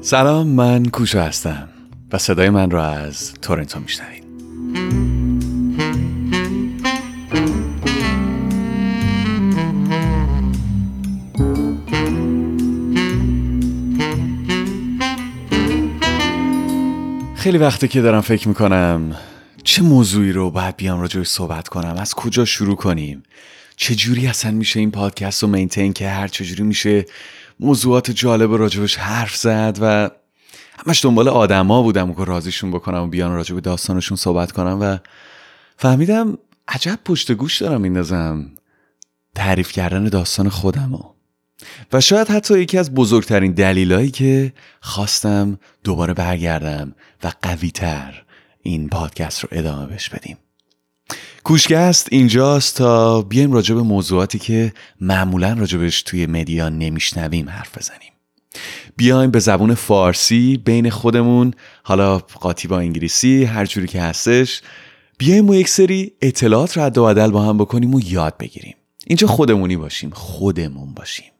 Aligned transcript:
سلام 0.00 0.46
من 0.46 0.86
کوشا 0.86 1.22
هستم 1.22 1.68
و 2.12 2.18
صدای 2.18 2.50
من 2.50 2.70
را 2.70 2.84
از 2.84 3.34
تورنتو 3.34 3.80
میشنوید. 3.80 4.24
خیلی 17.34 17.58
وقته 17.58 17.88
که 17.88 18.00
دارم 18.00 18.20
فکر 18.20 18.48
می‌کنم 18.48 19.16
چه 19.64 19.82
موضوعی 19.82 20.32
رو 20.32 20.50
باید 20.50 20.76
بیام 20.76 21.00
راجعش 21.00 21.26
صحبت 21.26 21.68
کنم 21.68 21.96
از 21.98 22.14
کجا 22.14 22.44
شروع 22.44 22.76
کنیم؟ 22.76 23.22
چه 23.76 23.94
جوری 23.94 24.26
اصلا 24.26 24.50
میشه 24.50 24.80
این 24.80 24.90
پادکست 24.90 25.42
رو 25.42 25.48
مینتین 25.48 25.92
که 25.92 26.08
هر 26.08 26.28
چجوری 26.28 26.62
میشه 26.62 27.04
موضوعات 27.60 28.10
جالب 28.10 28.54
راجبش 28.54 28.96
حرف 28.96 29.36
زد 29.36 29.78
و 29.80 30.10
همش 30.86 31.04
دنبال 31.04 31.28
آدما 31.28 31.82
بودم 31.82 32.14
که 32.14 32.24
رازیشون 32.24 32.70
بکنم 32.70 33.02
و 33.02 33.06
بیان 33.06 33.32
راجب 33.32 33.60
داستانشون 33.60 34.16
صحبت 34.16 34.52
کنم 34.52 34.78
و 34.80 34.98
فهمیدم 35.76 36.38
عجب 36.68 36.98
پشت 37.04 37.32
گوش 37.32 37.62
دارم 37.62 37.80
میندازم 37.80 38.50
تعریف 39.34 39.72
کردن 39.72 40.04
داستان 40.04 40.48
خودم 40.48 40.94
و 41.92 42.00
شاید 42.00 42.28
حتی 42.28 42.60
یکی 42.60 42.78
از 42.78 42.94
بزرگترین 42.94 43.52
دلیلایی 43.52 44.10
که 44.10 44.52
خواستم 44.80 45.58
دوباره 45.84 46.14
برگردم 46.14 46.94
و 47.24 47.32
قویتر 47.42 48.24
این 48.62 48.88
پادکست 48.88 49.40
رو 49.40 49.48
ادامه 49.52 49.86
بش 49.86 50.10
بدیم. 50.10 50.36
کوشگست 51.44 52.08
اینجاست 52.10 52.76
تا 52.76 53.22
بیایم 53.22 53.52
راجع 53.52 53.74
به 53.74 53.82
موضوعاتی 53.82 54.38
که 54.38 54.72
معمولا 55.00 55.52
راجبش 55.52 56.02
توی 56.02 56.26
مدیا 56.26 56.68
نمیشنویم 56.68 57.48
حرف 57.48 57.78
بزنیم. 57.78 58.12
بیایم 58.96 59.30
به 59.30 59.38
زبون 59.38 59.74
فارسی 59.74 60.56
بین 60.56 60.90
خودمون 60.90 61.54
حالا 61.82 62.18
قاطی 62.18 62.68
با 62.68 62.78
انگلیسی 62.78 63.44
هر 63.44 63.66
جوری 63.66 63.86
که 63.86 64.02
هستش 64.02 64.62
بیایم 65.18 65.48
و 65.48 65.54
یک 65.54 65.68
سری 65.68 66.12
اطلاعات 66.22 66.78
رد 66.78 66.98
و 66.98 67.04
بدل 67.04 67.30
با 67.30 67.42
هم 67.42 67.58
بکنیم 67.58 67.94
و 67.94 68.00
یاد 68.04 68.36
بگیریم. 68.38 68.74
اینجا 69.06 69.26
خودمونی 69.26 69.76
باشیم 69.76 70.10
خودمون 70.10 70.94
باشیم. 70.94 71.30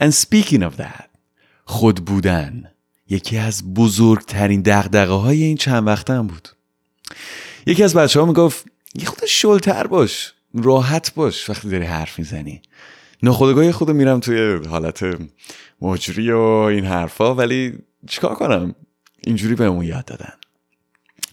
And 0.00 0.12
speaking 0.12 0.60
of 0.60 0.80
that 0.80 1.04
خود 1.64 2.04
بودن 2.04 2.64
یکی 3.08 3.38
از 3.38 3.74
بزرگترین 3.74 4.62
دقدقه 4.62 5.12
های 5.12 5.42
این 5.42 5.56
چند 5.56 5.86
وقتم 5.86 6.26
بود. 6.26 6.48
یکی 7.66 7.82
از 7.82 7.94
بچه 7.94 8.20
ها 8.20 8.26
می‌گفت 8.26 8.66
یه 8.94 9.06
خود 9.06 9.24
شلتر 9.24 9.86
باش 9.86 10.32
راحت 10.54 11.14
باش 11.14 11.50
وقتی 11.50 11.68
داری 11.68 11.84
حرف 11.84 12.18
می‌زنی. 12.18 12.62
ناخدگاه 13.22 13.72
خود 13.72 13.90
میرم 13.90 14.20
توی 14.20 14.66
حالت 14.66 15.04
مجری 15.80 16.32
و 16.32 16.38
این 16.38 16.84
حرفا 16.84 17.34
ولی 17.34 17.78
چیکار 18.08 18.34
کنم؟ 18.34 18.74
اینجوری 19.26 19.54
بهمون 19.54 19.84
یاد 19.84 20.04
دادن. 20.04 20.32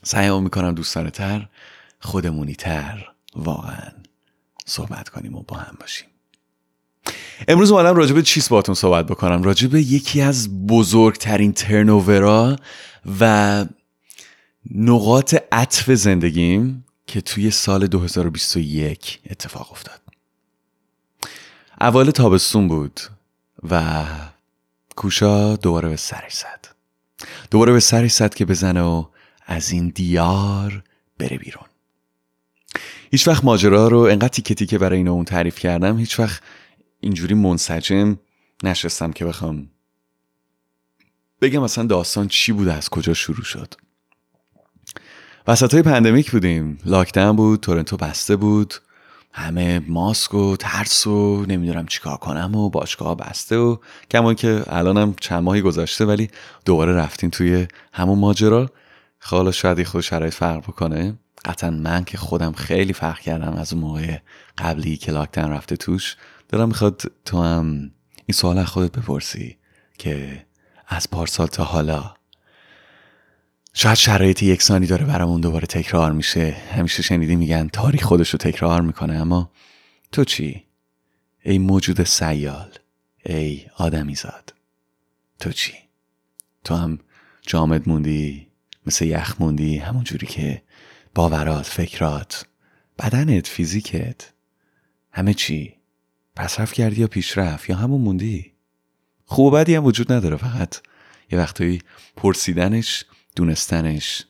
سعیمو 0.03 0.41
می‌کنم 0.41 0.73
دوستانه 0.73 1.09
تر 1.09 1.47
خودمونی 1.99 2.55
تر 2.55 3.07
واقعا 3.35 3.91
صحبت 4.66 5.09
کنیم 5.09 5.35
و 5.35 5.43
با 5.47 5.57
هم 5.57 5.77
باشیم. 5.79 6.07
امروز 7.47 7.71
اومدم 7.71 7.95
راجع 7.95 8.13
به 8.13 8.21
چیز 8.21 8.49
باتون 8.49 8.75
صحبت 8.75 9.05
بکنم. 9.05 9.43
راجع 9.43 9.67
به 9.67 9.81
یکی 9.81 10.21
از 10.21 10.67
بزرگترین 10.67 11.53
ترنوورا 11.53 12.55
و 13.19 13.66
نقاط 14.69 15.35
عطف 15.51 15.91
زندگیم 15.91 16.85
که 17.07 17.21
توی 17.21 17.51
سال 17.51 17.87
2021 17.87 19.19
اتفاق 19.29 19.71
افتاد. 19.71 20.01
اول 21.81 22.11
تابستون 22.11 22.67
بود 22.67 23.01
و 23.69 24.03
کوشا 24.95 25.55
دوباره 25.55 25.89
به 25.89 25.95
سرش 25.95 26.33
زد. 26.33 26.67
دوباره 27.51 27.73
به 27.73 27.79
سرش 27.79 28.11
زد 28.11 28.33
که 28.33 28.45
بزنه 28.45 28.81
و 28.81 29.05
از 29.45 29.71
این 29.71 29.91
دیار 29.95 30.83
بره 31.17 31.38
بیرون. 31.38 31.66
هیچ 33.11 33.27
وقت 33.27 33.44
ماجرا 33.44 33.88
رو 33.88 34.00
انقدر 34.00 34.27
تیکه 34.27 34.55
تیکه 34.55 34.77
برای 34.77 34.97
این 34.97 35.07
اون 35.07 35.25
تعریف 35.25 35.59
کردم 35.59 35.97
هیچ 35.97 36.19
وقت 36.19 36.41
اینجوری 37.00 37.33
منسجم 37.33 38.17
نشستم 38.63 39.11
که 39.11 39.25
بخوام 39.25 39.69
بگم 41.41 41.63
اصلا 41.63 41.83
داستان 41.83 42.27
چی 42.27 42.51
بود 42.51 42.67
از 42.67 42.89
کجا 42.89 43.13
شروع 43.13 43.44
شد. 43.44 43.73
وسط 45.47 45.74
های 45.74 45.84
پندمیک 45.84 46.31
بودیم. 46.31 46.78
لاکدن 46.85 47.31
بود 47.31 47.59
تورنتو 47.59 47.97
بسته 47.97 48.35
بود. 48.35 48.74
همه 49.34 49.81
ماسک 49.88 50.34
و 50.34 50.56
ترس 50.59 51.07
و 51.07 51.46
نمی‌دونم 51.47 51.85
چیکار 51.85 52.18
کنم 52.18 52.56
و 52.56 52.69
باشگاه 52.69 53.18
بسته 53.18 53.57
و 53.57 53.78
کمان 54.12 54.35
که 54.35 54.63
الانم 54.68 55.16
چند 55.19 55.44
ماهی 55.44 55.62
گذاشته 55.62 56.06
ولی 56.06 56.30
دوباره 56.66 56.94
رفتیم 56.94 57.30
توی 57.30 57.68
همون 57.94 58.19
ماجرا. 58.19 58.69
خالا 59.19 59.51
شاید 59.51 59.84
خود 59.84 60.01
شرایط 60.01 60.34
فرق 60.34 60.57
بکنه. 60.57 61.19
قطعا 61.46 61.69
من 61.69 62.03
که 62.03 62.18
خودم 62.18 62.51
خیلی 62.51 62.94
فرق 62.94 63.19
کردم 63.19 63.53
از 63.53 63.74
اون 63.74 63.81
موقع 63.81 64.18
قبلی 64.57 64.97
که 64.97 65.12
لاکدن 65.12 65.50
رفته 65.50 65.78
توش. 65.78 66.18
دارم 66.50 66.68
می‌خواد 66.68 67.01
تو 67.25 67.44
هم 67.44 67.91
این 68.25 68.34
سوال 68.34 68.63
خودت 68.63 68.97
بپرسی 68.97 69.57
که 69.97 70.46
از 70.88 71.09
پارسال 71.09 71.47
تا 71.47 71.63
حالا 71.63 72.13
شاید 73.73 73.97
شرایط 73.97 74.43
یکسانی 74.43 74.85
داره 74.85 75.05
برامون 75.05 75.41
دوباره 75.41 75.67
تکرار 75.67 76.11
میشه 76.11 76.55
همیشه 76.71 77.03
شنیدی 77.03 77.35
میگن 77.35 77.67
تاریخ 77.67 78.03
خودش 78.03 78.29
رو 78.29 78.37
تکرار 78.37 78.81
می‌کنه 78.81 79.13
اما 79.13 79.51
تو 80.11 80.23
چی؟ 80.23 80.63
ای 81.43 81.57
موجود 81.57 82.03
سیال 82.03 82.71
ای 83.25 83.65
آدمی 83.77 84.15
زاد 84.15 84.53
تو 85.39 85.51
چی؟ 85.51 85.73
تو 86.63 86.75
هم 86.75 86.99
جامد 87.41 87.89
موندی 87.89 88.47
مثل 88.85 89.05
یخ 89.05 89.41
موندی 89.41 89.77
همون 89.77 90.03
جوری 90.03 90.27
که 90.27 90.61
باورات 91.15 91.65
فکرات 91.65 92.45
بدنت 92.99 93.47
فیزیکت 93.47 94.31
همه 95.11 95.33
چی 95.33 95.75
پسرف 96.35 96.73
کردی 96.73 97.01
یا 97.01 97.07
پیشرفت 97.07 97.69
یا 97.69 97.75
همون 97.75 98.01
موندی 98.01 98.53
خوب 99.25 99.45
و 99.45 99.51
بدی 99.51 99.75
هم 99.75 99.85
وجود 99.85 100.11
نداره 100.11 100.38
فقط 100.38 100.77
یه 101.31 101.39
وقتایی 101.39 101.81
پرسیدنش 102.15 103.05
دونستنش. 103.36 104.25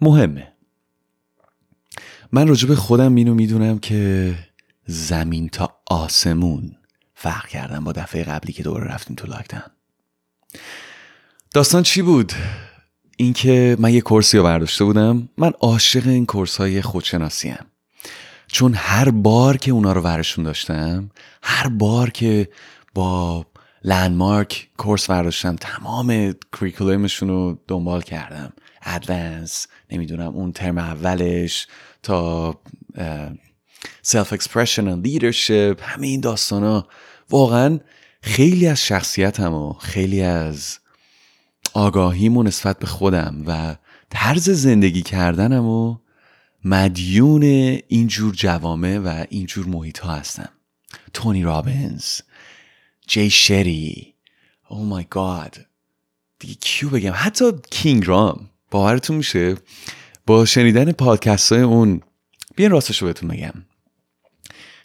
مهمه. 0.00 0.52
من 2.32 2.48
راجب 2.48 2.74
خودم 2.74 3.14
اینو 3.14 3.34
می‌دونم 3.34 3.78
که 3.78 4.34
زمین 4.86 5.48
تا 5.48 5.78
آسمون 5.86 6.76
فرق 7.14 7.46
کردم 7.46 7.84
با 7.84 7.92
دفعه 7.92 8.24
قبلی 8.24 8.52
که 8.52 8.62
دوباره 8.62 8.84
رفتیم 8.84 9.16
تو 9.16 9.26
لاکدن. 9.26 9.62
داستان 11.54 11.82
چی 11.82 12.02
بود؟ 12.02 12.32
اینکه 13.16 13.76
من 13.78 13.94
یه 13.94 14.00
course 14.00 14.33
ی 14.33 14.38
رو 14.38 14.44
برداشته 14.44 14.84
بودم. 14.84 15.28
من 15.38 15.52
عاشق 15.60 16.06
این 16.06 16.26
course 16.26 16.56
های 16.56 16.82
خودشناسی‌ام. 16.82 17.66
چون 18.46 18.74
هر 18.74 19.10
بار 19.10 19.56
که 19.56 19.70
اونا 19.70 19.92
رو 19.92 20.00
ورشون 20.00 20.44
داشتم 20.44 21.10
هر 21.42 21.68
بار 21.68 22.10
که 22.10 22.48
با 22.94 23.46
Landmark 23.84 24.70
course 24.76 25.10
برداشتم. 25.10 25.56
تمام 25.56 26.34
curriculum 26.60 27.09
شون 27.09 27.28
رو 27.28 27.58
دنبال 27.68 28.02
کردم. 28.02 28.52
advanced 28.82 29.66
نمی‌دونم 29.90 30.34
اون 30.34 30.52
ترم 30.52 30.78
اولش 30.78 31.66
تا 32.02 32.60
self 34.02 34.32
expression 34.32 34.88
و 34.88 35.00
leadership 35.00 35.80
همه 35.82 36.06
این 36.06 36.20
داستان 36.20 36.62
ها 36.62 36.88
واقعا 37.30 37.80
خیلی 38.22 38.66
از 38.66 38.86
شخصیتم 38.86 39.54
و 39.54 39.72
خیلی 39.72 40.22
از 40.22 40.78
آگاهیمو 41.74 42.42
نسبت 42.42 42.78
به 42.78 42.86
خودم 42.86 43.42
و 43.46 43.76
طرز 44.10 44.50
زندگی 44.50 45.02
کردنم 45.02 45.66
و 45.66 45.96
مدیون 46.64 47.42
اینجور 47.88 48.34
جوامع 48.34 48.98
و 48.98 49.24
اینجور 49.28 49.66
محیط 49.66 49.98
ها 49.98 50.14
هستم. 50.14 50.48
تونی 51.12 51.42
رابنز 51.42 52.20
جی 53.06 53.30
شری 53.30 54.14
او 54.68 54.84
مای 54.84 55.06
گاد 55.10 55.56
دیگه 56.38 56.54
کیو 56.54 56.90
بگم؟ 56.90 57.12
حتی 57.14 57.52
کینگ 57.70 58.06
رام 58.06 58.50
باورتون 58.70 59.16
میشه؟ 59.16 59.54
با 60.26 60.44
شنیدن 60.44 60.92
پادکست 60.92 61.52
های 61.52 61.62
اون 61.62 62.00
بیان 62.56 62.70
راستش 62.70 63.02
رو 63.02 63.06
بهتون 63.06 63.28
بگم. 63.28 63.52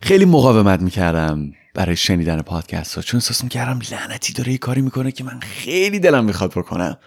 خیلی 0.01 0.25
مقاومت 0.25 0.81
می‌کردم 0.81 1.53
برای 1.73 1.95
شنیدن 1.95 2.41
پادکست 2.41 2.95
ها 2.95 3.01
چون 3.01 3.18
احساس 3.18 3.44
می‌کردم 3.44 3.79
لعنتی 3.91 4.33
داره 4.33 4.51
یه 4.51 4.57
کاری 4.57 4.81
می‌کنه 4.81 5.12
که 5.12 5.24
من 5.24 5.39
خیلی 5.39 6.00
دلم 6.00 6.25
می‌خواد 6.25 6.51
بکنم. 6.51 6.97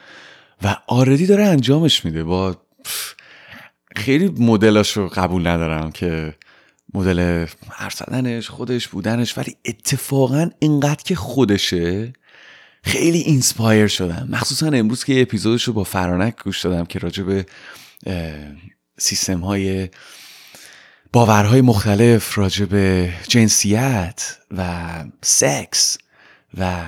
و 0.62 0.76
آردی 0.87 1.26
داره 1.26 1.44
انجامش 1.44 2.05
میده. 2.05 2.25
با 2.25 2.56
خیلی 3.96 4.28
مدلاش 4.28 4.96
رو 4.96 5.08
قبول 5.08 5.46
ندارم 5.46 5.93
که 5.93 6.34
مدل 6.94 7.46
حرف 7.70 7.94
زدنش 7.94 8.49
خودش 8.50 8.88
بودنش 8.88 9.38
ولی 9.38 9.56
اتفاقا 9.64 10.50
اینقدر 10.58 11.02
که 11.02 11.14
خودشه 11.14 12.12
خیلی 12.82 13.19
inspire 13.19 13.87
شدم. 13.87 14.29
مخصوصا 14.31 14.67
امروز 14.67 15.05
که 15.05 15.14
یه 15.14 15.23
اپیزودش 15.23 15.64
رو 15.64 15.73
با 15.73 15.85
فرانک 15.85 16.43
گوش 16.44 16.61
دادم 16.61 16.85
که 16.85 16.99
راجع 16.99 17.23
به 17.23 17.46
سیستم 18.99 19.41
های 19.41 19.88
باورهای 21.12 21.61
مختلف 21.61 22.38
راجع 22.38 22.64
به 22.64 23.12
جنسیت 23.29 24.38
و 24.50 25.05
سکس 25.23 25.99
و 26.58 26.82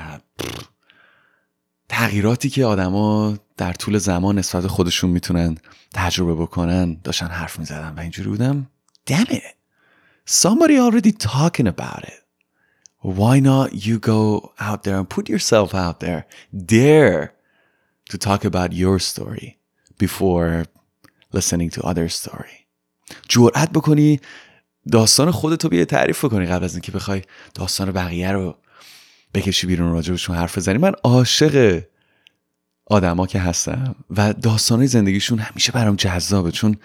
تغییراتی 1.88 2.50
که 2.50 2.64
آدما 2.64 3.38
در 3.56 3.72
طول 3.72 3.98
زمان 3.98 4.38
نسبت 4.38 4.66
خودشون 4.66 5.10
می‌تونن 5.10 5.56
تجربه 5.94 6.34
بکنن 6.34 7.00
داشتن 7.04 7.26
حرف 7.26 7.58
می‌زدن 7.58 7.94
و 7.96 8.00
اینجوری 8.00 8.28
بودم. 8.28 8.66
it. 9.10 9.65
Somebody 10.26 10.78
already 10.78 11.12
talking 11.12 11.66
about 11.66 12.02
it. 12.04 12.20
Why 13.00 13.38
not 13.38 13.86
you 13.86 13.98
go 13.98 14.52
out 14.58 14.82
there 14.82 14.98
and 14.98 15.08
put 15.08 15.28
yourself 15.28 15.74
out 15.74 16.00
there 16.00 16.26
dare 16.52 17.34
to 18.10 18.18
talk 18.18 18.44
about 18.44 18.72
your 18.72 18.98
story 18.98 19.58
before 19.98 20.66
listening 21.32 21.70
to 21.70 21.82
other 21.82 22.08
story? 22.08 22.66
جرأت 23.28 23.70
بکنی 23.72 24.20
داستان 24.92 25.30
خودتو 25.30 25.68
بیای 25.68 25.84
تعریف 25.84 26.24
کنی 26.24 26.46
قبل 26.46 26.64
از 26.64 26.74
اینکه 26.74 26.92
بخوای 26.92 27.22
داستان 27.54 27.92
بقیه 27.92 28.32
رو 28.32 28.56
بکشی 29.34 29.66
بیرون 29.66 29.92
راجبشون 29.92 30.36
حرف 30.36 30.58
بزنی. 30.58 30.78
من 30.78 30.92
عاشق 31.04 31.82
آدما 32.86 33.26
که 33.26 33.38
هستم 33.38 33.94
و 34.10 34.32
داستانهای 34.32 34.88
زندگیشون 34.88 35.38
همیشه 35.38 35.72
برام 35.72 35.96
جذابه 35.96 36.50
چون 36.50 36.76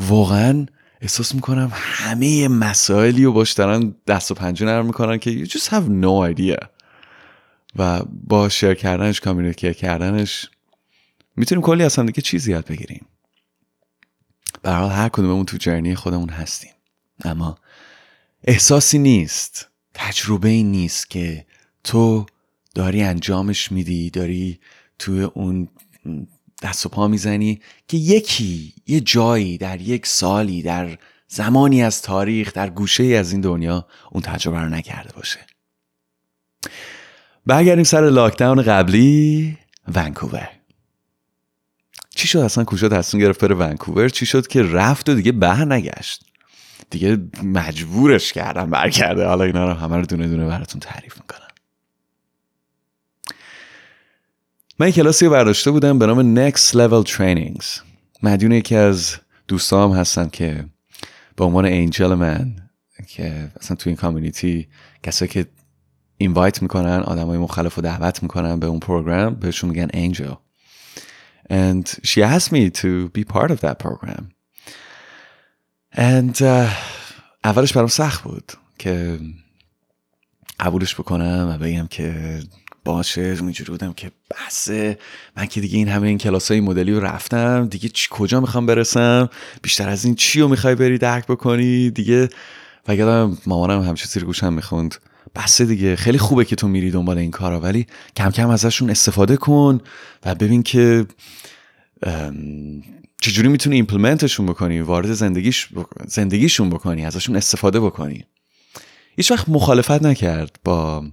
واقعا 0.00 0.66
احساس 1.02 1.34
می‌کنم 1.34 1.72
همه 1.74 2.48
مسائلی 2.48 3.24
رو 3.24 3.32
باش 3.32 3.52
دارن 3.52 3.94
دست 4.06 4.30
و 4.30 4.34
پنجه 4.34 4.66
نرم 4.66 4.86
می‌کنن 4.86 5.18
که 5.18 5.44
you 5.44 5.48
just 5.48 5.68
have 5.68 5.88
no 6.02 6.34
idea. 6.34 6.66
و 7.76 8.02
با 8.04 8.48
شیر 8.48 8.74
کردنش 8.74 9.20
کامیونیکیت 9.20 9.76
کردنش 9.76 10.50
می‌تونیم 11.36 11.62
کلی 11.62 11.84
اصلا 11.84 12.04
دیگه 12.04 12.22
چیزی 12.22 12.52
یاد 12.52 12.66
بگیریم. 12.66 13.06
به 14.62 14.70
حال 14.70 14.90
هر 14.90 15.08
کدوممون 15.08 15.44
تو 15.44 15.56
جرنی 15.56 15.94
خودمون 15.94 16.28
هستیم. 16.28 16.72
اما 17.24 17.58
احساسی 18.44 18.98
نیست 18.98 19.68
تجربه 19.94 20.48
ای 20.48 20.62
نیست 20.62 21.10
که 21.10 21.46
تو 21.84 22.26
داری 22.74 23.02
انجامش 23.02 23.72
میدی 23.72 24.10
داری 24.10 24.60
توی 24.98 25.22
اون 25.22 25.68
دست 26.62 26.86
و 26.86 26.88
پا 26.88 27.08
می‌زنی 27.08 27.60
که 27.88 27.96
یکی 27.96 28.74
یه 28.86 29.00
جایی 29.00 29.58
در 29.58 29.80
یک 29.80 30.06
سالی 30.06 30.62
در 30.62 30.98
زمانی 31.28 31.82
از 31.82 32.02
تاریخ 32.02 32.52
در 32.52 32.70
گوشه 32.70 33.04
از 33.04 33.32
این 33.32 33.40
دنیا 33.40 33.86
اون 34.10 34.22
تجربه 34.22 34.60
رو 34.60 34.68
نکرده 34.68 35.12
باشه. 35.16 35.38
برگردیم 37.46 37.84
سر 37.84 38.10
لاکداون 38.10 38.62
قبلی 38.62 39.58
ونکوور. 39.94 40.48
چی 42.14 42.28
شد 42.28 42.38
اصلا؟ 42.38 42.64
کجا 42.64 42.88
تصمیم 42.88 43.24
گرفت 43.24 43.44
بره 43.44 43.54
ونکوور؟ 43.54 44.08
چی 44.08 44.26
شد 44.26 44.46
که 44.46 44.62
رفت 44.62 45.08
و 45.08 45.14
دیگه 45.14 45.32
به 45.32 45.64
نگشت؟ 45.64 46.24
دیگه 46.90 47.18
مجبورش 47.42 48.32
کردم 48.32 48.70
برگرده. 48.70 49.26
حالا 49.26 49.44
اینا 49.44 49.64
رو 49.64 49.74
همه 49.74 49.96
رو 49.96 50.06
دونه 50.06 50.28
دونه 50.28 50.46
براتون 50.46 50.80
تعریف 50.80 51.16
می‌کنم. 51.16 51.51
من 54.82 54.90
کلاسی 54.90 55.28
برداشته 55.28 55.70
بودم 55.70 55.98
به 55.98 56.06
نام 56.06 56.50
Next 56.50 56.72
Level 56.72 57.08
Trainings. 57.10 57.66
مدیون 58.22 58.52
یکی 58.52 58.76
از 58.76 59.16
دوستام 59.48 59.92
هستن 59.92 60.28
که 60.28 60.64
به 61.36 61.44
عنوان 61.44 61.66
انجل 61.66 62.14
من 62.14 62.56
که 63.08 63.52
اصلا 63.60 63.76
تو 63.76 63.90
این 63.90 63.96
کامیونیتی 63.96 64.68
کسایی 65.02 65.28
که 65.28 65.46
اینوایت 66.16 66.62
می‌کنن 66.62 67.00
آدم 67.00 67.26
های 67.26 67.38
مختلف 67.38 67.74
رو 67.74 67.82
دعوت 67.82 68.22
می‌کنن 68.22 68.60
به 68.60 68.66
اون 68.66 68.78
پروگرام 68.78 69.34
بهشون 69.34 69.70
میگن 69.70 69.88
انجل 69.94 70.34
and 71.50 71.86
she 72.02 72.22
asked 72.22 72.52
me 72.52 72.70
to 72.70 73.08
be 73.18 73.24
part 73.24 73.50
of 73.50 73.60
that 73.60 73.78
program. 73.78 74.24
And 75.92 76.42
uh, 76.42 76.68
اولش 77.44 77.72
برام 77.72 77.88
سخت 77.88 78.22
بود 78.22 78.52
که 78.78 79.18
قبولش 80.60 80.94
بکنم 80.94 81.48
و 81.54 81.64
بگم 81.64 81.86
که 81.86 82.40
باشه 82.84 83.20
اینجوری 83.20 83.70
بودم 83.70 83.92
که 83.92 84.10
بسه. 84.30 84.98
من 85.36 85.46
که 85.46 85.60
دیگه 85.60 85.78
این 85.78 85.88
همه 85.88 86.08
این 86.08 86.18
کلاس 86.18 86.50
های 86.50 86.60
مدلی 86.60 86.92
رو 86.92 87.00
رفتم. 87.00 87.66
دیگه 87.66 87.88
چی 87.88 88.08
کجا 88.10 88.40
می‌خوام 88.40 88.66
برسم؟ 88.66 89.28
بیشتر 89.62 89.88
از 89.88 90.04
این 90.04 90.14
چی 90.14 90.40
رو 90.40 90.48
می‌خوای 90.48 90.74
بری 90.74 90.98
درک 90.98 91.26
بکنی؟ 91.26 91.90
دیگه 91.90 92.28
و 92.88 92.94
یادم 92.94 93.38
مامانم 93.46 93.82
همچه 93.82 94.06
زیر 94.06 94.24
گوشم 94.24 94.52
می‌خوند. 94.52 94.94
بسه 95.34 95.64
دیگه. 95.64 95.96
خیلی 95.96 96.18
خوبه 96.18 96.44
که 96.44 96.56
تو 96.56 96.68
میری 96.68 96.90
دنبال 96.90 97.18
این 97.18 97.30
کارا 97.30 97.60
ولی 97.60 97.86
کم 98.16 98.30
کم 98.30 98.50
ازشون 98.50 98.90
استفاده 98.90 99.36
کن 99.36 99.80
و 100.24 100.34
ببین 100.34 100.62
که 100.62 101.06
چجوری 103.20 103.48
می‌تونی 103.48 103.76
ایمپلمنتشون 103.76 104.46
بکنی 104.46 104.80
وارد 104.80 105.12
زندگیش 105.12 105.68
زندگیشون 106.06 106.70
بکنی 106.70 107.04
ازشون 107.04 107.36
استفاده 107.36 107.80
بکنی. 107.80 108.24
هیچ 109.16 109.30
وقت 109.30 109.48
مخالفت 109.48 110.02
نکرد 110.02 110.58
با 110.64 111.04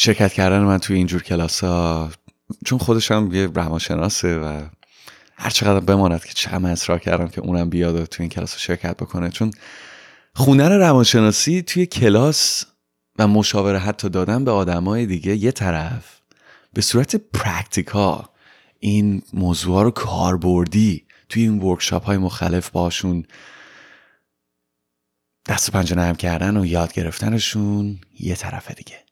شرکت 0.00 0.32
کردن 0.32 0.58
من 0.58 0.78
توی 0.78 0.96
اینجور 0.96 1.22
کلاس 1.22 1.64
ها 1.64 2.10
چون 2.64 2.78
خودش 2.78 3.10
هم 3.10 3.34
یه 3.34 3.46
روانشناسه 3.46 4.38
و 4.38 4.62
هر 5.36 5.50
چقدر 5.50 5.80
بماند 5.80 6.24
که 6.24 6.32
چه 6.32 6.54
اصرار 6.54 6.98
کردم 6.98 7.28
که 7.28 7.40
اونم 7.40 7.70
بیاد 7.70 7.94
و 7.94 8.06
توی 8.06 8.24
این 8.24 8.30
کلاس 8.30 8.52
ها 8.52 8.58
شرکت 8.58 8.96
بکنه. 8.96 9.30
چون 9.30 9.50
خوندن 10.34 10.72
روانشناسی 10.72 11.62
توی 11.62 11.86
کلاس 11.86 12.64
و 13.18 13.28
مشاوره 13.28 13.78
حتی 13.78 14.08
دادن 14.08 14.44
به 14.44 14.50
آدمای 14.50 15.06
دیگه 15.06 15.36
یه 15.36 15.52
طرف 15.52 16.20
به 16.72 16.82
صورت 16.82 17.16
practical 17.16 18.28
این 18.80 19.22
موضوع 19.32 19.82
رو 19.82 19.90
کاربردی 19.90 21.06
توی 21.28 21.42
این 21.42 21.58
workshop 21.58 22.04
های 22.04 22.18
مختلف 22.18 22.70
باهاشون 22.70 23.24
دست 25.46 25.68
و 25.68 25.72
پنجه 25.72 25.96
نرم 25.96 26.16
کردن 26.16 26.56
و 26.56 26.66
یاد 26.66 26.92
گرفتنشون 26.92 27.98
یه 28.20 28.34
طرف 28.34 28.70
دیگه. 28.70 29.07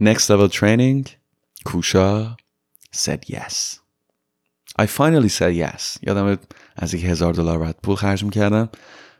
Next 0.00 0.30
level 0.30 0.48
training? 0.48 1.08
کوشا 1.64 2.36
said 2.92 3.20
yes. 3.26 3.80
I 4.78 4.86
finally 4.86 5.28
said 5.28 5.54
yes. 5.54 5.98
یادم 6.02 6.38
از 6.76 6.94
یک 6.94 7.04
هزار 7.04 7.32
دلار 7.32 7.58
بعد 7.58 7.76
پول 7.82 7.96
خرج 7.96 8.24
می‌کردم 8.24 8.68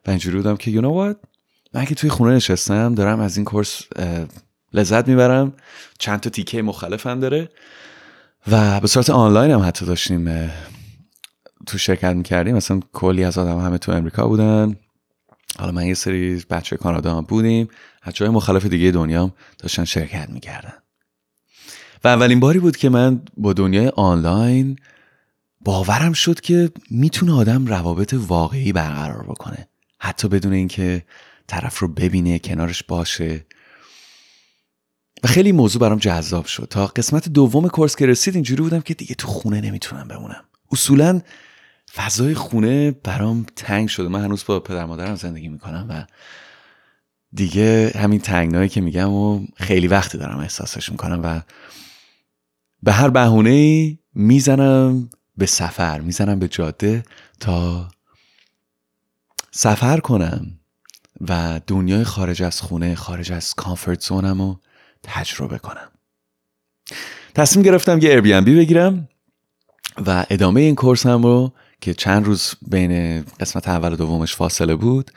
و 0.06 0.10
اینجوری 0.10 0.36
بودم 0.36 0.56
که 0.56 0.70
you 0.70 0.82
know 0.82 1.14
what? 1.14 1.28
من 1.75 1.84
که 1.84 1.94
توی 1.94 2.10
خونه 2.10 2.34
نشستم 2.34 2.94
دارم 2.94 3.20
از 3.20 3.36
این 3.36 3.44
کورس 3.44 3.82
لذت 4.72 5.08
می‌برم. 5.08 5.52
چند 5.98 6.20
تا 6.20 6.30
تیکه 6.30 6.62
مختلف 6.62 7.06
هم 7.06 7.20
داره 7.20 7.48
و 8.46 8.81
به 8.81 8.86
صورت 8.86 9.10
آنلاین 9.10 9.50
هم 9.50 9.60
حتی 9.60 9.86
داشتیم 9.86 10.50
تو 11.66 11.78
شرکت 11.78 12.14
می‌کردیم. 12.14 12.56
مثلا 12.56 12.81
کلی 12.93 13.24
از 13.24 13.38
آدم 13.38 13.58
همه 13.58 13.79
تو 13.79 13.93
امریکا 13.93 14.29
بودن. 14.29 14.76
حالا 15.58 15.72
من 15.72 15.86
یه 15.86 15.94
سری 15.94 16.44
بچه 16.50 16.76
کانادا 16.76 17.17
هم 17.17 17.24
بودیم. 17.24 17.69
از 18.08 18.15
جای 18.15 18.29
مختلف 18.29 18.67
دیگه 18.67 18.91
دنیا 18.91 19.22
هم 19.22 19.32
داشتن 19.58 19.84
شرکت 19.84 20.31
می‌کردن. 20.31 20.74
و 22.05 22.08
اولین 22.08 22.41
باری 22.41 22.58
بود 22.58 22.77
که 22.77 22.88
من 22.88 23.22
با 23.36 23.53
دنیای 23.53 23.88
آنلاین 23.88 24.79
باورم 25.60 26.12
شد 26.12 26.41
که 26.41 26.70
می‌تونه 26.91 27.32
آدم 27.32 27.67
روابط 27.67 28.15
واقعی 28.19 28.72
برقرار 28.72 29.22
بکنه. 29.22 29.69
حتی 30.00 30.29
بدون 30.29 30.53
اینکه 30.53 31.05
طرف 31.46 31.79
رو 31.79 31.88
ببینه 31.88 32.38
کنارش 32.38 32.82
باشه. 32.82 33.46
و 35.24 35.29
خیلی 35.29 35.53
موضوع 35.53 35.82
برام 35.82 35.98
جذاب 35.98 36.46
شد. 36.46 36.67
تا 36.70 36.86
قسمت 36.86 37.29
دوم 37.29 37.69
کورس 37.69 37.96
که 37.96 38.06
رسید 38.06 38.34
اینجوری 38.34 38.62
بودم 38.62 38.81
که 38.81 38.94
دیگه 38.94 39.15
تو 39.15 39.29
خونه 39.29 39.60
نمی‌تونم 39.60 40.08
بمونم. 40.08 40.44
اصولا 40.72 41.20
فضای 41.94 42.34
خونه 42.34 42.91
برام 42.91 43.46
تنگ 43.56 43.88
شده. 43.88 44.08
من 44.08 44.24
هنوز 44.24 44.44
با 44.46 44.60
پدر 44.60 44.84
مادرم 44.84 45.15
زندگی 45.15 45.48
می‌کنم 45.48 45.86
و 45.88 46.05
دیگه 47.32 47.93
همین 47.97 48.20
تنگنایی 48.20 48.69
که 48.69 48.81
میگم 48.81 49.13
و 49.13 49.47
خیلی 49.56 49.87
وقتی 49.87 50.19
دارم 50.19 50.39
احساسش 50.39 50.93
می‌کنم 50.93 51.20
و 51.25 51.41
به 52.82 52.93
هر 52.93 53.08
بهونه 53.08 53.99
می‌زنم 54.15 55.11
به 55.37 55.47
سفر 55.47 56.01
می‌زنم 56.01 56.39
به 56.39 56.49
جاده 56.49 57.03
تا 57.41 57.89
سفر 59.51 60.01
کنم 60.01 60.58
و 61.20 61.61
دنیای 61.67 62.05
خارج 62.05 62.43
از 62.43 62.61
خونه 62.61 62.94
خارج 62.94 63.32
از 63.32 63.55
کامفورت 63.55 64.01
زونم 64.01 64.43
رو 64.43 64.61
تجربه 65.03 65.58
کنم. 65.58 65.89
تصمیم 67.35 67.65
گرفتم 67.65 67.99
یه 68.03 68.20
بی 68.20 68.41
بگیرم 68.41 69.08
و 70.06 70.27
ادامه 70.31 70.61
این 70.61 70.75
کورس 70.75 71.06
هم 71.06 71.23
رو 71.23 71.53
که 71.81 71.94
چند 71.94 72.25
روز 72.25 72.55
بین 72.69 73.23
قسمت 73.23 73.69
اول 73.69 73.93
و 73.93 73.97
دومش 73.97 74.37
فاصله 74.37 74.75
بود 74.75 75.11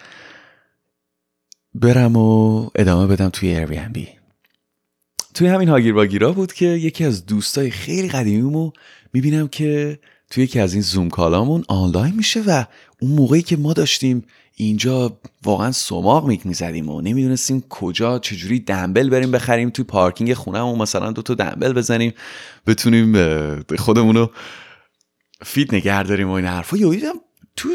برم 1.73 2.15
و 2.15 2.69
ادامه 2.75 3.07
بدم 3.07 3.29
توی 3.29 3.65
بی 3.65 4.07
توی 5.33 5.47
همین 5.47 5.69
هاگیر 5.69 5.93
واگیرا 5.93 6.31
بود 6.31 6.53
که 6.53 6.65
یکی 6.65 7.05
از 7.05 7.25
دوستای 7.25 7.71
خیلی 7.71 8.09
قدیمیمو 8.09 8.71
می‌بینم 9.13 9.47
که 9.47 9.99
توی 10.29 10.43
یکی 10.43 10.59
از 10.59 10.73
این 10.73 10.81
زوم 10.81 11.09
کالامون 11.09 11.63
آنلاین 11.67 12.15
میشه 12.15 12.41
و 12.47 12.65
اون 13.01 13.11
موقعی 13.11 13.41
که 13.41 13.57
ما 13.57 13.73
داشتیم 13.73 14.23
اینجا 14.55 15.19
واقعا 15.43 15.71
سماق 15.71 16.27
میک 16.27 16.45
می‌زدیم 16.45 16.89
و 16.89 17.01
نمی‌دونستیم 17.01 17.63
کجا 17.69 18.19
چجوری 18.19 18.59
دنبل 18.59 19.09
بریم 19.09 19.31
بخریم 19.31 19.69
توی 19.69 19.85
پارکینگ 19.85 20.33
خونه 20.33 20.59
و 20.59 20.75
مثلا 20.75 21.11
دو 21.11 21.21
تا 21.21 21.33
دنبل 21.33 21.73
بزنیم 21.73 22.13
بتونیم 22.67 23.15
خودمونو 23.77 24.27
فیت 25.45 25.73
نگه 25.73 26.03
داریم 26.03 26.29
و 26.29 26.31
این 26.31 26.45
حرفا. 26.45 26.77
دیدم 26.77 27.15
تو 27.55 27.69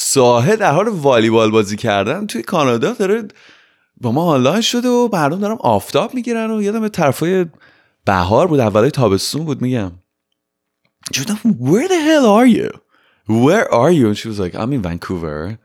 ساحه 0.00 0.56
در 0.56 0.72
حال 0.72 0.88
والیبال 0.88 1.50
بازی 1.50 1.76
کردن 1.76 2.26
توی 2.26 2.42
کانادا 2.42 2.92
داره 2.92 3.28
با 4.00 4.12
ما 4.12 4.24
آنلاین 4.24 4.60
شده 4.60 4.88
و 4.88 5.08
مردم 5.12 5.40
دارم 5.40 5.56
آفتاب 5.60 6.14
می‌گیرن 6.14 6.50
و 6.50 6.62
یادم 6.62 6.88
طرفای 6.88 7.46
بهار 8.04 8.46
بود 8.46 8.60
اولای 8.60 8.90
تابستون 8.90 9.44
بود 9.44 9.62
میگم 9.62 9.92
جودم 11.12 11.36
where 11.44 11.88
the 11.88 12.00
hell 12.08 12.26
are 12.26 12.46
you 12.46 12.70
where 13.28 13.72
are 13.72 13.90
you 13.90 14.08
and 14.08 14.18
she 14.18 14.28
was 14.28 14.38
like 14.38 14.54
I'm 14.54 14.72
in 14.72 14.82
Vancouver 14.82 15.58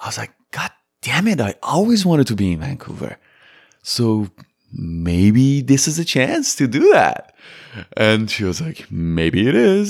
I 0.00 0.06
was 0.06 0.18
like 0.18 0.32
god 0.58 0.70
damn 1.02 1.28
it 1.28 1.40
I 1.40 1.54
always 1.62 2.04
wanted 2.10 2.26
to 2.32 2.36
be 2.42 2.48
in 2.52 2.60
Vancouver 2.68 3.12
so 3.82 4.04
maybe 5.08 5.48
this 5.72 5.82
is 5.90 5.96
a 6.04 6.08
chance 6.16 6.46
to 6.60 6.66
do 6.78 6.84
that 6.98 7.22
and 8.08 8.20
she 8.34 8.42
was 8.50 8.58
like 8.66 8.80
maybe 8.90 9.40
it 9.50 9.56
is 9.72 9.88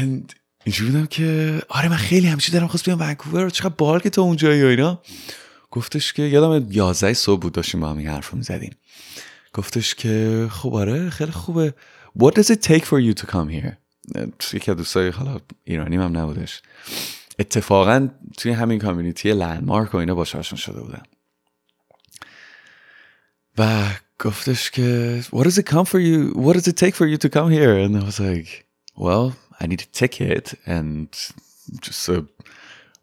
and 0.00 0.34
اینجوری 0.64 0.90
بودم 0.90 1.06
که 1.06 1.60
آره 1.68 1.88
من 1.88 1.96
خیلی 1.96 2.26
همیشه 2.26 2.52
دارم 2.52 2.66
خواست 2.66 2.84
بیام 2.84 3.00
ونکوور. 3.00 3.50
چقدر 3.50 3.74
بال 3.78 4.00
که 4.00 4.10
تو 4.10 4.20
اونجایی 4.20 4.62
و 4.62 4.66
اینا. 4.66 5.02
گفتش 5.70 6.12
که 6.12 6.22
یادم 6.22 6.66
11 6.70 7.12
صبح 7.12 7.40
بود 7.40 7.52
داشتیم 7.52 7.80
با 7.80 7.90
هم 7.90 7.98
این 7.98 8.08
حرف 8.08 8.34
می‌زدیم. 8.34 8.76
گفتش 9.52 9.94
که 9.94 10.46
خب 10.50 10.74
آره 10.74 11.10
خیلی 11.10 11.30
خوبه. 11.30 11.74
What 12.18 12.32
does 12.32 12.46
it 12.46 12.62
take 12.62 12.84
for 12.84 13.00
you 13.00 13.14
to 13.20 13.26
come 13.26 13.50
here? 13.50 13.76
یکی 14.52 14.70
از 14.70 14.76
دوستای 14.76 15.08
حالا 15.08 15.40
ایرانی 15.64 15.96
هم 15.96 16.18
نبودش. 16.18 16.62
اتفاقا 17.38 18.08
توی 18.36 18.52
همین 18.52 18.78
کامیونیتی 18.78 19.32
لندمارک 19.32 19.94
و 19.94 19.96
اینا 19.96 20.14
باش 20.14 20.36
آشنا 20.36 20.58
شده 20.58 20.80
بودم. 20.80 21.02
و 23.58 23.86
گفتش 24.18 24.70
که 24.70 25.20
What 25.34 25.44
does 25.44 25.58
it 25.58 25.64
come 25.64 25.84
for 25.84 25.98
you 25.98 26.38
What 26.44 26.56
does 26.56 26.68
it 26.68 26.76
take 26.76 26.94
for 26.94 27.06
you 27.06 27.16
to 27.16 27.28
come 27.28 27.50
here? 27.50 27.74
And 27.84 27.96
I 27.96 28.04
was 28.04 28.20
like 28.20 28.66
well 28.96 29.32
I 29.62 29.66
need 29.66 29.82
a 29.82 29.90
ticket 30.00 30.54
and 30.66 31.08
just 31.82 32.08
a 32.08 32.24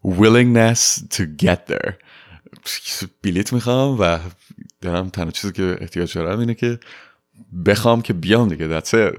willingness 0.02 0.82
to 1.16 1.22
get 1.44 1.60
there. 1.66 1.92
بلیت 3.22 3.52
می‌خوام 3.52 3.96
و 4.00 4.18
دارم 4.80 5.08
تنها 5.08 5.30
چیزی 5.30 5.52
که 5.52 5.76
احتیاج 5.80 6.14
دارم 6.14 6.38
اینه 6.38 6.54
که 6.54 6.80
بخوام 7.66 8.02
که 8.02 8.12
بیام 8.12 8.48
دیگه. 8.48 8.68
دسته 8.68 9.12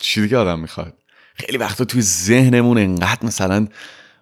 چی 0.00 0.20
دیگه 0.22 0.36
آدم 0.36 0.60
می‌خواد. 0.60 0.94
خیلی 1.34 1.58
وقتا 1.58 1.84
توی 1.84 2.02
ذهنمون 2.02 2.78
انقدر 2.78 3.26
مثلا 3.26 3.68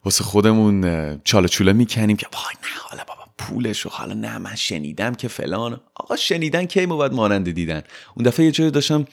واسه 0.04 0.24
خودمون 0.24 1.20
چاله 1.24 1.48
چوله 1.48 1.72
می‌کنیم 1.72 2.16
که 2.16 2.26
وای 2.32 2.54
نه 2.62 2.80
حالا 2.82 3.04
بابا 3.04 3.22
پولش 3.38 3.86
و 3.86 3.88
حالا 3.88 4.14
نه 4.14 4.38
من 4.38 4.54
شنیدم 4.54 5.14
که 5.14 5.28
فلان. 5.28 5.80
آقا 5.94 6.16
شنیدن 6.16 6.64
کی 6.64 6.86
باید 6.86 7.12
مانند 7.12 7.50
دیدن؟ 7.50 7.82
اون 8.16 8.26
دفعه 8.26 8.46
یه 8.46 8.52
جایی 8.52 8.70
داشتم 8.70 9.04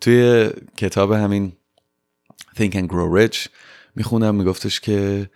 توی 0.00 0.50
کتاب 0.76 1.12
همین 1.12 1.52
Think 2.60 2.74
and 2.74 2.88
Grow 2.92 3.08
Rich. 3.18 3.48
می‌خونم 3.96 4.34
میگفتش 4.34 4.80
که 4.80 5.30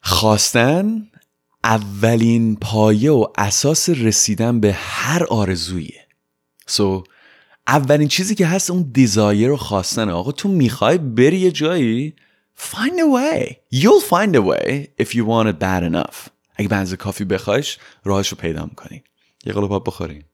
خواستن 0.00 1.10
اولین 1.64 2.56
پایه 2.56 3.10
و 3.10 3.26
اساس 3.38 3.88
رسیدن 3.88 4.60
به 4.60 4.72
هر 4.72 5.24
آرزویه. 5.24 6.06
سو 6.66 7.04
so, 7.06 7.08
اولین 7.66 8.08
چیزی 8.08 8.34
که 8.34 8.46
هست 8.46 8.70
اون 8.70 8.90
دیزایر 8.92 9.48
رو 9.48 9.56
خواستن 9.56 10.08
آقا 10.08 10.32
تو 10.32 10.48
می‌خوای 10.48 10.98
بری 10.98 11.38
یه 11.38 11.50
جایی 11.50 12.14
find 12.58 12.98
a 12.98 13.08
way. 13.16 13.52
You'll 13.74 14.04
find 14.10 14.34
a 14.34 14.42
way 14.42 14.86
if 15.02 15.08
you 15.08 15.24
want 15.24 15.48
it 15.48 15.58
bad 15.60 15.92
enough. 15.92 16.16
اگه 16.56 16.68
بنز 16.68 16.94
کافی 16.94 17.24
بخوایش 17.24 17.78
راهش 18.04 18.28
رو 18.28 18.36
پیدا 18.36 18.64
می‌کنی. 18.64 19.02
یه 19.44 19.52
قلب 19.52 19.72
آب 19.72 19.86
بخوریم. 19.86 20.24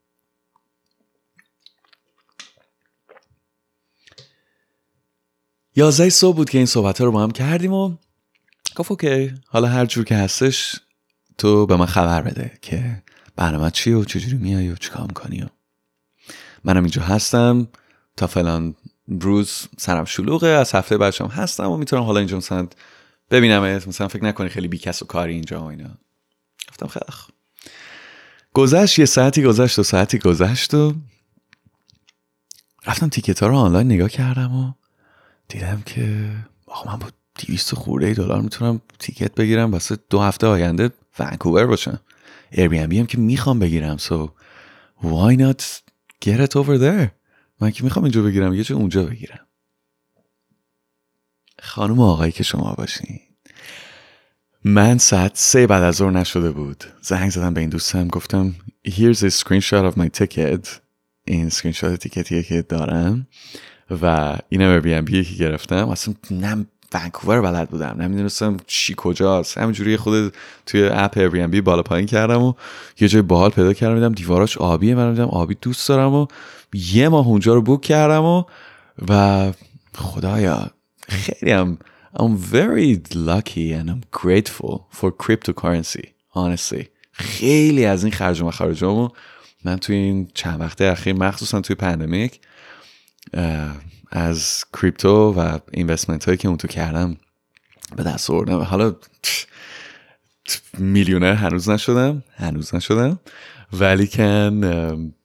یازده 5.76 6.10
صبح 6.10 6.36
بود 6.36 6.50
که 6.50 6.58
این 6.58 6.66
صحبت 6.66 7.00
رو 7.00 7.12
با 7.12 7.22
هم 7.22 7.30
کردیم 7.30 7.72
و 7.72 7.96
گفت 8.76 8.90
اوکی 8.90 9.34
حالا 9.46 9.68
هر 9.68 9.86
جور 9.86 10.04
که 10.04 10.16
هستش 10.16 10.80
تو 11.38 11.66
به 11.66 11.76
من 11.76 11.86
خبر 11.86 12.22
بده 12.22 12.58
که 12.62 13.02
برنامه 13.36 13.70
چی 13.70 13.92
و 13.92 14.04
چجوری 14.04 14.36
میای 14.36 14.70
و 14.70 14.76
چیکار 14.76 15.06
می‌کنی 15.06 15.42
و 15.42 15.46
منم 16.64 16.82
اینجا 16.82 17.02
هستم 17.02 17.68
تا 18.16 18.26
فلان 18.26 18.74
روز 19.08 19.68
سرم 19.78 20.04
شلوغه 20.04 20.48
از 20.48 20.74
هفته 20.74 20.98
بعدشم 20.98 21.26
هستم 21.26 21.70
و 21.70 21.76
می‌تونم 21.76 22.02
حالا 22.02 22.18
اینجا 22.18 22.36
مثلا 22.36 22.68
ببینم 23.30 23.62
مثلا 23.62 24.08
فکر 24.08 24.24
نکنی 24.24 24.48
خیلی 24.48 24.68
بی‌کس 24.68 25.02
و 25.02 25.06
کاری 25.06 25.32
اینجا 25.32 25.60
و 25.60 25.64
اینا. 25.64 25.98
گفتم 26.68 26.86
خیلی 26.86 27.04
گذشت 28.52 28.98
یه 28.98 29.04
ساعتی 29.04 29.42
گذشت 29.42 29.78
و 29.78 29.82
ساعتی 29.82 30.18
گذشت 30.18 30.74
و 30.74 30.94
رفتم 32.86 33.08
ticket 33.08 33.42
ها 33.42 33.48
رو 33.48 33.56
آنلاین 33.56 33.86
نگاه 33.86 34.08
کردم 34.08 34.54
و 34.54 34.72
دیدم 35.48 35.82
که 35.86 36.30
آقا 36.66 36.92
من 36.92 36.98
با 36.98 37.06
دیویست 37.38 37.74
خورده 37.74 38.14
دلار 38.14 38.40
می‌تونم 38.40 38.80
ticket 38.98 39.34
بگیرم 39.34 39.72
واسه 39.72 39.98
دو 40.10 40.20
هفته 40.20 40.46
آینده 40.46 40.90
ونکوور 41.18 41.66
باشم. 41.66 42.00
Airbnb 42.50 42.98
هم 42.98 43.06
که 43.06 43.18
می‌خوام 43.18 43.58
بگیرم 43.58 43.96
so 43.96 44.28
why 45.02 45.36
not 45.36 45.62
get 46.24 46.40
it 46.46 46.56
over 46.56 46.78
there? 46.78 47.08
من 47.60 47.70
که 47.70 47.84
می‌خوام 47.84 48.04
اینجا 48.04 48.22
بگیرم 48.22 48.54
یه 48.54 48.64
جا 48.64 48.76
اونجا 48.76 49.04
بگیرم. 49.04 49.46
خانم 51.62 52.00
آقایی 52.00 52.32
که 52.32 52.42
شما 52.42 52.74
باشین. 52.74 53.20
من 54.64 54.98
ساعت 54.98 55.32
سه 55.34 55.66
بعد 55.66 55.82
از 55.82 55.94
ظهر 55.94 56.10
نشده 56.10 56.50
بود. 56.50 56.84
زنگ 57.02 57.30
زدم 57.30 57.54
به 57.54 57.60
این 57.60 57.70
دوستم 57.70 58.08
گفتم 58.08 58.54
here's 58.86 59.18
a 59.18 59.30
screenshot 59.30 59.92
of 59.92 59.98
my 59.98 60.20
ticket. 60.20 60.68
این 61.24 61.50
screenshot 61.50 61.98
تیکتیه 61.98 62.42
که 62.42 62.62
دارم. 62.62 63.26
و 63.90 64.36
اینم 64.48 64.80
Airbnb 64.80 65.10
که 65.10 65.34
گرفتم. 65.38 65.88
اصلا 65.88 66.14
نه 66.30 66.66
ونکوور 66.94 67.40
بلد 67.40 67.70
بودم. 67.70 67.96
نمی‌دونستم 68.00 68.56
چی 68.66 68.94
کجاست. 68.96 69.58
همینجوری 69.58 69.96
خود 69.96 70.34
توی 70.66 70.88
اپ 70.92 71.14
Airbnb 71.18 71.60
بالا 71.60 71.82
پایین 71.82 72.06
کردم 72.06 72.42
و 72.42 72.52
یه 73.00 73.08
جای 73.08 73.22
باحال 73.22 73.50
پیدا 73.50 73.72
کردم. 73.72 73.94
دیدم 73.94 74.12
دیواراش 74.12 74.58
آبیه. 74.58 74.94
من 74.94 75.10
دیدم 75.10 75.28
آبی 75.28 75.56
دوست 75.62 75.88
دارم 75.88 76.14
و 76.14 76.26
یه 76.72 77.08
ماه 77.08 77.26
اونجا 77.26 77.54
رو 77.54 77.62
بوک 77.62 77.80
کردم 77.80 78.24
و 78.24 78.44
و 79.08 79.52
خدایا 79.94 80.70
خیلی 81.08 81.52
هم 81.52 81.78
I'm 82.16 82.36
very 82.52 83.00
lucky 83.12 83.72
and 83.72 83.88
I'm 83.90 84.04
grateful 84.22 84.86
for 84.98 85.10
cryptocurrency 85.10 86.06
honestly. 86.34 86.84
خیلی 87.12 87.84
از 87.84 88.04
این 88.04 88.12
خرج 88.12 88.40
و 88.40 88.46
مخارجامو 88.46 89.08
من 89.64 89.76
توی 89.76 89.96
این 89.96 90.28
چند 90.34 90.60
وقته 90.60 90.84
اخیر 90.84 91.12
مخصوصا 91.12 91.60
توی 91.60 91.76
پندمیک 91.76 92.40
از 94.10 94.64
کریپتو 94.72 95.32
و 95.32 95.58
اینوستمنت 95.72 96.24
هایی 96.24 96.38
که 96.38 96.48
اون 96.48 96.56
تو 96.56 96.68
کردم 96.68 97.16
به 97.96 98.02
دست 98.02 98.30
آوردم. 98.30 98.58
حالا 98.58 98.96
میلیونر 100.78 101.32
هنوز 101.32 101.68
نشدم 101.68 102.24
هنوز 102.36 102.74
نشدم. 102.74 103.20
ولی 103.72 104.06
کن 104.06 104.60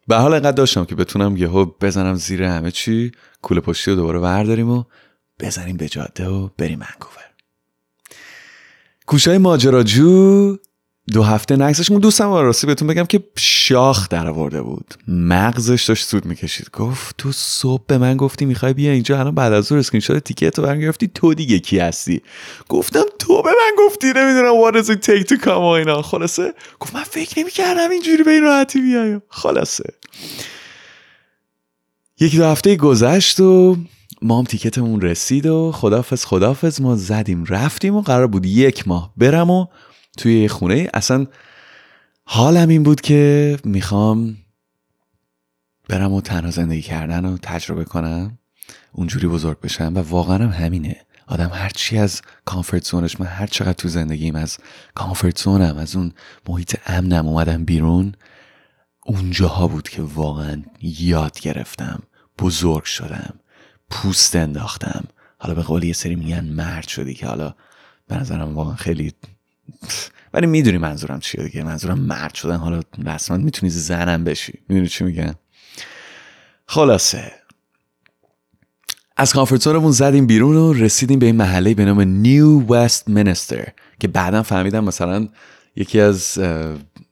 به 0.08 0.16
حال 0.16 0.34
انقدر 0.34 0.52
داشتم 0.52 0.86
که 0.86 0.96
بتونم 0.96 1.38
یهو 1.38 1.66
بزنم 1.66 2.16
زیر 2.16 2.44
همه 2.44 2.72
چی 2.72 3.12
کوله 3.42 3.62
پشتی 3.62 3.92
رو 3.92 3.98
دوباره 3.98 4.20
ورداریم 4.20 4.70
و 4.70 4.84
بزنیم 5.40 5.78
به 5.78 5.90
جاده 5.90 6.28
و 6.28 6.50
بریم 6.58 6.80
منکوور 6.80 7.24
کوشای 9.06 9.38
ماجراجو 9.38 10.58
دو 11.14 11.24
هفته 11.24 11.56
نکسش 11.56 11.92
دوستم 11.92 12.32
راستی 12.32 12.68
بهتون 12.68 12.88
بگم 12.88 13.06
که 13.06 13.24
شاخ 13.38 14.10
در 14.10 14.28
آورده 14.28 14.62
بود. 14.62 14.94
مغزش 15.08 15.84
داشت 15.84 16.08
سود 16.08 16.26
می‌کشید. 16.26 16.70
گفت 16.74 17.18
تو 17.18 17.32
صبح 17.32 17.84
به 17.88 17.98
من 17.98 18.18
گفتی 18.18 18.46
می‌خوای 18.46 18.74
بیا 18.74 18.92
اینجا 18.92 19.20
الان 19.20 19.36
بعد 19.36 19.54
از 19.54 19.66
ظهر 19.66 19.78
اسکرین 19.78 20.02
شات 20.02 20.24
تیکت 20.24 20.60
رو 20.60 20.66
برگرفتی 20.66 21.08
تو 21.08 21.34
دیگه 21.34 21.60
کی 21.60 21.80
هستی؟ 21.80 22.22
گفتم 22.70 23.04
تو 23.20 23.42
به 23.42 23.50
من 23.50 23.86
گفتی 23.86 24.08
نمی‌دونم 24.08 24.54
what 24.64 24.74
does 24.74 24.90
it 24.90 25.06
take 25.06 25.28
to 25.28 25.46
come 25.46 25.48
اینا. 25.48 26.02
خلاصه؟ 26.02 26.54
گفت 26.80 26.96
من 26.96 27.04
فکر 27.04 27.40
نمی‌کردم 27.40 27.90
اینجوری 27.90 28.24
به 28.24 28.32
این 28.32 28.44
راحتی 28.44 28.82
بیایم. 28.82 29.22
خلاصه. 29.30 29.94
یکی 32.20 32.38
دو 32.38 32.46
هفته 32.46 32.76
گذشت 32.76 33.40
و 33.40 33.78
ما 34.22 34.40
هم 34.40 34.44
تیکتمون 34.44 35.02
رسید 35.02 35.46
و 35.46 35.72
خدافز 35.72 36.26
خدافز 36.26 36.82
ما 36.82 36.96
زدیم 36.96 37.46
رفتیم 37.46 37.96
و 37.96 38.02
قرار 38.02 38.28
بود 38.28 38.46
یک 38.46 38.88
ماه 38.88 39.14
برم 39.18 39.50
و 39.50 39.68
توی 40.20 40.48
خونه. 40.48 40.90
اصلا 40.94 41.28
حالم 42.24 42.70
این 42.70 42.84
بود 42.84 43.02
که 43.02 43.58
می‌خوام 43.64 44.38
برم 45.90 46.14
و 46.14 46.22
تنها 46.22 46.52
زندگی 46.52 46.82
کردن 46.82 47.26
و 47.26 47.38
تجربه 47.38 47.84
کنم 47.84 48.38
اونجوری 48.92 49.28
بزرگ 49.28 49.60
بشم 49.60 49.92
و 49.96 50.00
واقعا 50.00 50.38
هم 50.38 50.66
همینه. 50.66 50.96
آدم 51.28 51.50
هرچی 51.54 51.98
از 51.98 52.22
کامفورت 52.46 52.86
زونش 52.86 53.20
من 53.20 53.26
هر 53.26 53.48
چقدر 53.48 53.74
تو 53.74 53.88
زندگیم 53.88 54.36
از 54.36 54.58
کامفورت 54.96 55.40
زونم 55.40 55.78
از 55.78 55.96
اون 55.96 56.12
محیط 56.48 56.76
امنم 56.86 57.28
اومدم 57.28 57.66
بیرون 57.66 58.16
اونجاها 59.06 59.68
بود 59.68 59.90
که 59.90 60.02
واقعا 60.02 60.64
یاد 60.82 61.40
گرفتم 61.40 62.04
بزرگ 62.40 62.84
شدم 62.84 63.40
پوست 63.90 64.36
انداختم. 64.36 65.04
حالا 65.38 65.56
به 65.56 65.62
قول 65.62 65.84
یه 65.84 65.94
سری 65.94 66.16
میگن 66.16 66.46
مرد 66.46 66.88
شدی 66.88 67.14
که 67.14 67.28
حالا 67.28 67.56
به 68.08 68.16
نظرم 68.16 68.56
واقعا 68.56 68.76
خیلی 68.76 69.14
ولی 70.34 70.48
می‌دونی 70.48 70.78
منظورم 70.78 71.20
چیه 71.20 71.44
دیگه. 71.44 71.64
منظورم 71.64 72.00
مرد 72.00 72.34
شدن. 72.34 72.56
حالا 72.56 72.82
رسما 73.06 73.38
می‌تونی 73.38 73.70
زنم 73.70 74.24
بشی. 74.24 74.54
می‌دونی 74.70 74.88
چی 74.88 75.04
میگن 75.04 75.36
خلاصه. 76.66 77.32
از 79.18 79.34
کانفرنسونمون 79.34 79.92
زدیم 79.92 80.28
بیرون 80.28 80.56
و 80.56 80.74
رسیدیم 80.74 81.20
به 81.20 81.26
این 81.26 81.36
محله 81.36 81.74
به 81.74 81.86
نام 81.86 82.02
نیو 82.02 82.74
وست 82.74 83.10
منستر 83.10 83.68
که 84.00 84.08
بعدا 84.08 84.44
فهمیدم 84.44 84.84
مثلا 84.84 85.28
یکی 85.76 86.00
از 86.00 86.40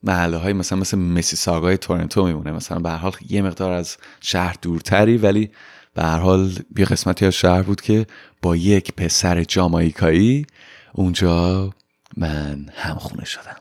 محله 0.03 0.37
های 0.37 0.53
مثلا 0.53 0.77
مثل 0.77 0.97
مسیساگای 0.97 1.77
تورنتو 1.77 2.25
میمونه. 2.25 2.51
مثلا 2.51 2.79
به 2.79 2.89
حال 2.89 3.11
یه 3.29 3.41
مقدار 3.41 3.71
از 3.71 3.97
شهر 4.21 4.55
دورتری 4.61 5.17
ولی 5.17 5.49
به 5.93 6.03
هر 6.03 6.19
حال 6.19 6.51
یه 6.77 6.85
قسمتی 6.85 7.25
از 7.25 7.33
شهر 7.33 7.61
بود 7.61 7.81
که 7.81 8.05
با 8.41 8.55
یک 8.55 8.93
پسر 8.93 9.43
جامایکایی 9.43 10.45
اونجا 10.93 11.69
من 12.17 12.69
همخونه 12.73 13.25
شدم. 13.25 13.57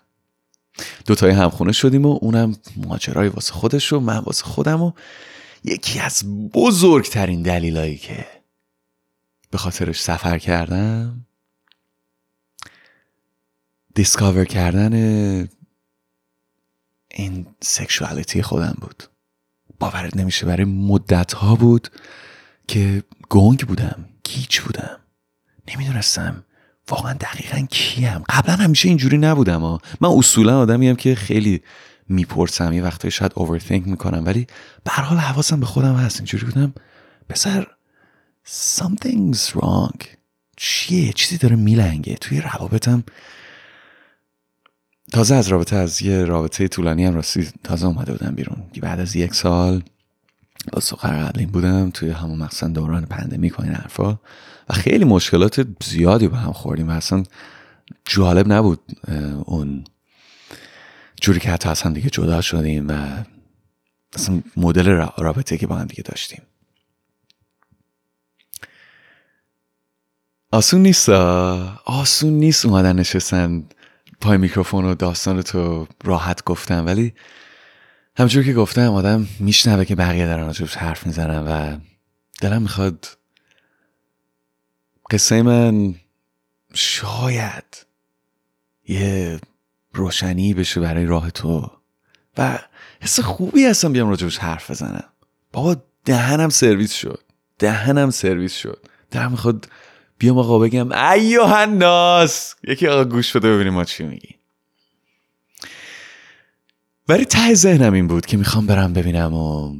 دوتای 1.06 1.30
همخونه 1.30 1.72
شدیم 1.72 2.06
و 2.06 2.18
اونم 2.20 2.56
ماجرای 2.76 3.28
واسه 3.28 3.52
خودش 3.52 3.92
و 3.92 4.00
من 4.00 4.18
واسه 4.18 4.44
خودم 4.44 4.82
و 4.82 4.92
یکی 5.64 6.00
از 6.00 6.24
بزرگترین 6.54 7.42
دلیلایی 7.42 7.98
که 7.98 8.26
به 9.50 9.58
خاطرش 9.58 10.02
سفر 10.02 10.38
کردم 10.38 11.26
discover 13.94 14.44
کردن 14.44 14.92
این 17.10 17.46
sexuality 17.62 18.42
خودم 18.42 18.76
بود. 18.80 19.02
باورت 19.78 20.16
نمیشه 20.16 20.46
برای 20.46 20.64
مدت 20.64 21.32
ها 21.32 21.54
بود 21.54 21.88
که 22.68 23.02
گنگ 23.28 23.66
بودم 23.66 24.08
گیج 24.24 24.60
بودم. 24.60 25.00
نمی‌دونستم. 25.68 26.44
واقعا 26.90 27.12
دقیقا 27.12 27.66
کیم؟ 27.70 28.24
قبلا 28.28 28.54
همیشه 28.56 28.88
اینجوری 28.88 29.18
نبودم 29.18 29.60
ها. 29.60 29.80
من 30.00 30.08
اصولا 30.08 30.60
آدمیم 30.60 30.96
که 30.96 31.14
خیلی 31.14 31.62
می‌پرسم 32.08 32.72
یه 32.72 32.82
وقتایی 32.82 33.12
شاید 33.12 33.32
overthink 33.34 33.88
می‌کنم 33.88 34.22
ولی 34.26 34.46
به 34.84 34.90
حال 34.90 35.18
حواسم 35.18 35.60
به 35.60 35.66
خودم 35.66 35.94
هست. 35.94 36.16
اینجوری 36.16 36.44
بودم. 36.44 36.74
پسر 37.28 37.66
something's 38.78 39.50
wrong. 39.56 40.04
چیه؟ 40.56 41.12
چیزی 41.12 41.38
داره 41.38 41.56
میلنگه. 41.56 42.14
توی 42.14 42.40
روابطم 42.40 43.04
تازه 45.12 45.34
از 45.34 45.48
رابطه 45.48 45.76
از 45.76 46.02
یه 46.02 46.24
رابطه 46.24 46.68
طولانی 46.68 47.04
هم 47.04 47.14
راستی 47.14 47.48
تازه 47.64 47.86
اومده 47.86 48.12
بودم 48.12 48.34
بیرون. 48.34 48.62
بعد 48.82 49.00
از 49.00 49.16
یک 49.16 49.34
سال 49.34 49.82
با 50.72 50.80
سخر 50.80 51.24
قبلین 51.24 51.48
بودم 51.48 51.90
توی 51.90 52.10
همون 52.10 52.38
مقصد 52.38 52.72
دوران 52.72 53.06
پندمی 53.06 53.52
این 53.58 53.74
حرفا. 53.74 54.18
و 54.68 54.73
خیلی 54.73 55.04
مشکلات 55.04 55.66
زیادی 55.85 56.28
با 56.28 56.37
هم 56.37 56.52
خوردیم 56.52 56.88
و 56.88 56.92
اصلا 56.92 57.23
جالب 58.04 58.52
نبود 58.52 58.80
اون 59.44 59.85
جوری 61.20 61.40
که 61.40 61.50
حتی 61.50 61.68
اصلا 61.68 61.92
دیگه 61.92 62.11
جدا 62.11 62.40
شدیم 62.40 62.88
و 62.88 63.25
اصلا 64.12 64.42
مدل 64.56 65.06
رابطه 65.18 65.58
که 65.58 65.66
با 65.66 65.76
هم 65.76 65.87
دیگه 65.87 66.02
داشتیم. 66.02 66.42
آسون 70.52 70.82
نیست 70.82 71.08
آسون 71.85 72.32
نیست 72.32 72.66
اومدن 72.66 72.96
نشستن. 72.96 73.64
پای 74.20 74.38
میکروفون 74.38 74.85
و 74.85 74.94
داستان 74.94 75.42
تو 75.42 75.87
راحت 76.04 76.44
گفتم 76.44 76.87
ولی 76.87 77.14
همچون 78.16 78.44
که 78.44 78.52
گفتم 78.52 78.92
آدم 78.92 79.28
میشنوه 79.40 79.85
که 79.85 79.94
بقیه 79.94 80.26
دارن 80.26 80.46
راجبش 80.46 80.76
حرف 80.76 81.06
می‌زنن 81.06 81.38
و 81.38 81.78
دلم 82.40 82.62
می‌خواد 82.62 83.18
قصه 85.10 85.42
من 85.42 85.94
شاید 86.75 87.86
یه 88.88 89.40
روشنی 89.92 90.54
بشه 90.54 90.80
برای 90.80 91.06
راه 91.06 91.30
تو 91.30 91.70
و 92.38 92.58
حس 93.00 93.20
خوبی 93.20 93.64
هستم 93.64 93.92
بیام 93.92 94.08
راجبش 94.08 94.38
حرف 94.38 94.70
بزنم. 94.70 95.08
بابا 95.52 95.76
دهنم 96.04 96.48
سرویس 96.48 96.92
شد. 96.92 97.22
دهنم 97.58 98.10
سرویس 98.10 98.54
شد. 98.56 98.86
دلم 99.10 99.30
می‌خواد 99.30 99.68
بیام 100.18 100.38
آقا 100.38 100.58
بگم 100.58 100.92
ایوه 100.92 101.52
الناس 101.52 102.54
یکی 102.64 102.86
آقا 102.86 103.04
گوش 103.04 103.36
بده 103.36 103.54
ببینیم 103.54 103.73
ما 103.73 103.84
چی 103.84 104.04
میگی 104.04 104.34
ولی 107.08 107.25
ته 107.25 107.54
ذهنم 107.54 107.92
این 107.92 108.06
بود 108.06 108.26
که 108.26 108.36
می‌خوام 108.36 108.66
برم 108.66 108.92
ببینم 108.92 109.34
و 109.34 109.76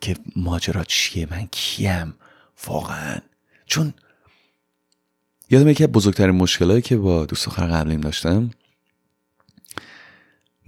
که 0.00 0.16
ماجرا 0.36 0.84
چیه 0.84 1.28
من 1.30 1.48
کیم 1.50 2.14
واقعا. 2.66 3.18
چون 3.66 3.94
یادم 5.50 5.68
یکی 5.68 5.84
از 5.84 5.92
بزرگترین 5.92 6.34
مشکلایی 6.34 6.82
که 6.82 6.96
با 6.96 7.26
دوست 7.26 7.46
دختر 7.46 7.66
قبلیم 7.66 8.00
داشتم 8.00 8.50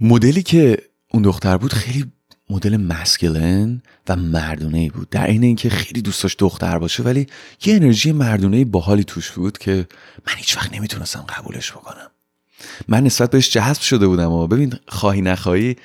مدلی 0.01 0.43
که 0.43 0.77
اون 1.11 1.23
دختر 1.23 1.57
بود 1.57 1.73
خیلی 1.73 2.11
مدل 2.49 2.77
مسکلن 2.77 3.81
و 4.09 4.15
مردونه 4.15 4.77
ای 4.77 4.89
بود. 4.89 5.09
در 5.09 5.27
این 5.27 5.43
اینکه 5.43 5.69
خیلی 5.69 6.01
دوست 6.01 6.23
داشت 6.23 6.39
دختر 6.39 6.79
باشه 6.79 7.03
ولی 7.03 7.27
یه 7.65 7.75
انرژی 7.75 8.11
مردونه 8.11 8.65
باحالی 8.65 9.03
توش 9.03 9.31
بود 9.31 9.57
که 9.57 9.87
من 10.27 10.33
هیچ 10.37 10.57
وقت 10.57 10.73
نمی‌تونستم 10.73 11.25
قبولش 11.29 11.71
بکنم. 11.71 12.09
من 12.87 13.03
نسبت 13.03 13.31
بهش 13.31 13.49
جذب 13.49 13.81
شده 13.81 14.07
بودم 14.07 14.31
و 14.31 14.47
ببین 14.47 14.73
خواهی 14.87 15.21
نخواهی 15.21 15.75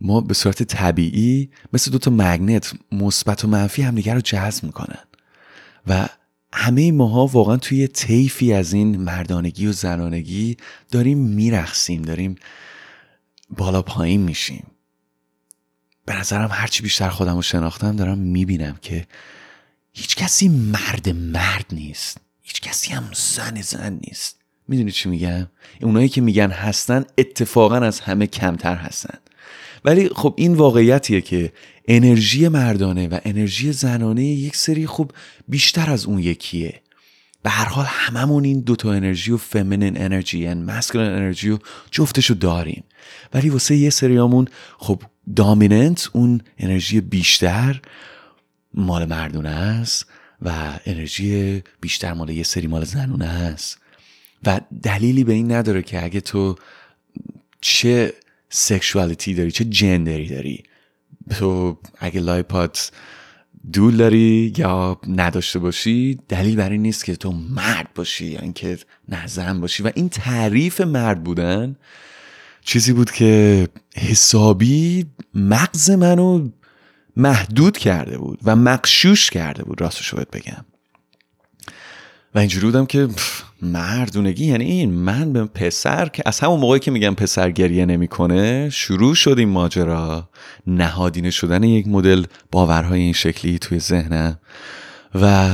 ما 0.00 0.20
به 0.20 0.34
صورت 0.34 0.62
طبیعی 0.62 1.50
مثل 1.72 1.90
دوتا 1.90 2.10
مگنت 2.10 2.72
مثبت 2.92 3.44
و 3.44 3.48
منفی 3.48 3.82
همدیگر 3.82 4.14
رو 4.14 4.20
جذب 4.20 4.64
می‌کنن. 4.64 5.04
و 5.86 6.08
همه 6.52 6.92
ماها 6.92 7.26
واقعا 7.26 7.56
توی 7.56 7.88
طیفی 7.88 8.52
از 8.52 8.72
این 8.72 8.96
مردانگی 8.96 9.66
و 9.66 9.72
زنانگی 9.72 10.56
داریم 10.90 11.18
میرخسیم 11.18 12.02
داریم 12.02 12.36
بالا 13.50 13.82
پایین 13.82 14.20
میشیم. 14.20 14.66
به 16.06 16.16
نظرم 16.16 16.48
هرچی 16.52 16.82
بیشتر 16.82 17.08
خودم 17.08 17.36
رو 17.36 17.42
شناختم 17.42 17.96
دارم 17.96 18.18
می‌بینم 18.18 18.78
که 18.82 19.06
هیچ 19.92 20.16
کسی 20.16 20.48
مرد 20.48 21.08
مرد 21.08 21.66
نیست. 21.72 22.18
هیچ 22.42 22.60
کسی 22.60 22.92
هم 22.92 23.04
زن 23.14 23.62
زن 23.62 24.00
نیست. 24.06 24.36
می‌دونی 24.68 24.92
چی 24.92 25.08
میگم؟ 25.08 25.46
اونایی 25.82 26.08
که 26.08 26.20
میگن 26.20 26.50
هستن 26.50 27.04
اتفاقا 27.18 27.76
از 27.76 28.00
همه 28.00 28.26
کمتر 28.26 28.74
هستن. 28.74 29.18
ولی 29.84 30.08
خب 30.08 30.34
این 30.36 30.54
واقعیتیه 30.54 31.20
که 31.20 31.52
انرژی 31.88 32.48
مردانه 32.48 33.08
و 33.08 33.18
انرژی 33.24 33.72
زنانه 33.72 34.24
یک 34.24 34.56
سری 34.56 34.86
خب 34.86 35.10
بیشتر 35.48 35.90
از 35.90 36.06
اون 36.06 36.18
یکیه. 36.18 36.80
به 37.42 37.50
هر 37.50 37.64
حال 37.64 37.86
هممون 37.88 38.44
این 38.44 38.60
دوتا 38.60 38.92
انرژی 38.92 39.32
و 39.32 39.36
فمینین 39.36 40.02
انرژی 40.02 40.46
و 40.46 40.54
مسکلین 40.54 41.06
انرژی 41.06 41.50
و 41.50 41.58
جفتشو 41.90 42.34
داریم. 42.34 42.84
ولی 43.34 43.50
واسه 43.50 43.76
یه 43.76 43.90
سریامون 43.90 44.48
خب 44.78 45.02
دامیننت 45.36 46.10
اون 46.12 46.40
انرژی 46.58 47.00
بیشتر 47.00 47.80
مال 48.74 49.04
مردونه 49.04 49.48
است 49.48 50.06
و 50.42 50.78
انرژی 50.86 51.62
بیشتر 51.80 52.12
مال 52.12 52.30
یه 52.30 52.42
سری 52.42 52.66
مال 52.66 52.84
زنونه 52.84 53.26
است. 53.26 53.78
و 54.44 54.60
دلیلی 54.82 55.24
به 55.24 55.32
این 55.32 55.52
نداره 55.52 55.82
که 55.82 56.04
اگه 56.04 56.20
تو 56.20 56.56
چه 57.60 58.12
sexuality 58.48 59.25
ی 59.25 59.34
داری 59.34 59.50
چه 59.50 59.64
gender 59.64 60.19
ی 60.19 60.28
داری. 60.28 60.62
تو 61.30 61.78
اگه 61.98 62.20
لای 62.20 62.55
پات 62.55 62.90
دول 63.72 63.96
داری 63.96 64.52
یا 64.56 65.00
نداشته 65.08 65.58
باشی 65.58 66.18
دلیل 66.28 66.56
بر 66.56 66.70
این 66.70 66.82
نیست 66.82 67.04
که 67.04 67.16
تو 67.16 67.32
مرد 67.32 67.88
باشی 67.94 68.26
یا 68.26 68.40
اینکه 68.40 68.78
زن 69.08 69.54
باشی. 69.54 69.82
و 69.82 69.90
این 69.94 70.08
تعریف 70.08 70.80
مرد 70.80 71.24
بودن 71.24 71.76
چیزی 72.64 72.92
بود 72.92 73.10
که 73.10 73.68
حسابی 73.96 75.06
مغز 75.34 75.90
منو 75.90 76.48
محدود 77.16 77.78
کرده 77.78 78.18
بود 78.18 78.38
و 78.44 78.56
مغشوش 78.56 79.30
کرده 79.30 79.62
بود 79.62 79.80
راستشو 79.80 80.16
باید 80.16 80.30
بگم. 80.30 80.64
و 82.34 82.38
اینجوری 82.38 82.66
بودم 82.66 82.86
که 82.86 83.08
مردونگی 83.62 84.44
یعنی 84.46 84.64
این 84.64 84.90
من 84.90 85.32
به 85.32 85.44
پسر 85.44 86.08
که 86.08 86.22
از 86.26 86.40
همون 86.40 86.60
موقعی 86.60 86.80
که 86.80 86.90
میگم 86.90 87.14
پسر 87.14 87.50
گریه 87.50 87.86
نمی‌کنه 87.86 88.70
شروع 88.70 89.14
شد 89.14 89.34
این 89.38 89.48
ماجرا. 89.48 90.28
نهادینه 90.66 91.30
شدن 91.30 91.62
یک 91.62 91.88
مدل 91.88 92.24
باورهای 92.52 93.00
این 93.00 93.12
شکلی 93.12 93.58
توی 93.58 93.78
ذهنم. 93.78 94.38
و 95.14 95.50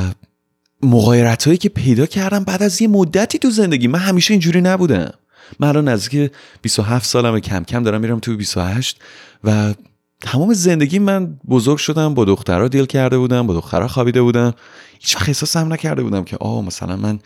مغایرت 0.82 1.44
هایی 1.44 1.58
که 1.58 1.68
پیدا 1.68 2.06
کردم 2.06 2.44
بعد 2.44 2.62
از 2.62 2.82
یه 2.82 2.88
مدتی 2.88 3.38
تو 3.38 3.50
زندگی 3.50 3.88
من 3.88 3.98
همیشه 3.98 4.34
اینجوری 4.34 4.60
نبودم. 4.60 5.12
من 5.60 5.68
الان 5.68 5.88
نزدیک 5.88 6.30
27 6.62 7.06
سالم 7.06 7.40
کم 7.40 7.64
کم 7.64 7.82
دارم 7.82 8.00
میرم 8.00 8.18
تو 8.18 8.36
28 8.36 8.98
و 9.44 9.74
تمام 10.20 10.52
زندگی 10.52 10.98
من 10.98 11.38
بزرگ 11.48 11.78
شدم 11.78 12.14
با 12.14 12.24
دخترها 12.24 12.68
دیل 12.68 12.86
کرده 12.86 13.18
بودم 13.18 13.46
با 13.46 13.54
دخترها 13.54 13.88
خوابیده 13.88 14.22
بودم. 14.22 14.54
هیچ 15.00 15.16
احساس 15.28 15.56
هم 15.56 15.72
نکرده 15.72 16.02
بودم 16.02 16.24
که 16.24 16.36
آه 16.36 16.64
مثلا 16.64 16.96
من 16.96 17.18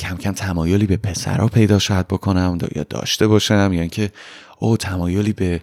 کم 0.00 0.16
کم 0.16 0.32
تمایلی 0.32 0.86
به 0.86 0.96
پسرها 0.96 1.48
پیدا 1.48 1.78
شاید 1.78 2.08
بکنم 2.08 2.58
یا 2.74 2.82
داشته 2.82 3.26
باشم 3.26 3.70
یا 3.72 3.80
اینکه 3.80 4.12
او 4.58 4.76
تمایلی 4.76 5.32
به 5.32 5.62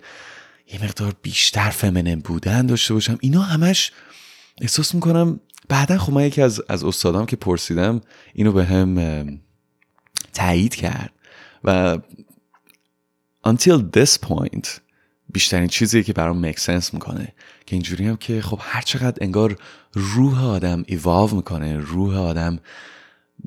یه 0.74 0.84
مقدار 0.84 1.14
بیشتر 1.22 1.70
فمنن 1.70 2.20
بودن 2.20 2.66
داشته 2.66 2.94
باشم. 2.94 3.18
اینا 3.22 3.42
همش 3.42 3.92
احساس 4.62 4.96
می‌کنم 4.96 5.40
بعدا 5.70 5.98
خب 5.98 6.14
من 6.14 6.24
یکی 6.24 6.42
از, 6.42 6.62
از 6.70 6.84
استادام 6.84 7.26
که 7.26 7.36
پرسیدم 7.36 8.02
اینو 8.34 8.52
به 8.52 8.66
هم 8.66 9.40
تایید 10.34 10.76
کرد 10.76 11.12
و 11.64 11.98
until 13.48 13.82
this 13.98 14.28
point 14.28 14.68
بیشترین 15.30 15.68
چیزی 15.68 16.04
که 16.04 16.14
برام 16.14 16.46
مک 16.46 16.60
سنس 16.60 16.94
می‌کنه. 16.94 17.34
که 17.66 17.76
اینجوری 17.76 18.08
هم 18.08 18.18
که 18.18 18.42
خب 18.42 18.60
هر 18.62 18.82
چقدر 18.82 19.18
انگار 19.22 19.58
روح 19.94 20.46
آدم 20.46 20.84
ایواو 20.88 21.36
می‌کنه 21.36 21.78
روح 21.78 22.18
آدم 22.18 22.60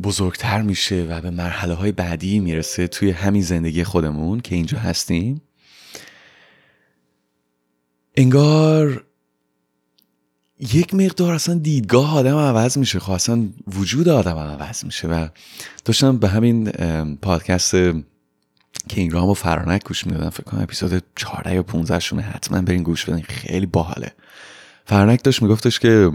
بزرگتر 0.03 0.63
میشه 0.63 1.07
و 1.11 1.21
به 1.21 1.31
مرحله 1.31 1.75
های 1.75 1.93
بعدی 1.93 2.41
می‌رسه 2.41 2.89
توی 2.89 3.11
همین 3.11 3.43
زندگی 3.43 3.85
خودمون 3.85 4.41
که 4.41 4.55
اینجا 4.55 4.79
هستیم. 4.79 5.43
انگار 8.17 9.05
یک 10.61 10.95
مقدار 10.95 11.35
اصلا 11.35 11.55
دیدگاه 11.55 12.17
آدم 12.17 12.37
عوض 12.37 12.79
میشه. 12.79 12.99
خب 12.99 13.13
اصلا 13.13 13.49
وجود 13.67 14.09
آدم 14.09 14.37
عوض 14.37 14.85
میشه 14.85 15.09
و 15.09 15.29
داشتم 15.85 16.19
به 16.19 16.29
همین 16.29 16.71
پادکست 17.17 17.75
کینگرام 18.89 19.29
و 19.29 19.35
فرانک 19.35 19.85
گوش 19.85 20.07
می‌دادم. 20.07 20.31
فکر 20.31 20.43
کنم 20.43 20.63
اپیزود 20.63 21.03
14 21.17 21.55
یا 21.55 21.63
15 21.63 22.01
شونه 22.01 22.23
حتما 22.23 22.63
برین 22.63 22.83
گوش 22.83 23.05
بدین. 23.05 23.23
خیلی 23.23 23.67
باحاله. 23.67 24.13
فرانک 24.85 25.25
داشت 25.25 25.43
میگفتش 25.43 25.79
که 25.79 26.11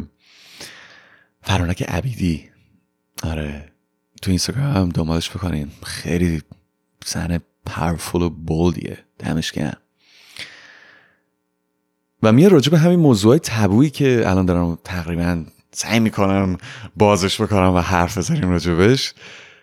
فرانک 1.42 1.84
عبیدی. 1.84 2.50
آره. 3.24 3.73
تو 4.24 4.32
اینستاگرام 4.32 4.90
دنبالش 4.90 5.30
بکنین. 5.30 5.72
خیلی 5.86 6.42
زن 7.06 7.40
پاورفول 7.66 8.22
و 8.22 8.30
بولدیه. 8.30 8.98
دمش 9.20 9.52
گرم. 9.52 9.78
و 12.24 12.32
میاد 12.32 12.52
راجع 12.52 12.72
به 12.72 12.78
همین 12.78 13.00
موضوع 13.00 13.38
تبویی 13.38 13.90
که 13.90 14.24
الان 14.26 14.46
دارم 14.46 14.78
تقریبا 14.84 15.46
سعی 15.72 16.00
می‌کنم 16.00 16.58
بازش 16.96 17.42
بکنم 17.42 17.74
و 17.74 17.80
حرف 17.80 18.18
بزنیم 18.18 18.50
راجبش 18.50 19.14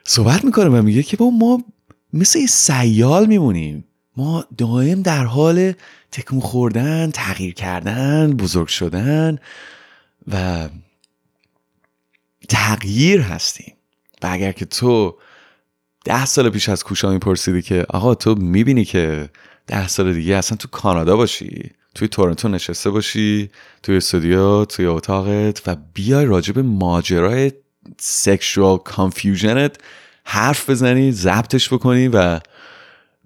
صحبت 0.05 0.45
می‌کنم 0.45 0.75
و 0.75 0.83
میگه 0.83 1.03
که 1.03 1.17
با 1.17 1.31
ما 1.31 1.65
مثل 2.13 2.47
سیال 2.47 3.27
میمونیم. 3.27 3.85
ما 4.17 4.45
دائم 4.59 5.03
در 5.03 5.25
حال 5.25 5.73
تکون 6.13 6.41
خوردن 6.41 7.11
تغییر 7.11 7.55
کردن 7.55 8.31
بزرگ 8.31 8.69
شدن 8.69 9.39
و 10.29 10.69
تغییر 12.49 13.21
هستیم. 13.21 13.75
و 14.23 14.29
اگر 14.31 14.53
که 14.53 14.65
تو 14.65 15.19
ده 16.05 16.27
سال 16.27 16.51
پیش 16.51 16.69
از 16.69 16.85
کوشا 16.85 17.11
میپرسیدی 17.11 17.63
که 17.63 17.87
آقا 17.89 18.15
تو 18.15 18.35
می‌بینی 18.35 18.85
که 18.85 19.31
ده 19.67 19.89
سال 19.89 20.13
دیگه 20.13 20.37
اصلا 20.37 20.57
تو 20.57 20.69
کانادا 20.69 21.17
باشی 21.17 21.71
توی 21.95 22.09
تورنتو 22.09 22.49
نشسته 22.49 22.91
باشی 22.91 23.51
توی 23.83 23.97
استودیو 23.97 24.65
توی 24.65 24.87
اتاقت 24.87 25.63
و 25.69 25.77
بیای 25.95 26.25
راجع 26.25 26.45
به 26.45 26.59
ماجرای 26.59 27.53
sexual 27.99 28.79
confusion 28.79 29.67
ت 29.67 29.77
حرف 30.25 30.71
بزنی 30.71 31.13
ضبطش 31.13 31.73
بکنی 31.73 32.09
و 32.09 32.41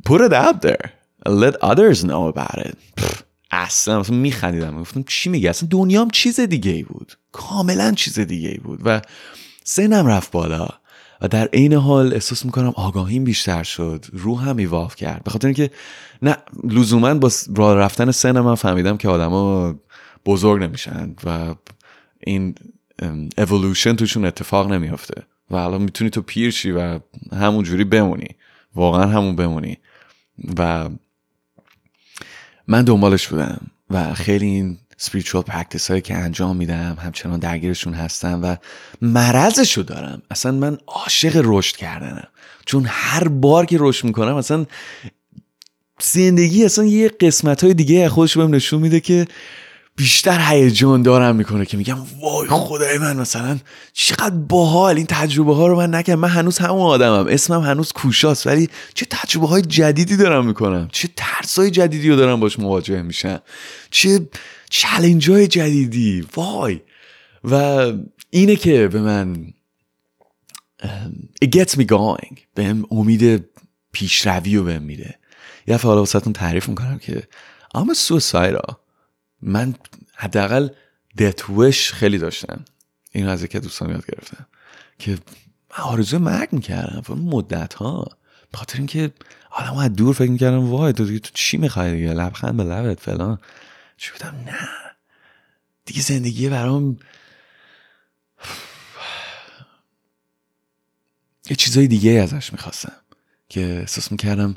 put 0.09 0.21
it 0.21 0.33
out 0.33 0.63
there. 0.63 0.91
Let 1.27 1.55
others 1.63 2.05
know 2.05 2.29
about 2.29 2.59
it. 2.67 2.77
اصلا 3.51 4.01
مثلا 4.01 4.17
میخندیدم 4.17 4.81
گفتم 4.81 5.03
چی 5.03 5.31
میگه 5.31 5.51
اصلا 5.51 5.69
دنیام 5.73 6.11
چیز 6.11 6.41
دیگه 6.41 6.71
ای 6.71 6.83
بود. 6.83 7.13
کاملا 7.33 7.93
چیز 7.93 8.19
دیگه 8.19 8.49
ای 8.49 8.59
بود 8.59 8.81
و 8.85 9.01
سنم 9.65 10.07
رفت 10.07 10.31
بالا. 10.31 10.69
در 11.31 11.47
عین 11.47 11.73
حال 11.73 12.13
احساس 12.15 12.45
می‌کنم 12.45 12.73
آگاهیم 12.77 13.25
بیشتر 13.25 13.63
شد. 13.63 14.05
روحم 14.13 14.57
ایواف 14.57 14.97
کرد. 14.97 15.25
به 15.25 15.31
خاطر 15.31 15.49
اینکه 15.49 15.71
نه 16.23 16.37
لزوما 16.65 17.15
با 17.15 17.31
راه 17.57 17.77
رفتن 17.77 18.11
سن 18.11 18.41
من 18.41 18.55
فهمیدم 18.55 18.97
که 18.97 19.09
آدما 19.09 19.75
بزرگ 20.27 20.63
نمیشن 20.63 21.15
و 21.25 21.55
این 22.21 22.55
اولوشن 23.39 23.97
توشون 23.97 24.25
اتفاق 24.25 24.73
نمیافته. 24.73 25.23
و 25.51 25.57
الان 25.57 25.83
می‌تونی 25.83 26.11
تو 26.11 26.23
پیر 26.23 26.51
شی 26.51 26.71
و 26.71 27.01
همون 27.33 27.65
جوری 27.65 27.85
بمونی. 27.85 28.29
واقعا 28.75 29.07
همون 29.07 29.37
بمونی. 29.37 29.79
و 30.59 30.89
من 32.69 32.85
دنبالش 32.85 33.29
بودم. 33.29 33.71
و 33.91 34.15
خیلی 34.15 34.47
این 34.47 34.79
spiritual 35.05 35.51
practice 35.51 35.87
هایی 35.89 36.01
که 36.01 36.15
انجام 36.15 36.57
میدم 36.57 36.97
همچنان 37.03 37.39
درگیرشون 37.39 37.95
هستم 37.95 38.41
و 38.43 38.57
مرضشو 39.03 39.83
دارم. 39.83 40.23
اصلا 40.31 40.53
من 40.53 40.79
عاشق 40.87 41.41
رشد 41.45 41.77
کردنم. 41.77 42.29
چون 42.67 42.85
هر 42.89 43.29
بار 43.29 43.67
که 43.67 43.77
رشد 43.81 44.05
می‌کنم 44.05 44.37
اصلا 44.37 44.67
زندگی 46.03 46.65
اصلا 46.65 46.85
یه 46.85 47.09
قسمت 47.09 47.65
های 47.65 47.75
دیگه 47.75 48.09
خودش 48.09 48.37
بهم 48.37 48.55
نشون 48.55 48.81
میده 48.81 49.01
که 49.01 49.27
بیشتر 49.97 50.41
هیجان 50.51 51.03
دارم 51.03 51.37
می‌کنه 51.37 51.67
که 51.67 51.77
میگم 51.77 51.99
وای 52.21 52.49
خدای 52.49 52.99
من 52.99 53.17
مثلا 53.17 53.59
چقدر 53.93 54.35
باحال. 54.35 54.97
این 54.97 55.07
تجربه 55.07 55.55
ها 55.55 55.67
رو 55.67 55.77
من 55.77 55.95
نکردم. 55.95 56.21
من 56.21 56.29
هنوز 56.29 56.59
همون 56.59 56.81
آدمم. 56.81 57.27
اسمم 57.29 57.61
هنوز 57.61 57.93
کوشاست. 57.93 58.47
ولی 58.47 58.69
چه 58.95 59.07
تجربه 59.11 59.47
های 59.47 59.63
جدیدی 59.63 60.17
دارم 60.17 60.47
می‌کنم. 60.47 60.89
چه 60.93 61.09
ترس 61.17 61.59
های 61.59 61.71
جدیدی 61.71 62.11
رو 62.11 62.17
دارم 62.17 62.41
باش 62.41 62.59
مواجه 62.59 63.03
میشم. 63.03 63.41
چه 63.91 64.29
چلنج 64.71 65.31
های 65.31 65.47
جدیدی. 65.47 66.27
وای. 66.37 66.81
و 67.45 67.93
اینه 68.31 68.57
که 68.57 68.89
به 68.89 69.01
من 69.01 69.53
it 71.45 71.49
gets 71.49 71.71
me 71.71 71.85
going. 71.85 72.39
بهم 72.55 72.87
امید 72.91 73.45
پیشروی 73.93 74.57
رو 74.57 74.65
بهم 74.65 74.83
میده. 74.83 75.19
یه 75.67 75.75
دفعه 75.75 75.89
حالا 75.89 76.01
واسهتون 76.01 76.33
تعریف 76.33 76.69
می‌کنم 76.69 76.99
که 76.99 77.23
اما 77.75 77.95
سوسایدا 77.95 78.81
من 79.43 79.75
حداقل 80.15 80.69
دت 81.19 81.51
وش 81.51 81.93
خیلی 81.93 82.19
داشتم. 82.19 82.65
این 83.13 83.29
از 83.29 83.45
که 83.45 83.61
دوستان 83.61 83.91
یاد 83.91 84.07
گرفتم. 84.07 84.47
که 84.99 85.11
من 85.71 85.85
آرزوی 85.85 86.19
مرگ 86.19 86.49
می‌کردم. 86.53 87.15
مدت 87.15 87.75
ها 87.75 88.07
خاطر 88.55 88.79
اینکه 88.79 89.13
آدم 89.51 89.77
از 89.77 89.93
دور 89.93 90.15
فکر 90.15 90.31
می‌کردم 90.31 90.71
وای 90.71 90.93
تو, 90.93 91.19
تو 91.19 91.31
چی 91.35 91.57
می‌خوای 91.57 91.97
دیگه؟ 91.97 92.13
لبخند 92.13 92.57
به 92.57 92.65
لبت 92.65 93.01
فلان. 93.01 93.39
چی 93.97 94.13
بودم؟ 94.13 94.45
نه. 94.47 94.69
دیگه 95.85 96.01
زندگی 96.01 96.49
برام 96.49 96.99
یه 101.51 101.57
چیزای 101.57 101.87
دیگه 101.87 102.11
ازش 102.11 102.53
می‌خواستم 102.53 102.97
که 103.49 103.61
احساس 103.61 104.13
می‌کردم 104.13 104.55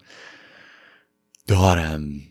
دارم 1.47 2.21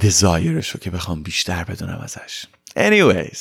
دزایرش 0.00 0.70
رو 0.70 0.80
که 0.80 0.90
بخوام 0.90 1.22
بیشتر 1.22 1.64
بدونم 1.64 1.98
ازش. 1.98 2.46
Anyways 2.76 3.38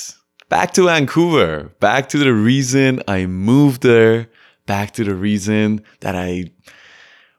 back 0.53 0.71
to 0.71 0.83
Vancouver. 0.83 1.69
Back 1.81 2.09
to 2.09 2.17
the 2.17 2.33
reason 2.49 2.99
I 3.07 3.25
moved 3.25 3.81
there. 3.81 4.27
Back 4.67 4.93
to 4.93 5.03
the 5.03 5.15
reason 5.27 5.81
that 6.01 6.15
I 6.15 6.51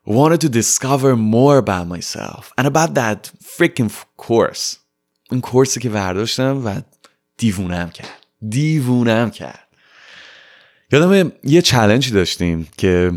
wanted 0.06 0.40
to 0.40 0.48
discover 0.48 1.16
more 1.16 1.58
about 1.58 1.86
myself 1.88 2.52
and 2.58 2.66
about 2.66 2.94
that 2.94 3.30
freaking 3.56 3.90
course. 4.16 4.76
این 5.30 5.40
کورسی 5.40 5.80
که 5.80 5.88
برداشتم 5.88 6.66
و 6.66 6.80
دیوونم 7.36 7.90
کرد. 7.90 8.26
دیوونم 8.48 9.30
کرد. 9.30 9.68
یادم 10.92 11.32
یه 11.44 11.62
چلنجی 11.62 12.10
داشتیم 12.10 12.68
که 12.76 13.12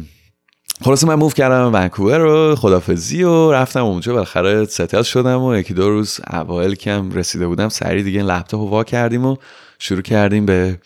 خلاصه 0.82 1.08
من 1.08 1.15
موف 1.15 1.34
کردم 1.34 1.73
ونکوور 1.73 2.17
رو 2.17 2.56
خدافزی 2.56 3.23
و 3.23 3.52
رفتم 3.52 3.86
اونجا. 3.86 4.13
بالاخره 4.13 4.65
ستل 4.65 5.04
شدم 5.04 5.43
و 5.43 5.56
یکی 5.56 5.73
دو 5.73 5.89
روز 5.89 6.19
اوایل 6.34 6.76
کم 6.76 7.12
رسیده 7.12 7.47
بودم 7.47 7.69
سری 7.69 8.04
دیگه 8.04 8.23
لپتاپ 8.23 8.62
وا 8.62 8.84
کردیم 8.84 9.26
و 9.26 9.36
شروع 9.80 10.02
کردیم 10.02 10.45
به 10.45 10.80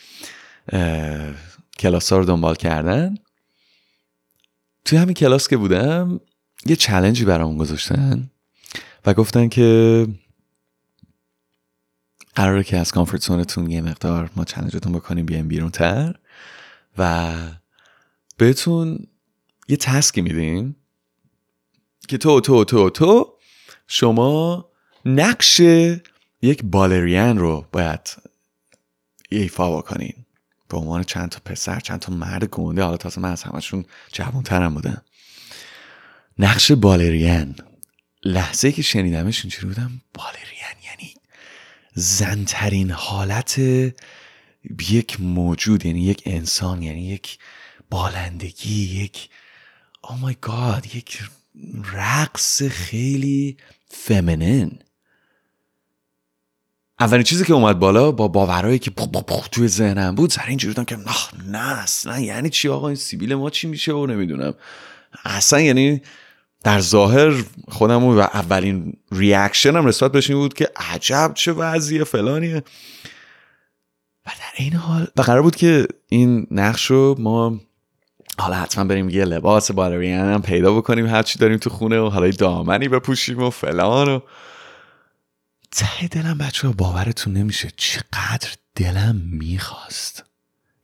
کلاس 1.80 2.14
ها 2.14 2.20
رو 2.20 2.26
دنبال 2.26 2.56
کردن. 2.56 3.16
توی 4.86 4.98
همین 4.98 5.14
کلاس 5.14 5.48
که 5.48 5.58
بودم 5.58 6.20
یه 6.66 6.76
چلنجی 6.76 7.26
برام 7.26 7.58
گذاشتن 7.58 8.32
و 9.06 9.14
گفتن 9.14 9.50
که 9.50 10.08
قراره 12.36 12.64
که 12.64 12.78
از 12.78 12.92
کامفورت 12.92 13.22
زونتون 13.22 13.72
یه 13.72 13.82
مقدار 13.82 14.30
ما 14.36 14.46
چلنجتون 14.46 14.94
بکنیم 14.94 15.26
بیایم 15.26 15.48
بیرون 15.48 15.70
تر 15.70 16.16
و 16.98 17.34
بهتون 18.38 19.08
یه 19.68 19.78
تسکی 19.78 20.22
میدیم 20.22 20.76
که 22.08 22.18
تو 22.18 22.42
تو 22.42 22.64
تو 22.64 22.90
تو 22.90 23.38
شما 23.88 24.66
نقش 25.06 25.60
یک 26.42 26.64
بالرین 26.64 27.38
رو 27.38 27.66
باید 27.72 28.16
ایفا 29.30 29.78
بکنین. 29.78 30.26
به 30.72 30.78
عنوان 30.78 31.04
چند 31.04 31.30
تا 31.30 31.40
پسر 31.46 31.80
چند 31.80 32.00
تا 32.00 32.14
مرد 32.14 32.46
گنده. 32.46 32.84
حالا 32.84 32.98
تازه 32.98 33.22
من 33.22 33.32
از 33.32 33.44
همشون 33.44 33.86
جوانترم 34.14 34.74
بودم. 34.74 35.02
نقش 36.40 36.72
بالرین 36.72 37.56
لحظه 38.24 38.72
که 38.72 38.82
شنیدمش 38.82 39.42
اینجوری 39.42 39.68
بودم 39.68 40.02
بالرین 40.14 40.78
یعنی 40.86 41.14
زنترین 41.94 42.92
حالت 42.92 43.60
یک 44.90 45.22
موجود 45.22 45.86
یعنی 45.86 46.04
یک 46.04 46.24
انسان 46.26 46.82
یعنی 46.82 47.08
یک 47.08 47.38
بالندگی 47.90 49.04
یک 49.04 49.30
او 50.04 50.16
مای 50.16 50.36
گاد 50.42 50.96
یک 50.96 51.24
رقص 51.94 52.64
خیلی 52.64 53.58
فمنن 53.90 54.72
اولین 57.02 57.24
چیزی 57.24 57.46
که 57.46 57.54
اومد 57.54 57.80
بالا 57.80 58.12
با 58.12 58.28
باورایی 58.28 58.80
که 58.80 58.92
توی 59.52 59.68
ذهنم 59.68 60.16
بود 60.16 60.30
سر 60.30 60.46
اینجوری 60.48 60.74
بودم 60.74 60.86
که 60.86 60.96
نه 60.96 61.52
نه 61.52 61.80
اصلا 61.80 62.20
یعنی 62.20 62.50
چی 62.50 62.70
آقا؟ 62.70 62.88
این 62.88 62.96
سیبیل 62.96 63.36
ما 63.36 63.50
چی 63.50 63.68
میشه 63.68 63.94
و 63.94 64.06
نمی‌دونم. 64.06 64.54
اصلا 65.26 65.62
یعنی 65.62 66.02
در 66.64 66.80
ظاهر 66.80 67.44
خودم 67.70 68.04
و 68.04 68.20
اولین 68.20 68.94
ریاکشن 69.12 69.76
هم 69.76 69.88
نسبت 69.88 70.12
بهش 70.12 70.32
بود 70.32 70.54
که 70.54 70.70
عجب 70.76 71.32
چه 71.36 71.52
وضعیه 71.52 72.04
فلانیه. 72.04 72.64
و 74.26 74.30
در 74.40 74.64
این 74.64 74.74
حال 74.74 75.08
و 75.18 75.22
قرار 75.22 75.42
بود 75.42 75.56
که 75.56 75.88
این 76.10 76.48
نقش 76.52 76.86
رو 76.86 77.16
ما 77.20 77.60
حالا 78.40 78.56
حتما 78.56 78.84
بریم 78.84 79.10
یه 79.10 79.26
لباس 79.26 79.72
بالرین 79.72 80.20
هم 80.20 80.42
پیدا 80.42 80.74
بکنیم 80.74 81.08
هرچی 81.08 81.40
داریم 81.40 81.58
تو 81.58 81.70
خونه 81.70 82.00
و 82.00 82.10
حالا 82.10 82.32
دامنی 82.32 82.88
بپوشیم 82.88 83.44
و 83.44 83.50
فلان 83.50 84.10
و 84.10 84.20
ته 85.72 86.08
دلم 86.08 86.38
بچه 86.38 86.68
ها 86.68 86.74
باورتون 86.74 87.34
نمیشه 87.34 87.72
چقدر 87.78 88.50
دلم 88.76 89.16
می‌خواست 89.16 90.24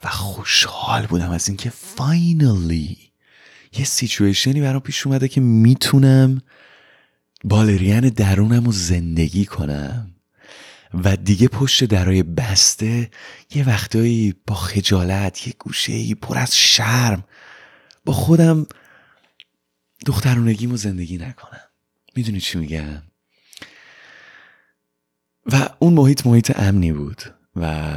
و 0.04 0.10
خوشحال 0.10 1.06
بودم 1.06 1.32
از 1.32 1.48
اینکه 1.48 1.70
فاینالی 1.70 2.98
یه 3.74 3.86
سیچویشنی 3.86 4.62
برام 4.62 4.82
پیش 4.82 5.08
اومده 5.08 5.28
که 5.28 5.42
می‌تونم 5.42 6.42
بالرین 7.44 8.00
درونم 8.00 8.66
رو 8.66 8.72
زندگی 8.72 9.46
کنم 9.46 10.16
و 10.94 11.16
دیگه 11.16 11.48
پشت 11.48 11.84
درای 11.84 12.24
بسته 12.24 13.12
یه 13.56 13.68
وقتایی 13.68 14.36
با 14.48 14.56
خجالت 14.56 15.48
یه 15.48 15.54
گوشه 15.60 16.16
پر 16.16 16.38
از 16.38 16.58
شرم 16.58 17.24
با 18.06 18.14
خودم 18.14 18.68
دخترونگیمو 20.06 20.78
زندگی 20.78 21.18
نکنم. 21.18 21.62
می‌دونی 22.16 22.42
چی 22.42 22.58
میگم؟ 22.58 23.07
و 25.52 25.70
اون 25.80 25.94
محیط 25.94 26.28
محیط 26.28 26.60
امنی 26.60 26.94
بود 26.94 27.24
و 27.56 27.94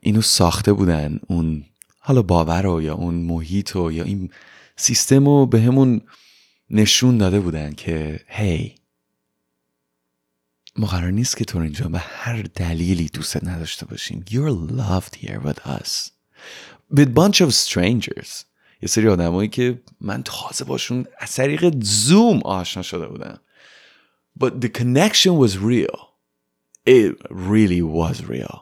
اینو 0.00 0.22
ساخته 0.22 0.72
بودن 0.72 1.20
اون 1.28 1.64
حالا 1.98 2.22
باور 2.22 2.62
رو 2.62 2.82
یا 2.82 2.94
اون 2.94 3.14
محیط 3.14 3.70
رو 3.70 3.92
یا 3.92 4.04
این 4.04 4.30
سیستم 4.76 5.24
رو 5.24 5.46
به 5.46 5.60
همون 5.60 6.00
نشون 6.70 7.18
داده 7.18 7.40
بودن 7.40 7.72
که 7.72 8.20
هی 8.26 8.74
ما 10.76 10.86
قرار 10.86 11.10
نیست 11.10 11.36
که 11.36 11.44
تو 11.44 11.58
اینجا 11.58 11.88
به 11.88 11.98
هر 11.98 12.42
دلیلی 12.42 13.08
دوست 13.08 13.44
نداشته 13.44 13.86
باشیم. 13.86 14.24
You're 14.30 14.70
loved 14.72 15.14
here 15.14 15.40
with 15.46 15.66
us. 15.66 16.10
With 16.94 17.14
bunch 17.14 17.40
of 17.40 17.52
strangers. 17.52 18.44
یه 18.82 18.88
سری 18.88 19.08
آدمایی 19.08 19.48
که 19.48 19.82
من 20.00 20.22
تازه 20.22 20.64
باشون 20.64 21.06
از 21.18 21.32
طریق 21.32 21.84
زوم 21.84 22.40
آشنا 22.42 22.82
شده 22.82 23.06
بودم. 23.06 23.40
But 24.40 24.50
the 24.64 24.68
connection 24.68 25.36
was 25.38 25.56
real. 25.56 26.11
It 26.86 27.12
really 27.30 27.82
was 27.82 28.24
real. 28.28 28.58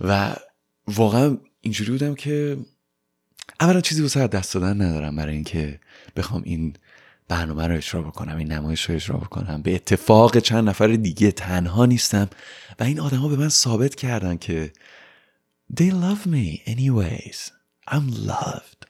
و 0.00 0.36
واقعا 0.86 1.38
اینجوری 1.60 1.90
بودم 1.90 2.14
که 2.14 2.56
اولا 3.60 3.80
چیزی 3.80 4.02
واسه 4.02 4.26
دست 4.26 4.54
دادن 4.54 4.82
ندارم 4.82 5.16
برای 5.16 5.34
اینکه 5.34 5.80
بخوام 6.16 6.42
این 6.44 6.76
برنامه 7.28 7.66
رو 7.66 7.76
اجرا 7.76 8.02
بکنم 8.02 8.36
این 8.36 8.52
نمایش 8.52 8.82
رو 8.84 8.94
اجرا 8.94 9.16
بکنم. 9.16 9.62
به 9.62 9.74
اتفاق 9.74 10.38
چند 10.38 10.68
نفر 10.68 10.86
دیگه 10.86 11.32
تنها 11.32 11.86
نیستم 11.86 12.28
و 12.80 12.84
این 12.84 13.00
آدما 13.00 13.28
به 13.28 13.36
من 13.36 13.48
ثابت 13.48 13.94
کردن 13.94 14.36
که 14.36 14.72
they 15.80 15.90
love 15.90 16.28
me 16.28 16.68
anyways. 16.68 17.50
I'm 17.90 18.28
loved. 18.28 18.86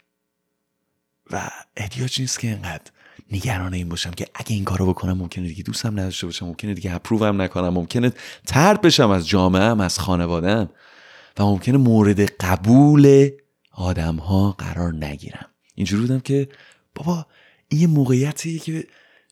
و 1.31 1.51
احتیاج 1.77 2.21
نیست 2.21 2.39
که 2.41 2.49
اینقدر 2.49 2.91
نگران 3.35 3.75
این 3.75 3.89
باشم 3.89 4.11
که 4.11 4.27
اگه 4.35 4.55
این 4.55 4.65
کارو 4.65 4.87
بکنم 4.87 5.19
ممکنه 5.19 5.49
دیگه 5.49 5.63
دوستم 5.63 6.01
نداشته 6.01 6.27
باشم 6.27 6.47
ممکنه 6.47 6.75
دیگه 6.75 6.95
اپرووم 6.95 7.43
نکنم 7.43 7.69
ممکنه 7.69 8.13
ترد 8.47 8.81
بشم 8.81 9.11
از 9.11 9.29
جامعهم 9.29 9.81
از 9.81 9.99
خانوادم 9.99 10.71
و 11.39 11.45
ممکنه 11.45 11.79
مورد 11.79 12.21
قبول 12.21 13.31
آدم 13.73 14.17
ها 14.17 14.55
قرار 14.59 14.95
نگیرم. 14.95 15.47
اینجوری 15.75 16.03
بودم 16.03 16.21
که 16.21 16.49
بابا 16.95 17.27
این 17.69 17.81
یه 17.81 17.87
موقعیتیه 17.87 18.59
که 18.59 18.85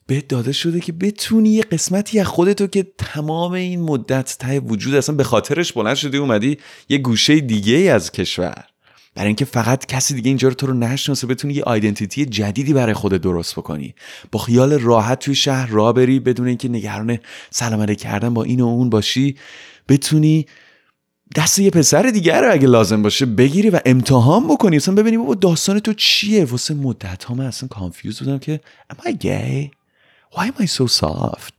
بهت 0.06 0.28
داده 0.28 0.52
شده 0.52 0.80
که 0.80 0.92
بتونی 0.92 1.48
یه 1.48 1.62
قسمتی 1.62 2.20
از 2.20 2.26
خودتو 2.26 2.66
که 2.66 2.86
تمام 2.98 3.52
این 3.52 3.80
مدت 3.80 4.36
ته 4.38 4.60
وجود 4.60 4.94
اصلا 4.94 5.14
به 5.14 5.24
خاطرش 5.24 5.72
بلند 5.72 5.94
شدی 5.94 6.16
اومدی 6.16 6.58
یه 6.88 6.98
گوشه 6.98 7.40
دیگه 7.40 7.76
از 7.76 8.12
کشور. 8.12 8.71
برای 9.14 9.26
اینکه 9.26 9.44
فقط 9.44 9.86
کسی 9.86 10.14
دیگه 10.14 10.28
اینجا 10.28 10.48
رو 10.48 10.54
تو 10.54 10.66
رو 10.66 10.74
نشناسه 10.74 11.26
بتونی 11.26 11.54
یه 11.54 11.62
آیدنتیتی 11.62 12.26
جدیدی 12.26 12.72
برای 12.72 12.94
خودت 12.94 13.20
درست 13.20 13.54
بکنی. 13.54 13.94
با 14.32 14.38
خیال 14.38 14.72
راحت 14.72 15.18
توی 15.18 15.34
شهر 15.34 15.66
را 15.66 15.92
بری 15.92 16.20
بدون 16.20 16.46
اینکه 16.46 16.68
نگران 16.68 17.18
سلام 17.50 17.86
کردن 17.86 18.34
با 18.34 18.42
این 18.44 18.60
و 18.60 18.66
اون 18.66 18.90
باشی. 18.90 19.36
بتونی 19.88 20.46
دست 21.36 21.58
یه 21.58 21.70
پسر 21.70 22.02
دیگر 22.02 22.42
رو 22.42 22.52
اگه 22.52 22.66
لازم 22.66 23.02
باشه 23.02 23.26
بگیری 23.26 23.70
و 23.70 23.80
امتحان 23.86 24.48
بکنی. 24.48 24.76
اصلا 24.76 24.94
ببینی 24.94 25.16
بابا 25.16 25.34
داستان 25.34 25.78
تو 25.78 25.92
چیه؟ 25.92 26.44
واسه 26.44 26.74
مدت 26.74 27.24
ها 27.24 27.34
من 27.34 27.46
اصلا 27.46 27.68
کانفیوز 27.68 28.18
بودم 28.18 28.38
که 28.38 28.60
am 28.92 28.96
I 28.96 29.12
gay? 29.12 29.70
Why 30.34 30.44
am 30.46 30.64
I 30.64 30.66
so 30.66 30.86
soft? 30.86 31.54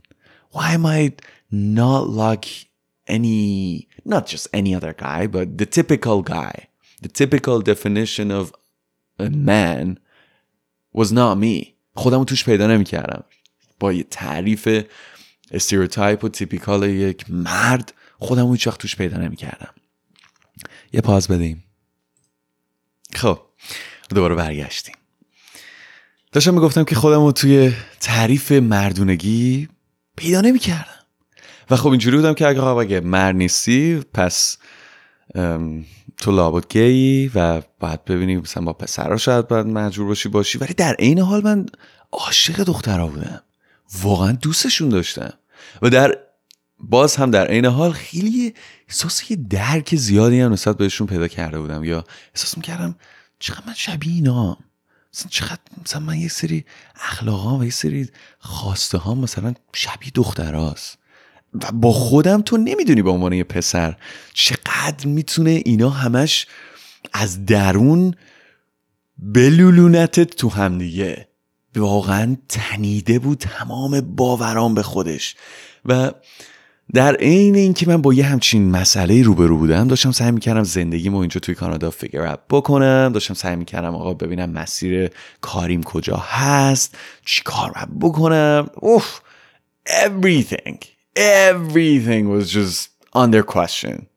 Why 0.55 0.73
am 0.77 0.85
I 0.85 1.11
not 1.51 2.09
like 2.09 2.47
any 3.07 3.87
not 4.05 4.25
just 4.27 4.47
any 4.53 4.73
other 4.75 4.93
guy 4.93 5.27
but 5.27 5.57
the 5.57 5.65
typical 5.65 6.21
guy. 6.21 6.67
The 7.03 7.11
typical 7.21 7.61
definition 7.71 8.31
of 8.31 8.45
a 9.19 9.29
man 9.29 9.97
was 10.97 11.09
not 11.11 11.37
me. 11.37 11.73
خودمو 11.95 12.25
توش 12.25 12.43
پیدا 12.45 12.67
نمی‌کردم. 12.67 13.23
با 13.79 13.93
یه 13.93 14.03
تعریف 14.03 14.85
stereotype 15.51 16.23
و 16.23 16.29
typical 16.29 16.83
یک 16.83 17.25
مرد 17.29 17.93
خودم 18.19 18.51
هیچ 18.51 18.67
وقت 18.67 18.79
توش 18.79 18.95
پیدا 18.95 19.17
نمی‌کردم. 19.17 19.73
یه 20.93 21.01
pause 21.01 21.27
بدیم. 21.27 21.63
خب 23.13 23.39
دوباره 24.09 24.35
برگشتیم. 24.35 24.95
داشتم 26.31 26.53
می‌گفتم 26.53 26.83
که 26.83 26.95
خودم 26.95 27.25
رو 27.25 27.31
توی 27.31 27.73
تعریف 27.99 28.51
مردونگی 28.51 29.69
پیدا 30.15 30.41
نمی‌کردم. 30.41 31.05
و 31.69 31.75
خب 31.75 31.89
اینجوری 31.89 32.17
بودم 32.17 32.33
که 32.33 32.47
اگه 32.47 32.63
اگه 32.63 32.99
مرد 32.99 33.35
نیستی 33.35 34.01
پس 34.13 34.57
تو 36.23 36.31
لابد 36.31 36.67
گی 36.69 37.31
و 37.35 37.61
باید 37.79 38.05
ببینی 38.05 38.35
مثلا 38.35 38.63
با 38.63 38.73
پسرها 38.73 39.17
شاید 39.17 39.47
باید 39.47 39.65
مجبور 39.65 40.07
باشی 40.07 40.29
باشی. 40.29 40.57
ولی 40.57 40.73
در 40.73 40.93
عین 40.93 41.19
حال 41.19 41.43
من 41.43 41.65
عاشق 42.11 42.63
دخترها 42.63 43.07
بودم. 43.07 43.41
واقعا 44.01 44.31
دوستشون 44.31 44.89
داشتم. 44.89 45.33
و 45.81 45.89
در 45.89 46.17
باز 46.79 47.15
هم 47.15 47.31
در 47.31 47.47
عین 47.47 47.65
حال 47.65 47.91
خیلی 47.91 48.53
احساس 48.87 49.31
یه 49.31 49.37
درک 49.49 49.95
زیادی 49.95 50.39
هم 50.39 50.53
نسبت 50.53 50.77
بهشون 50.77 51.07
پیدا 51.07 51.27
کرده 51.27 51.59
بودم. 51.59 51.83
یا 51.83 52.03
احساس 52.35 52.57
می‌کردم 52.57 52.95
چقدر 53.39 53.67
من 53.67 53.73
شبیه 53.73 54.13
اینا 54.13 54.57
مثلا 55.13 55.29
چقدر 55.29 55.59
مثلا 55.85 56.01
من 56.01 56.17
یه 56.17 56.27
سری 56.27 56.65
اخلاقا 56.95 57.57
و 57.57 57.63
یه 57.63 57.71
سری 57.71 58.09
خواسته 58.39 58.97
ها 58.97 59.15
مثلا 59.15 59.53
شبیه 59.73 60.11
دختراست 60.15 60.97
و 61.53 61.71
با 61.71 61.91
خودم 61.91 62.41
تو 62.41 62.57
نمی‌دونی 62.57 63.01
به 63.01 63.09
عنوان 63.09 63.33
یه 63.33 63.43
پسر 63.43 63.95
چقدر 64.33 65.05
می‌تونه 65.05 65.61
اینا 65.65 65.89
همش 65.89 66.47
از 67.13 67.45
درون 67.45 68.15
بلولونتت 69.17 70.35
تو 70.35 70.49
هم 70.49 70.77
دیگه. 70.77 71.27
واقعا 71.75 72.37
تنیده 72.49 73.19
بود 73.19 73.37
تمام 73.37 74.01
باوران 74.01 74.73
به 74.73 74.83
خودش. 74.83 75.35
و 75.85 76.11
در 76.93 77.15
عین 77.15 77.55
اینکه 77.55 77.87
من 77.87 78.01
با 78.01 78.13
یه 78.13 78.25
همچین 78.25 78.71
مسئله 78.71 79.23
روبرو 79.23 79.57
بودم 79.57 79.87
داشتم 79.87 80.11
سعی 80.11 80.31
می‌کردم 80.31 80.63
زندگیمو 80.63 81.17
اینجا 81.17 81.39
توی 81.39 81.55
کانادا 81.55 81.91
فیگر 81.91 82.21
اپ 82.21 82.39
بکنم. 82.49 83.11
داشتم 83.13 83.33
سعی 83.33 83.55
می‌کردم 83.55 83.95
آقا 83.95 84.13
ببینم 84.13 84.49
مسیر 84.49 85.09
کاریم 85.41 85.83
کجا 85.83 86.17
هست 86.17 86.97
چی 87.25 87.41
کار 87.45 87.87
بکنم. 88.01 88.69
اوف 88.75 89.19
everything. 89.87 90.92
Everything 91.15 92.29
was 92.29 92.49
just 92.49 92.89
under 93.13 93.43
question. 93.43 94.07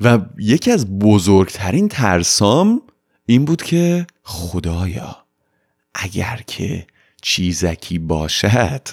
و 0.00 0.18
یکی 0.38 0.70
از 0.70 0.98
بزرگترین 0.98 1.88
ترسام 1.88 2.82
این 3.26 3.44
بود 3.44 3.62
که 3.62 4.06
خدایا 4.22 5.16
اگر 5.94 6.40
که 6.46 6.86
چیزکی 7.22 7.98
باشد 7.98 8.88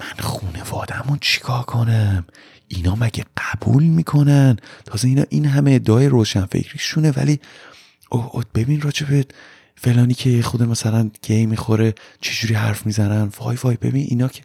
من 0.00 0.18
خونوادمون 0.20 1.18
چیکار 1.20 1.62
کنم؟ 1.62 2.26
اینا 2.68 2.94
مگه 2.94 3.24
قبول 3.36 3.82
می‌کنن؟ 3.84 4.56
تازه 4.84 5.08
اینا 5.08 5.24
این 5.28 5.44
همه 5.44 5.72
ادعای 5.72 6.08
روشنفکریشونه 6.08 7.10
ولی 7.10 7.40
او, 8.10 8.42
ببین 8.54 8.80
راجبت 8.80 9.26
فلانی 9.76 10.14
که 10.14 10.42
خود 10.42 10.62
مثلا 10.62 11.10
گی 11.22 11.46
می‌خوره 11.46 11.94
چجوری 12.20 12.54
حرف 12.54 12.86
می‌زنن؟ 12.86 13.32
وای 13.38 13.56
وای 13.62 13.76
ببین 13.76 14.06
اینا 14.08 14.28
که 14.28 14.42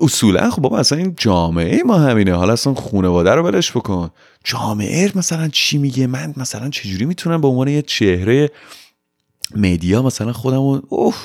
اصولا 0.00 0.50
خب 0.50 0.62
بابا 0.62 0.78
اصلا 0.78 0.98
این 0.98 1.14
جامعه 1.16 1.82
ما 1.82 1.98
همینه. 1.98 2.32
حالا 2.32 2.52
اصلا 2.52 2.74
خونواده 2.74 3.30
رو 3.30 3.42
بلش 3.42 3.70
بکن. 3.70 4.10
جامعه 4.44 5.12
مثلا 5.14 5.48
چی 5.48 5.78
میگه؟ 5.78 6.06
من 6.06 6.34
مثلا 6.36 6.70
چجوری 6.70 7.04
می‌تونم 7.04 7.40
به 7.40 7.48
عنوان 7.48 7.68
یه 7.68 7.82
چهره 7.82 8.50
مدیا 9.56 10.02
مثلا 10.02 10.32
خودمون 10.32 10.82
اوه 10.88 11.16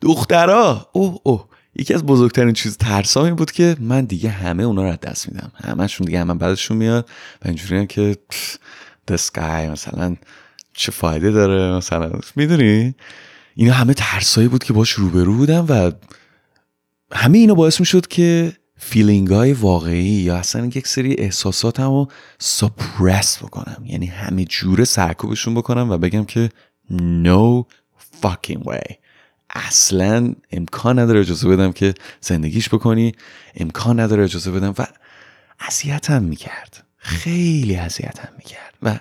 دخترا! 0.00 0.88
اوه 0.92 1.18
اوه. 1.22 1.44
یکی 1.76 1.94
از 1.94 2.04
بزرگترین 2.04 2.52
چیز 2.52 2.76
ترسام 2.76 3.24
این 3.24 3.34
بود 3.34 3.50
که 3.50 3.76
من 3.80 4.04
دیگه 4.04 4.30
همه 4.30 4.62
اونا 4.62 4.90
رو 4.90 4.96
دست 4.96 5.28
میدم. 5.28 5.52
همشون 5.64 6.04
دیگه 6.06 6.20
همه 6.20 6.34
بعدشون 6.34 6.76
میاد 6.76 7.08
و 7.44 7.48
اینجوری 7.48 7.86
که 7.86 8.16
the 9.10 9.38
مثلا 9.38 10.16
چه 10.74 10.92
فایده 10.92 11.30
داره؟ 11.30 11.76
مثلا 11.76 12.10
می‌دونی؟ 12.36 12.94
اینا 13.54 13.72
همه 13.72 13.94
ترسایی 13.94 14.48
بود 14.48 14.64
که 14.64 14.72
باش 14.72 14.90
روبرو 14.90 15.34
بودم 15.34 15.66
و 15.68 15.92
همه 17.12 17.38
اینا 17.38 17.54
باعث 17.54 17.80
می 17.80 17.86
شد 17.86 18.06
که 18.06 18.52
فیلینگ 18.76 19.28
های 19.28 19.52
واقعی 19.52 20.02
یا 20.02 20.36
اصلا 20.36 20.66
یک 20.66 20.86
سری 20.86 21.14
احساسات 21.14 21.80
رو 21.80 22.08
سپرس 22.38 23.38
بکنم. 23.38 23.82
یعنی 23.86 24.06
همه 24.06 24.44
جوره 24.44 24.84
سرکوبشون 24.84 25.54
بکنم 25.54 25.90
و 25.90 25.98
بگم 25.98 26.24
که 26.24 26.50
no 27.24 27.64
fucking 28.22 28.58
way. 28.58 28.94
اصلا 29.50 30.34
امکان 30.50 30.98
نداره 30.98 31.20
اجازه 31.20 31.48
بدم 31.48 31.72
که 31.72 31.94
زندگیش 32.20 32.68
بکنی. 32.68 33.12
امکان 33.56 34.00
نداره 34.00 34.24
اجازه 34.24 34.50
بدم 34.50 34.74
و 34.78 34.86
اذیتم 35.60 36.22
می‌کرد. 36.22 36.84
خیلی 36.96 37.76
اذیتم 37.76 38.28
می‌کرد. 38.38 38.74
و 38.82 38.98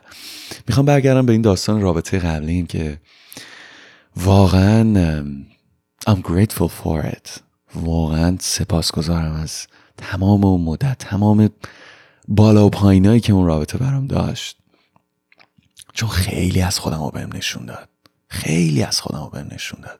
می‌خوام 0.67 0.85
برگردم 0.85 1.25
به 1.25 1.31
این 1.33 1.41
داستان 1.41 1.81
رابطه 1.81 2.19
قبلیم 2.19 2.65
که 2.65 2.97
واقعا 4.15 5.25
I'm 6.09 6.21
grateful 6.21 6.69
for 6.83 7.05
it. 7.05 7.50
واقعا 7.75 8.37
سپاسگزارم 8.39 9.31
از 9.31 9.67
تمام 9.97 10.43
اون 10.43 10.61
مدت 10.61 10.97
تمام 10.97 11.49
بالا 12.27 12.65
و 12.65 12.69
پایینایی 12.69 13.19
که 13.19 13.33
اون 13.33 13.45
رابطه 13.45 13.77
برام 13.77 14.07
داشت. 14.07 14.57
چون 15.93 16.09
خیلی 16.09 16.61
از 16.61 16.79
خودم 16.79 17.03
رو 17.03 17.09
بهم 17.09 17.29
نشون 17.33 17.65
داد. 17.65 17.89
خیلی 18.27 18.83
از 18.83 19.01
خودم 19.01 19.19
رو 19.19 19.29
بهم 19.29 19.47
نشون 19.51 19.81
داد. 19.81 19.99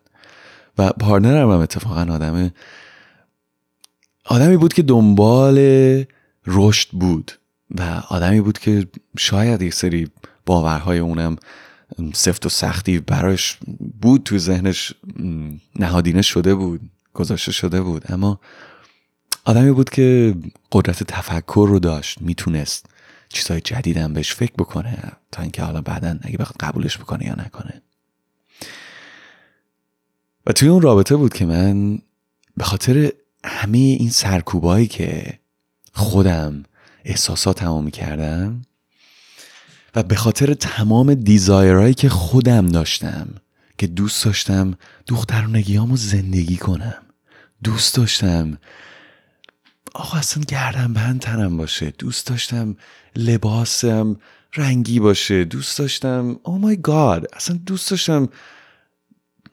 و 0.77 0.89
پارتنرم 0.91 1.51
هم 1.51 1.59
اتفاقا 1.59 2.01
آدم 2.13 2.51
آدمی 4.25 4.57
بود 4.57 4.73
که 4.73 4.81
دنبال 4.81 5.57
رشد 6.47 6.89
بود 6.89 7.31
و 7.71 8.01
آدمی 8.09 8.41
بود 8.41 8.59
که 8.59 8.87
شاید 9.17 9.61
یک 9.61 9.73
سری 9.73 10.09
باورهای 10.45 10.99
اونم 10.99 11.35
سفت 12.13 12.45
و 12.45 12.49
سختی 12.49 12.99
براش 12.99 13.57
بود 14.01 14.23
تو 14.23 14.37
ذهنش 14.37 14.93
نهادینه 15.75 16.21
شده 16.21 16.55
بود. 16.55 16.81
گذاشته 17.13 17.51
شده 17.51 17.81
بود. 17.81 18.11
اما 18.11 18.39
آدمی 19.45 19.71
بود 19.71 19.89
که 19.89 20.35
قدرت 20.71 21.03
تفکر 21.03 21.65
رو 21.69 21.79
داشت 21.79 22.21
می‌تونست 22.21 22.85
چیزهای 23.29 23.61
جدیدم 23.61 24.13
بهش 24.13 24.33
فکر 24.33 24.53
بکنه 24.57 25.11
تا 25.31 25.41
اینکه 25.41 25.63
حالا 25.63 25.81
بعدا 25.81 26.19
اگه 26.21 26.37
بخواد 26.37 26.57
قبولش 26.59 26.97
بکنه 26.97 27.25
یا 27.25 27.33
نکنه. 27.33 27.81
و 30.45 30.51
توی 30.51 30.69
اون 30.69 30.81
رابطه 30.81 31.15
بود 31.15 31.33
که 31.33 31.45
من 31.45 31.99
به 32.57 32.63
خاطر 32.63 33.11
همه 33.43 33.77
این 33.77 34.09
سرکوبایی 34.09 34.87
که 34.87 35.39
خودم 35.93 36.63
احساساتمو 37.05 37.81
می‌کردم 37.81 38.61
و 39.95 40.03
به 40.03 40.15
خاطر 40.15 40.53
تمام 40.53 41.13
دیزایرهایی 41.13 41.93
که 41.93 42.09
خودم 42.09 42.67
داشتم 42.67 43.27
که 43.81 43.87
دوست 43.87 44.25
داشتم 44.25 44.73
دخترانگیامو 45.07 45.95
زندگی 45.97 46.57
کنم. 46.57 47.01
دوست 47.63 47.95
داشتم. 47.95 48.57
آقا 49.93 50.17
اصلا 50.17 50.43
گردم 50.47 50.93
بند 50.93 51.21
تنم 51.21 51.57
باشه. 51.57 51.93
دوست 51.97 52.27
داشتم 52.27 52.75
لباسم 53.15 54.15
رنگی 54.55 54.99
باشه. 54.99 55.43
دوست 55.43 55.79
داشتم 55.79 56.39
او 56.43 56.57
مای 56.57 56.77
گاد 56.77 57.25
اصلا 57.33 57.59
دوست 57.65 57.91
داشتم 57.91 58.29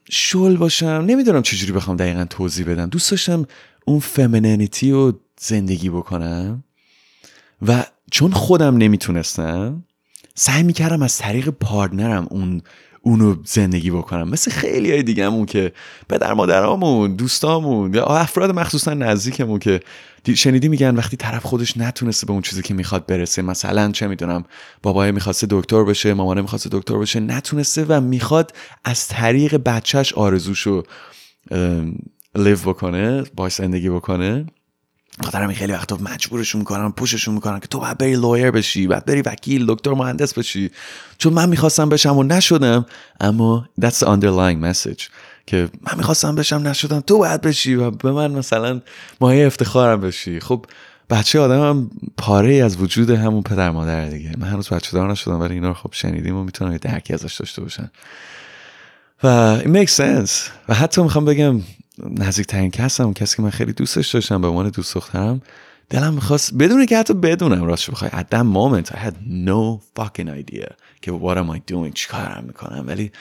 شل 0.09 0.57
باشم. 0.57 1.03
نمی‌دونم 1.07 1.41
چجوری 1.41 1.71
بخوام 1.71 1.97
دقیقا 1.97 2.25
توضیح 2.25 2.65
بدم. 2.65 2.85
دوست 2.85 3.11
داشتم 3.11 3.45
اون 3.85 3.99
فمینینیتی 3.99 4.91
رو 4.91 5.19
زندگی 5.39 5.89
بکنم. 5.89 6.63
و 7.67 7.85
چون 8.11 8.31
خودم 8.31 8.77
نمی‌تونستم 8.77 9.83
سعی 10.35 10.63
می‌کردم 10.63 11.01
از 11.01 11.17
طریق 11.17 11.49
پارتنرم 11.49 12.27
اون 12.29 12.61
اونو 13.01 13.35
زندگی 13.45 13.91
بکنم. 13.91 14.29
مثل 14.29 14.51
خیلی 14.51 14.91
های 14.91 15.03
دیگه 15.03 15.25
همون 15.25 15.45
که 15.45 15.71
پدر 16.09 16.33
مادرامون 16.33 17.15
دوستامون 17.15 17.93
یا 17.93 18.05
افراد 18.05 18.51
مخصوصا 18.51 18.93
نزدیکمون 18.93 19.59
که 19.59 19.79
شنیدی 20.35 20.67
میگن 20.67 20.95
وقتی 20.95 21.17
طرف 21.17 21.45
خودش 21.45 21.77
نتونسته 21.77 22.25
به 22.25 22.33
اون 22.33 22.41
چیزی 22.41 22.61
که 22.61 22.73
می‌خواد 22.73 23.05
برسه 23.05 23.41
مثلا 23.41 23.91
چه 23.91 24.07
می‌دونم 24.07 24.45
بابای 24.83 25.11
می‌خواسته 25.11 25.47
دکتر 25.49 25.83
بشه 25.83 26.13
مامانه 26.13 26.41
می‌خواسته 26.41 26.69
دکتر 26.71 26.97
بشه 26.97 27.19
نتونسته 27.19 27.85
و 27.89 28.01
می‌خواد 28.01 28.53
از 28.85 29.07
طریق 29.07 29.55
بچهش 29.55 30.13
آرزوشو 30.13 30.83
live 32.35 32.57
بکنه 32.65 33.23
باش 33.35 33.53
زندگی 33.53 33.89
بکنه. 33.89 34.45
خاطر 35.25 35.43
همین 35.43 35.55
خیلی 35.55 35.73
وقتا 35.73 35.97
مجبورشون 36.01 36.59
می‌کنن 36.59 36.91
push 36.91 37.12
شون 37.12 37.33
می‌کنن 37.33 37.59
که 37.59 37.67
تو 37.67 37.79
باید 37.79 37.97
بری 37.97 38.15
lawyer 38.15 38.51
بشی 38.51 38.87
باید 38.87 39.05
بری 39.05 39.21
وکیل 39.21 39.65
دکتر 39.67 39.93
مهندس 39.93 40.33
بشی. 40.33 40.71
چون 41.17 41.33
من 41.33 41.49
می‌خواستم 41.49 41.89
بشم 41.89 42.17
و 42.17 42.23
نشدم 42.23 42.85
اما 43.21 43.69
that's 43.81 43.95
the 43.95 44.05
underlying 44.05 44.63
message 44.65 45.03
که 45.47 45.69
من 45.81 45.97
می‌خواستم 45.97 46.35
بشم 46.35 46.67
نشدم. 46.67 46.99
تو 46.99 47.17
باید 47.17 47.41
بشی 47.41 47.75
و 47.75 47.91
به 47.91 48.11
من 48.11 48.31
مثلا 48.31 48.81
مایه 49.21 49.47
افتخارم 49.47 50.01
بشی. 50.01 50.39
خب 50.39 50.65
بچه 51.09 51.39
آدم 51.39 51.69
هم 51.69 51.91
پاره 52.17 52.53
از 52.53 52.81
وجود 52.81 53.09
همون 53.09 53.43
پدر 53.43 53.71
مادر 53.71 54.05
دیگه. 54.05 54.31
من 54.37 54.47
هنوز 54.47 54.69
بچه 54.69 54.91
دار 54.91 55.11
نشدم 55.11 55.39
ولی 55.39 55.53
اینا 55.53 55.67
رو 55.67 55.73
خب 55.73 55.89
شنیدیم 55.93 56.35
و 56.35 56.43
می‌تونم 56.43 56.71
یه 56.71 56.77
درکی 56.77 57.13
ازش 57.13 57.35
داشته 57.35 57.61
باشن. 57.61 57.91
و 59.23 59.57
it 59.61 59.67
makes 59.67 59.93
sense. 59.93 60.31
و 60.69 60.73
حتی 60.73 61.01
می‌خوام 61.01 61.25
بگم 61.25 61.61
نزدیکترین 62.03 62.71
کسم 62.71 63.13
کسی 63.13 63.35
که 63.35 63.41
من 63.41 63.49
خیلی 63.49 63.73
دوستش 63.73 64.13
داشتم 64.13 64.41
به 64.41 64.47
عنوان 64.47 64.69
دوست 64.69 64.95
دخترم 64.95 65.41
دلم 65.89 66.13
می‌خواست 66.13 66.53
بدون 66.53 66.85
که 66.85 66.97
حتی 66.97 67.13
بدونم 67.13 67.63
راستش 67.63 67.89
بخوای. 67.89 68.11
At 68.11 68.25
that 68.31 68.43
moment 68.43 68.91
I 68.91 68.97
had 68.97 69.15
no 69.27 69.79
fucking 69.99 70.27
idea 70.27 70.73
که 71.01 71.11
what 71.11 71.37
am 71.37 71.57
I 71.57 71.71
doing 71.71 71.93
چیکارم 71.93 72.43
می‌کنم. 72.47 72.83
ولی 72.87 73.11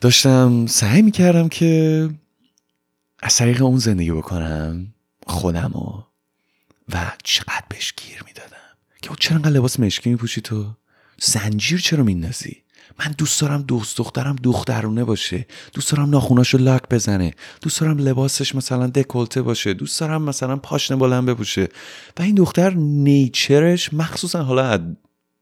داشتم 0.00 0.66
سعی 0.66 1.02
می‌کردم 1.02 1.48
که 1.48 2.10
از 3.22 3.36
طریق 3.36 3.62
اون 3.62 3.78
زندگی 3.78 4.10
بکنم 4.10 4.86
خودمو 5.26 6.02
و 6.88 7.12
چقدر 7.22 7.64
بهش 7.68 7.94
گیر 7.96 8.22
می‌دادم. 8.26 8.56
که 9.02 9.10
چرا 9.18 9.36
انقدر 9.36 9.52
لباس 9.52 9.80
مشکی 9.80 10.10
میپوشی 10.10 10.40
تو؟ 10.40 10.66
زنجیر 11.18 11.80
چرا 11.80 12.04
میندازی؟ 12.04 12.63
من 12.98 13.14
دوست 13.18 13.40
دارم 13.40 13.62
دوست 13.62 13.98
دخترم 13.98 14.36
دخترونه 14.42 15.04
باشه. 15.04 15.46
دوست 15.72 15.92
دارم 15.92 16.10
ناخوناشو 16.10 16.58
لاک 16.58 16.82
بزنه. 16.90 17.34
دوست 17.62 17.80
دارم 17.80 17.98
لباسش 17.98 18.54
مثلا 18.54 18.86
دکولته 18.86 19.42
باشه. 19.42 19.74
دوست 19.74 20.00
دارم 20.00 20.22
مثلا 20.22 20.56
پاشنه 20.56 20.96
بلند 20.96 21.26
بپوشه. 21.26 21.68
و 22.18 22.22
این 22.22 22.34
دختر 22.34 22.74
نیچرش 22.74 23.94
مخصوصا 23.94 24.42
حالا 24.42 24.94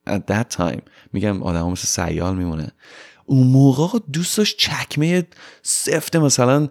at 0.08 0.32
that 0.32 0.56
time 0.56 0.80
میگم 1.12 1.42
آدم 1.42 1.70
مثل 1.70 1.86
سیال 1.86 2.36
میمونه. 2.36 2.72
اون 3.26 3.46
موقع 3.46 3.98
دوست 4.12 4.40
چکمه 4.40 5.26
سفت 5.62 6.16
مثلا 6.16 6.68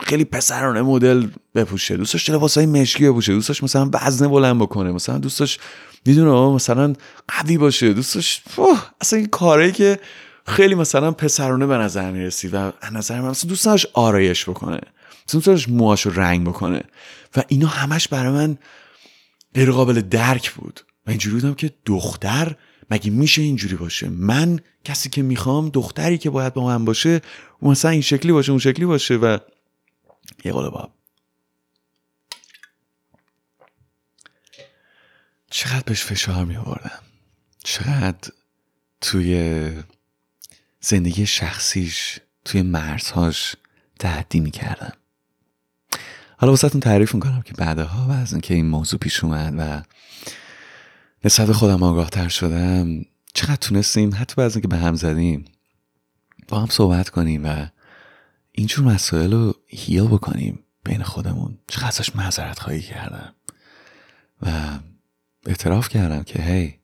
خیلی 0.00 0.24
پسرانه 0.24 0.82
مدل 0.82 1.26
بپوشه. 1.54 1.96
دوست 1.96 2.12
داشت 2.12 2.30
لباسای 2.30 2.66
مشکی 2.66 3.08
بپوشه؟ 3.08 3.32
دوست 3.32 3.48
داشت 3.48 3.64
مثلا 3.64 3.90
وزنه 3.92 4.28
بلند 4.28 4.60
بکنه. 4.60 4.92
مثلا 4.92 5.18
دوست 5.18 5.40
داشت 5.40 5.60
می‌دونه 6.06 6.54
مثلا 6.54 6.92
قوی 7.28 7.58
باشه. 7.58 7.92
دوست 7.92 8.14
داشت 8.14 8.42
اصلا 9.00 9.18
این 9.18 9.28
کاری 9.28 9.72
که 9.72 10.00
خیلی 10.46 10.74
مثلا 10.74 11.10
پسرانه 11.12 11.66
به 11.66 11.76
نظر 11.76 12.10
می‌رسید 12.10 12.54
و 12.54 12.72
نظر 12.92 13.20
من 13.20 13.28
مثلا 13.28 13.48
دوست 13.48 13.64
داشت 13.64 13.86
آرایش 13.92 14.48
بکنه. 14.48 14.80
دوست 15.32 15.46
داشت 15.46 15.68
موهاشو 15.68 16.10
رنگ 16.10 16.46
بکنه. 16.48 16.82
و 17.36 17.42
اینا 17.48 17.66
همش 17.66 18.08
برای 18.08 18.32
من 18.32 18.58
غیر 19.54 19.70
قابل 19.70 20.00
درک 20.00 20.52
بود. 20.52 20.80
و 21.06 21.10
اینجوری 21.10 21.34
بودم 21.34 21.54
که 21.54 21.70
دختر 21.86 22.56
مگه 22.90 23.10
میشه 23.10 23.42
اینجوری 23.42 23.76
باشه؟ 23.76 24.08
من 24.08 24.60
کسی 24.84 25.08
که 25.08 25.22
می‌خوام 25.22 25.68
دختری 25.68 26.18
که 26.18 26.30
باید 26.30 26.54
با 26.54 26.66
من 26.66 26.84
باشه 26.84 27.20
مثلا 27.62 27.90
این 27.90 28.00
شکلی 28.00 28.32
باشه 28.32 28.50
اون 28.52 28.58
شکلی 28.58 28.86
باشه 28.86 29.14
و 29.14 29.38
یه 30.44 30.52
قول 30.52 30.68
باب 30.68 30.92
چقدر 35.50 35.82
بهش 35.86 36.04
فشار 36.04 36.44
می 36.44 36.56
آوردم 36.56 37.00
چقدر 37.64 38.30
توی 39.00 39.72
زندگی 40.80 41.26
شخصیش 41.26 42.18
توی 42.44 42.62
مرزهاش 42.62 43.56
تعدی 43.98 44.40
می‌کردم. 44.40 44.92
حالا 46.36 46.52
واسهتون 46.52 46.80
تعریف 46.80 47.14
می‌کنم 47.14 47.42
که 47.42 47.54
بعدها 47.54 48.08
و 48.08 48.12
از 48.12 48.32
اینکه 48.32 48.54
این 48.54 48.66
موضوع 48.66 49.00
پیش 49.00 49.24
اومد 49.24 49.54
و 49.58 49.82
نسبت 51.24 51.52
خودم 51.52 51.82
آگاه 51.82 52.10
تر 52.10 52.28
شدم 52.28 53.04
چقدر 53.34 53.56
تونستیم؟ 53.56 54.14
حتی 54.14 54.34
بعد 54.36 54.52
اینکه 54.52 54.68
به 54.68 54.76
هم 54.76 54.94
زدیم 54.94 55.44
با 56.48 56.60
هم 56.60 56.66
صحبت 56.66 57.08
کنیم 57.08 57.44
و 57.44 57.66
اینجور 58.52 58.84
مسائل 58.84 59.32
رو 59.32 59.54
هیل 59.66 60.04
بکنیم 60.04 60.58
بین 60.84 61.02
خودمون. 61.02 61.58
چقدر 61.68 61.88
ازش 61.88 62.16
معذرت 62.16 62.58
خواهی 62.58 62.82
کردم. 62.82 63.34
و 64.42 64.78
اعتراف 65.46 65.88
کردم 65.88 66.22
که 66.22 66.42
هی 66.42 66.78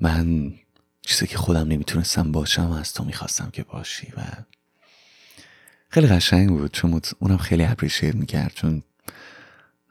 من 0.00 0.52
چیزی 1.02 1.26
که 1.26 1.38
خودم 1.38 1.68
نمی‌تونستم 1.68 2.32
باشم 2.32 2.70
از 2.70 2.92
تو 2.92 3.04
می‌خواستم 3.04 3.50
که 3.50 3.62
باشی. 3.62 4.12
و 4.16 4.22
خیلی 5.88 6.06
قشنگ 6.06 6.48
بود 6.48 6.72
چون 6.72 7.00
اونم 7.18 7.36
خیلی 7.36 7.64
اپریشیت 7.64 8.14
می‌کرد 8.14 8.52
چون 8.54 8.82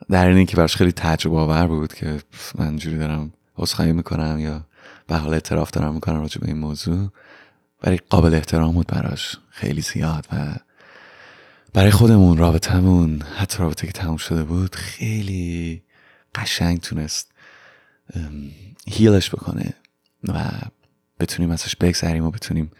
در 0.09 0.27
این 0.27 0.45
که 0.45 0.57
براش 0.57 0.75
خیلی 0.75 0.91
تجربه 0.91 1.37
آور 1.37 1.67
بود 1.67 1.93
که 1.93 2.19
من 2.55 2.77
جوری 2.77 2.97
دارم 2.97 3.33
عذرخواهی 3.57 3.91
می‌کنم 3.91 4.39
یا 4.39 4.65
به 5.07 5.15
حال 5.15 5.33
اعتراف 5.33 5.71
دارم 5.71 5.93
می‌کنم 5.93 6.21
راجع 6.21 6.41
به 6.41 6.47
این 6.47 6.57
موضوع 6.57 7.11
ولی 7.83 7.97
قابل 8.09 8.33
احترام 8.33 8.73
بود 8.73 8.87
براش. 8.87 9.37
خیلی 9.49 9.81
زیاد 9.81 10.27
و 10.31 10.55
برای 11.73 11.91
خودمون 11.91 12.37
رابطمون 12.37 13.21
حتی 13.21 13.57
رابطه 13.59 13.87
که 13.87 13.93
تموم 13.93 14.17
شده 14.17 14.43
بود 14.43 14.75
خیلی 14.75 15.83
قشنگ 16.35 16.79
تونست 16.79 17.31
هیلش 18.87 19.29
بکنه 19.29 19.73
و 20.23 20.49
بتونیم 21.19 21.51
ازش 21.51 21.75
بگذریم 21.75 22.25
و 22.25 22.31
بتونیم 22.31 22.71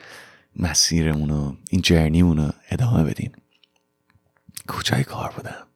مسیرمون 0.56 1.30
و 1.30 1.56
این 1.70 1.82
جرنیمون 1.82 2.38
رو 2.38 2.52
ادامه 2.70 3.04
بدیم. 3.04 3.32
کوچای 4.68 5.04
کار 5.04 5.34
بودم. 5.36 5.68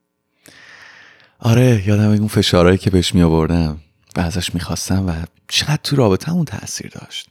آره 1.39 1.87
یادم 1.87 2.09
اون 2.09 2.27
فشارهایی 2.27 2.77
که 2.77 2.89
بهش 2.89 3.15
می 3.15 3.21
آوردم 3.21 3.79
و 4.17 4.19
ازش 4.19 4.53
می‌خواستم 4.53 5.07
و 5.07 5.13
چقدر 5.47 5.79
تو 5.83 5.95
رابطمون 5.95 6.45
تاثیر 6.45 6.91
داشت. 7.01 7.29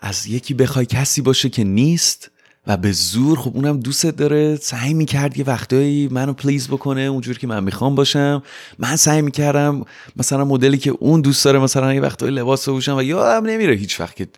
از 0.00 0.26
یکی 0.26 0.54
بخوای 0.54 0.86
کسی 0.86 1.22
باشه 1.22 1.48
که 1.48 1.64
نیست 1.64 2.30
و 2.66 2.76
به 2.76 2.92
زور 2.92 3.38
خب 3.38 3.50
اونم 3.54 3.80
دوستت 3.80 4.16
داره 4.16 4.56
سعی 4.56 4.94
می‌کرد 4.94 5.38
یه 5.38 5.44
وقتایی 5.44 6.08
منو 6.08 6.32
پلیز 6.32 6.68
بکنه 6.68 7.00
اونجور 7.00 7.38
که 7.38 7.46
من 7.46 7.64
می‌خوام 7.64 7.94
باشم. 7.94 8.42
من 8.78 8.96
سعی 8.96 9.22
می‌کردم 9.22 9.84
مثلا 10.16 10.44
مدلی 10.44 10.78
که 10.78 10.90
اون 10.90 11.20
دوست 11.20 11.44
داره 11.44 11.58
مثلا 11.58 11.94
یه 11.94 12.00
وقتایی 12.00 12.34
لباس 12.34 12.68
بپوشم 12.68 12.96
و 12.96 13.02
یادم 13.02 13.46
نمیره 13.46 13.74
هیچ 13.74 14.00
وقت 14.00 14.16
که 14.16 14.28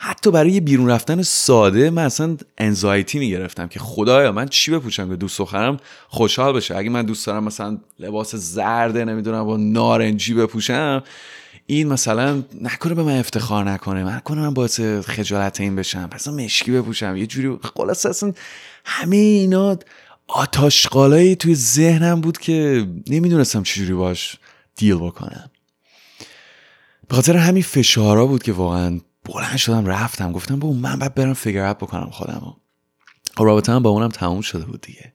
حتی 0.00 0.30
برای 0.30 0.60
بیرون 0.60 0.90
رفتن 0.90 1.22
ساده 1.22 1.90
من 1.90 2.04
اصلا 2.04 2.36
انزایتی 2.58 3.18
می‌گرفتم 3.18 3.68
که 3.68 3.78
خدایا 3.78 4.32
من 4.32 4.48
چی 4.48 4.70
بپوشم 4.70 5.08
که 5.08 5.16
دوست 5.16 5.38
دخترم 5.38 5.76
خوشحال 6.08 6.52
بشه. 6.52 6.76
اگه 6.76 6.90
من 6.90 7.02
دوست 7.06 7.26
دارم 7.26 7.44
مثلا 7.44 7.78
لباس 7.98 8.34
زرده 8.34 9.04
نمی‌دونم 9.04 9.44
با 9.44 9.56
نارنجی 9.56 10.34
بپوشم 10.34 11.02
این 11.70 11.88
مثلا 11.88 12.44
نکنه 12.60 12.94
به 12.94 13.02
من 13.02 13.18
افتخار 13.18 13.70
نکنه. 13.70 14.04
من 14.04 14.20
کنه 14.20 14.40
من 14.40 14.54
باعث 14.54 14.80
خجالت 14.80 15.60
این 15.60 15.76
بشم. 15.76 16.06
پس 16.06 16.28
مشکی 16.28 16.72
بپوشم. 16.72 17.16
یه 17.16 17.26
جوری 17.26 17.58
خلاص 17.76 18.06
اصلا 18.06 18.32
همه 18.84 19.16
اینا 19.16 19.78
آتاشقالایی 20.26 21.36
توی 21.36 21.54
ذهنم 21.54 22.20
بود 22.20 22.38
که 22.38 22.86
نمی‌دونستم 23.06 23.62
چجوری 23.62 23.92
باش 23.92 24.36
دیل 24.76 24.94
بکنم. 24.94 25.50
به 27.08 27.14
خاطر 27.14 27.36
همین 27.36 27.62
فشارا 27.62 28.26
بود 28.26 28.42
که 28.42 28.52
واقعا 28.52 29.00
بلند 29.24 29.56
شدم 29.56 29.86
رفتم. 29.86 30.32
گفتم 30.32 30.58
با 30.58 30.72
من 30.72 30.98
باید 30.98 31.14
برم 31.14 31.34
فیگر 31.34 31.72
بکنم 31.72 32.10
خودم 32.10 32.54
و 33.38 33.44
رابطه 33.44 33.72
هم 33.72 33.82
با 33.82 33.90
اونم 33.90 34.08
تموم 34.08 34.40
شده 34.40 34.64
بود 34.64 34.80
دیگه. 34.80 35.12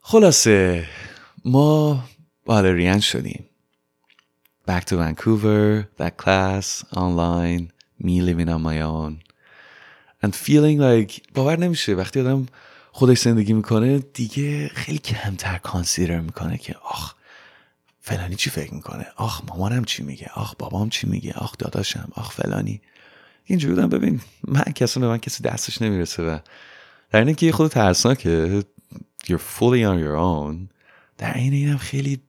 خلاصه 0.00 0.86
ما 1.44 2.04
بالرین 2.44 3.00
شدیم. 3.00 3.44
Back 4.66 4.84
to 4.84 4.96
Vancouver, 4.96 5.88
that 6.00 6.16
class, 6.16 6.84
online, 7.02 7.72
me 8.06 8.20
living 8.20 8.48
on 8.48 8.62
my 8.62 8.80
own. 8.80 9.12
And 10.22 10.34
feeling 10.34 10.78
like 10.78 11.20
باور 11.34 11.58
نمیشه. 11.58 11.94
وقتی 11.94 12.20
آدم 12.20 12.46
خودش 12.92 13.18
زندگی 13.18 13.52
می‌کنه 13.52 13.98
دیگه 13.98 14.68
خیلی 14.68 14.98
کمتر 14.98 15.58
کانسیدر 15.58 16.20
می‌کنه 16.20 16.58
که 16.58 16.74
آخ 16.82 17.14
فلانی 18.00 18.36
چی 18.36 18.50
فکر 18.50 18.74
می‌کنه؟ 18.74 19.06
آخ 19.16 19.42
مامانم 19.48 19.84
چی 19.84 20.02
میگه؟ 20.02 20.30
آخ 20.34 20.54
بابام 20.58 20.88
چی 20.88 21.06
میگه؟ 21.06 21.32
آخ 21.32 21.56
داداشم؟ 21.58 22.08
آخ 22.14 22.32
فلانی. 22.32 22.80
اینجوری 23.44 23.74
بودم. 23.74 23.88
ببین 23.88 24.20
من 24.48 24.62
کسی 24.62 25.00
به 25.00 25.08
من 25.08 25.18
کسی 25.18 25.42
دستش 25.42 25.82
نمی‌رسه 25.82 26.22
و 26.22 26.38
در 27.10 27.18
اینه 27.18 27.34
که 27.34 27.52
خود 27.52 27.70
ترسناکه. 27.70 28.64
You're 29.26 29.58
fully 29.58 29.82
on 29.90 29.98
your 30.04 30.16
own. 30.18 30.68
در 31.18 31.34
این 31.34 31.52
اینم 31.52 31.78
خیلی 31.78 32.20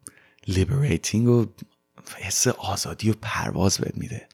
liberating 0.47 1.27
و 1.27 1.45
حس 2.17 2.47
آزادی 2.47 3.09
و 3.09 3.13
پرواز 3.21 3.77
بهت 3.77 3.97
میده. 3.97 4.27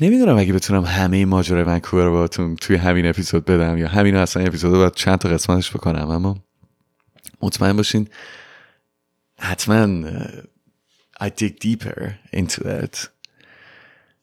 نمی‌دونم 0.00 0.38
اگه 0.38 0.52
بتونم 0.52 0.84
همه 0.84 1.24
ماجرای 1.24 1.62
ونکوور 1.62 2.04
رو 2.04 2.12
باتون 2.12 2.56
توی 2.56 2.76
همین 2.76 3.06
اپیزود 3.06 3.44
بدم 3.44 3.78
یا 3.78 3.88
همین 3.88 4.16
اصلا 4.16 4.42
اپیزود 4.42 4.72
رو 4.72 4.78
باید 4.78 4.94
چند 4.94 5.18
تا 5.18 5.28
قسمتش 5.28 5.70
بکنم 5.70 6.10
اما 6.10 6.38
مطمئن 7.42 7.76
باشین 7.76 8.08
حتما 9.38 10.10
I 11.20 11.26
dig 11.26 11.52
deeper 11.64 12.12
into 12.36 12.60
it 12.64 13.08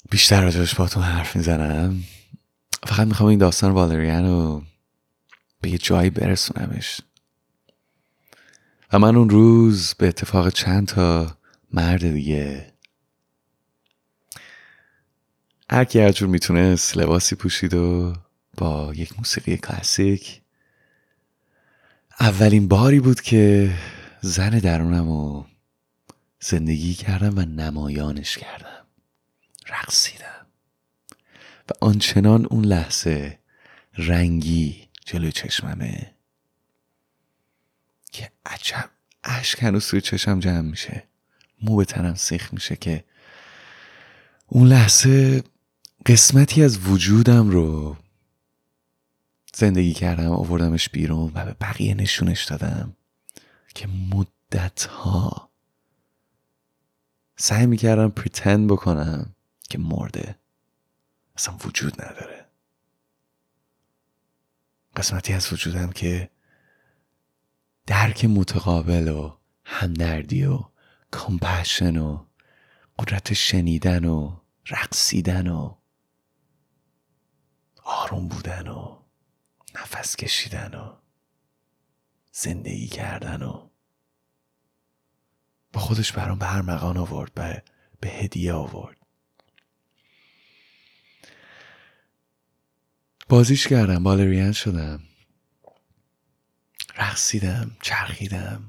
بیشتر 0.09 0.41
راجبش 0.41 0.75
باتون 0.75 1.03
حرف 1.03 1.35
می‌زنم. 1.35 2.03
فقط 2.87 3.07
می‌خوام 3.07 3.29
این 3.29 3.39
داستان 3.39 3.71
والریان 3.71 4.25
رو 4.25 4.63
به 5.61 5.69
یه 5.69 5.77
جایی 5.77 6.09
برسونمش. 6.09 7.01
و 8.93 8.99
من 8.99 9.15
اون 9.15 9.29
روز 9.29 9.93
به 9.93 10.07
اتفاق 10.07 10.49
چند 10.49 10.87
تا 10.87 11.37
مرد 11.73 12.11
دیگه. 12.11 12.73
هر 15.69 15.85
کی 15.85 15.99
هر 15.99 16.11
جور 16.11 16.29
می‌تونست 16.29 16.97
لباسی 16.97 17.35
پوشید 17.35 17.73
و 17.73 18.13
با 18.57 18.93
یک 18.95 19.17
موسیقی 19.17 19.57
کلاسیک. 19.57 20.41
اولین 22.19 22.67
باری 22.67 22.99
بود 22.99 23.21
که 23.21 23.73
زن 24.21 24.59
درونم 24.59 25.07
رو 25.07 25.45
زندگی 26.39 26.93
کردم 26.93 27.37
و 27.37 27.41
نمایانش 27.41 28.37
کردم. 28.37 28.85
رقصیدم 29.69 30.45
و 31.69 31.71
آنچنان 31.81 32.45
اون 32.45 32.65
لحظه 32.65 33.39
رنگی 33.97 34.87
جلوی 35.05 35.31
چشممه. 35.31 36.14
که 38.15 38.31
عجب 38.45 38.89
اشک 39.23 39.63
هنوز 39.63 39.87
توی 39.87 40.01
چشم 40.01 40.39
جمع 40.39 40.61
میشه. 40.61 41.03
مو 41.61 41.75
به 41.75 41.85
تنم 41.85 42.15
سیخ 42.15 42.53
میشه 42.53 42.75
که 42.75 43.03
اون 44.47 44.67
لحظه 44.67 45.43
قسمتی 46.05 46.63
از 46.63 46.87
وجودم 46.87 47.49
رو 47.49 47.97
زندگی 49.53 49.93
کردم 49.93 50.31
آوردمش 50.31 50.89
بیرون 50.89 51.31
و 51.35 51.45
به 51.45 51.53
بقیه 51.61 51.93
نشونش 51.93 52.43
دادم 52.43 52.95
که 53.75 53.87
مدت 53.87 54.85
ها 54.85 55.49
سعی 57.37 57.65
می‌کردم 57.65 58.09
پریتند 58.09 58.67
بکنم 58.67 59.35
که 59.69 59.77
مرده. 59.77 60.35
اصلا 61.37 61.57
وجود 61.65 62.01
نداره. 62.01 62.45
قسمتی 64.95 65.33
از 65.33 65.53
وجودم 65.53 65.91
که 65.91 66.29
درک 67.85 68.25
متقابل 68.25 69.07
و 69.07 69.37
همدردی 69.65 70.45
و 70.45 70.59
کمپشن 71.13 71.97
و 71.97 72.25
قدرت 72.99 73.33
شنیدن 73.33 74.05
و 74.05 74.39
رقصیدن 74.69 75.47
و 75.47 75.75
آروم 77.83 78.27
بودن 78.27 78.67
و 78.67 78.99
نفس 79.75 80.15
کشیدن 80.15 80.73
و 80.73 80.95
زندگی 82.31 82.87
کردن 82.87 83.41
و 83.41 83.69
با 85.73 85.81
خودش 85.81 86.11
برام 86.11 86.39
به 86.39 86.45
هر 86.45 86.61
مقان 86.61 86.97
آورد 86.97 87.33
به, 87.33 87.63
به 87.99 88.09
هدیه 88.09 88.53
آورد. 88.53 88.97
بازیش 93.29 93.67
کردم 93.67 94.03
بالرین 94.03 94.51
شدم. 94.51 94.99
رقصیدم 96.97 97.71
چرخیدم 97.81 98.63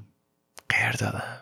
قیر 0.69 0.91
دادم. 0.91 1.41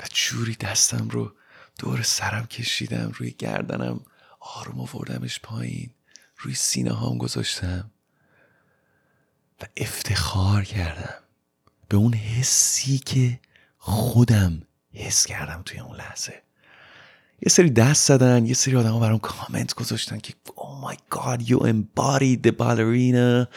و 0.00 0.04
جوری 0.14 0.54
دستم 0.54 1.08
رو 1.08 1.32
دور 1.78 2.02
سرم 2.02 2.46
کشیدم 2.46 3.12
روی 3.14 3.30
گردنم 3.30 4.00
آروم 4.40 4.80
آوردمش 4.80 5.40
پایین 5.40 5.90
روی 6.38 6.54
سینه 6.54 6.92
هام 6.92 7.18
گذاشتم. 7.18 7.90
و 9.62 9.64
افتخار 9.76 10.64
کردم 10.64 11.14
به 11.88 11.96
اون 11.96 12.14
حسی 12.14 12.98
که 12.98 13.40
خودم 13.78 14.62
حس 14.94 15.26
کردم 15.26 15.62
توی 15.64 15.80
اون 15.80 15.96
لحظه. 15.96 16.42
یه 17.42 17.48
سری 17.48 17.70
دست 17.70 18.06
زدن 18.08 18.46
یه 18.46 18.54
سری 18.54 18.76
آدم 18.76 19.00
برام 19.00 19.18
کامنت 19.18 19.74
گذاشتن 19.74 20.18
که 20.18 20.34
oh 20.46 20.90
my 20.90 20.96
god 21.10 21.42
you 21.48 21.58
embodied 21.58 22.42
the 22.46 22.52
ballerina. 22.52 23.48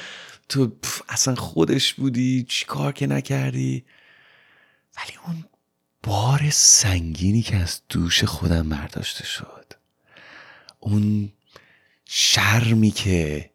تو 0.49 0.71
اصلا 1.09 1.35
خودش 1.35 1.93
بودی؟ 1.93 2.45
چی 2.49 2.65
کار 2.65 2.93
که 2.93 3.07
نکردی؟ 3.07 3.85
ولی 4.97 5.17
اون 5.25 5.45
بار 6.03 6.49
سنگینی 6.49 7.41
که 7.41 7.55
از 7.55 7.81
دوش 7.89 8.23
خودم 8.23 8.69
برداشته 8.69 9.25
شد. 9.25 9.73
اون 10.79 11.31
شرمی 12.05 12.91
که 12.91 13.49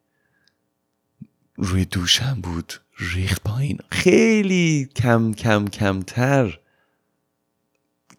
روی 1.57 1.85
دوشم 1.85 2.41
بود 2.41 2.73
ریخت 2.99 3.43
پایین. 3.43 3.79
خیلی 3.91 4.89
کم 4.97 5.33
کم 5.33 5.69
کمتر. 5.69 6.59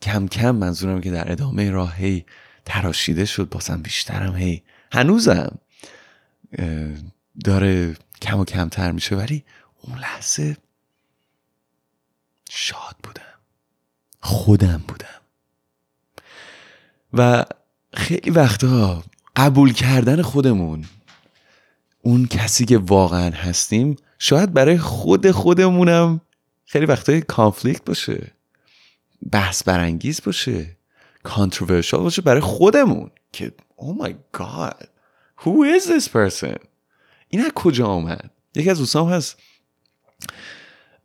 کم 0.01 0.27
کم 0.27 0.51
منظورم 0.51 1.01
که 1.01 1.11
در 1.11 1.31
ادامه 1.31 1.71
راه 1.71 1.95
هی 1.95 2.25
تراشیده 2.65 3.25
شد 3.25 3.49
باسم 3.49 3.81
بیشترم 3.81 4.35
هی. 4.35 4.63
هنوزم. 4.91 5.57
داره 7.43 7.95
کم 8.21 8.39
و 8.39 8.45
کمتر 8.45 8.91
میشه 8.91 9.15
ولی 9.15 9.43
اون 9.81 9.99
لحظه 9.99 10.57
شاد 12.49 12.95
بودم. 13.03 13.21
خودم 14.19 14.83
بودم. 14.87 15.21
و 17.13 17.45
خیلی 17.93 18.31
وقتا 18.31 19.03
قبول 19.35 19.73
کردن 19.73 20.21
خودمون 20.21 20.85
اون 22.01 22.27
کسی 22.27 22.65
که 22.65 22.77
واقعا 22.77 23.29
هستیم 23.29 23.95
شاید 24.19 24.53
برای 24.53 24.77
خود 24.77 25.31
خودمونم 25.31 26.21
خیلی 26.65 26.85
وقتای 26.85 27.21
کانفلیکت 27.21 27.85
باشه 27.85 28.31
بحث 29.31 29.63
برانگیز 29.63 30.21
باشه 30.25 30.77
کانتروورشال 31.23 32.01
باشه 32.01 32.21
برای 32.21 32.41
خودمون 32.41 33.11
که 33.31 33.53
oh 33.77 34.03
my 34.03 34.11
god 34.37 34.85
who 35.37 35.79
is 35.79 35.85
this 35.85 36.07
person 36.07 36.70
این 37.31 37.45
از 37.45 37.51
کجا 37.55 37.87
آمد 37.87 38.31
یکی 38.55 38.69
از 38.69 38.77
دوستام 38.77 39.09
هست. 39.09 39.37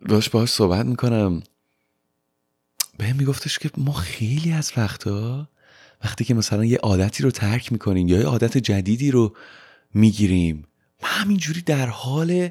داشت 0.09 0.31
باهاش 0.31 0.51
صحبت 0.51 0.87
می‌کنم. 0.87 1.43
به 2.99 3.13
میگفتش 3.13 3.59
که 3.59 3.71
ما 3.77 3.93
خیلی 3.93 4.53
از 4.53 4.73
وقتا 4.77 5.49
وقتی 6.05 6.25
که 6.25 6.35
مثلا 6.35 6.65
یه 6.65 6.79
عادتی 6.79 7.23
رو 7.23 7.31
ترک 7.31 7.73
می‌کنیم 7.73 8.09
یا 8.09 8.19
یه 8.19 8.27
عادت 8.27 8.59
جدیدی 8.59 9.11
رو 9.11 9.37
می‌گیریم 9.95 10.65
ما 11.03 11.09
همینجوری 11.09 11.63
در 11.63 11.87
حال 11.87 12.49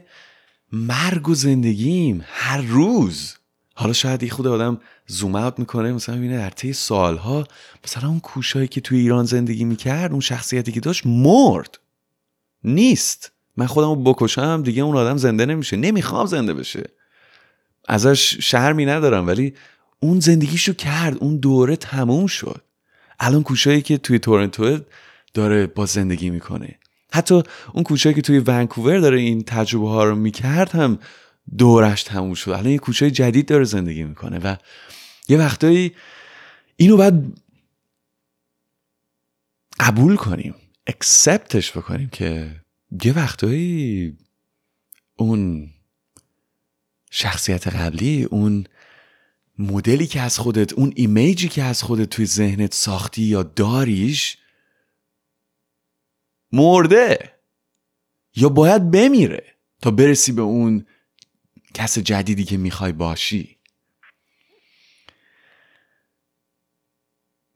مرگ 0.71 1.29
و 1.29 1.35
زندگیم 1.35 2.23
هر 2.27 2.61
روز. 2.61 3.35
حالا 3.75 3.93
شاید 3.93 4.23
یه 4.23 4.29
خود 4.29 4.47
آدم 4.47 4.81
زوم 5.07 5.35
اوت 5.35 5.59
می‌کنه 5.59 5.93
مثلا 5.93 6.15
می‌بینه 6.15 6.37
در 6.37 6.49
طی 6.49 6.73
سالها 6.73 7.47
مثلا 7.83 8.09
اون 8.09 8.19
کوشایی 8.19 8.67
که 8.67 8.81
توی 8.81 8.99
ایران 8.99 9.25
زندگی 9.25 9.63
می‌کرد 9.63 10.11
اون 10.11 10.19
شخصیتی 10.19 10.71
که 10.71 10.79
داشت 10.79 11.05
مرد. 11.05 11.79
نیست. 12.63 13.31
من 13.57 13.65
خودم 13.65 13.87
رو 13.87 13.95
بکشم 13.95 14.61
دیگه 14.63 14.83
اون 14.83 14.97
آدم 14.97 15.17
زنده 15.17 15.45
نمیشه. 15.45 15.77
نمی‌خوام 15.77 16.25
زنده 16.25 16.53
بشه. 16.53 16.83
ازش 17.87 18.37
شرمی 18.41 18.85
ندارم 18.85 19.27
ولی 19.27 19.53
اون 19.99 20.19
زندگیشو 20.19 20.73
کرد. 20.73 21.17
اون 21.17 21.37
دوره 21.37 21.75
تموم 21.75 22.27
شد. 22.27 22.61
الان 23.19 23.43
کوشایی 23.43 23.81
که 23.81 23.97
توی 23.97 24.19
تورنتو 24.19 24.79
داره 25.33 25.67
با 25.67 25.85
زندگی 25.85 26.29
می‌کنه. 26.29 26.79
حتی 27.13 27.43
اون 27.73 27.83
کوچه 27.83 28.13
که 28.13 28.21
توی 28.21 28.39
ونکوور 28.39 28.99
داره 28.99 29.19
این 29.19 29.43
تجربه 29.43 29.89
ها 29.89 30.03
رو 30.03 30.15
می‌کرد 30.15 30.71
هم 30.71 30.99
دورش 31.57 32.03
تموم 32.03 32.33
شد. 32.33 32.51
الان 32.51 32.69
یه 32.69 32.77
کوچه 32.77 33.11
جدید 33.11 33.47
داره 33.47 33.63
زندگی 33.63 34.03
می‌کنه 34.03 34.39
و 34.39 34.55
یه 35.27 35.37
وقتایی 35.37 35.91
اینو 36.75 36.97
باید 36.97 37.41
قبول 39.79 40.15
کنیم 40.15 40.55
اکسپتش 40.87 41.77
بکنیم 41.77 42.09
که 42.09 42.51
یه 43.03 43.13
وقتایی 43.13 44.17
اون 45.15 45.69
شخصیت 47.11 47.67
قبلی 47.67 48.23
اون 48.23 48.67
مدلی 49.59 50.07
که 50.07 50.21
از 50.21 50.37
خودت 50.37 50.73
اون 50.73 50.93
ایمیجی 50.95 51.49
که 51.49 51.63
از 51.63 51.83
خودت 51.83 52.09
توی 52.09 52.25
ذهنت 52.25 52.73
ساختی 52.73 53.21
یا 53.21 53.43
داریش 53.43 54.37
مرده 56.51 57.33
یا 58.35 58.49
باید 58.49 58.91
بمیره 58.91 59.55
تا 59.81 59.91
برسی 59.91 60.31
به 60.31 60.41
اون 60.41 60.85
کس 61.73 61.99
جدیدی 61.99 62.43
که 62.43 62.57
می‌خوای 62.57 62.91
باشی. 62.91 63.57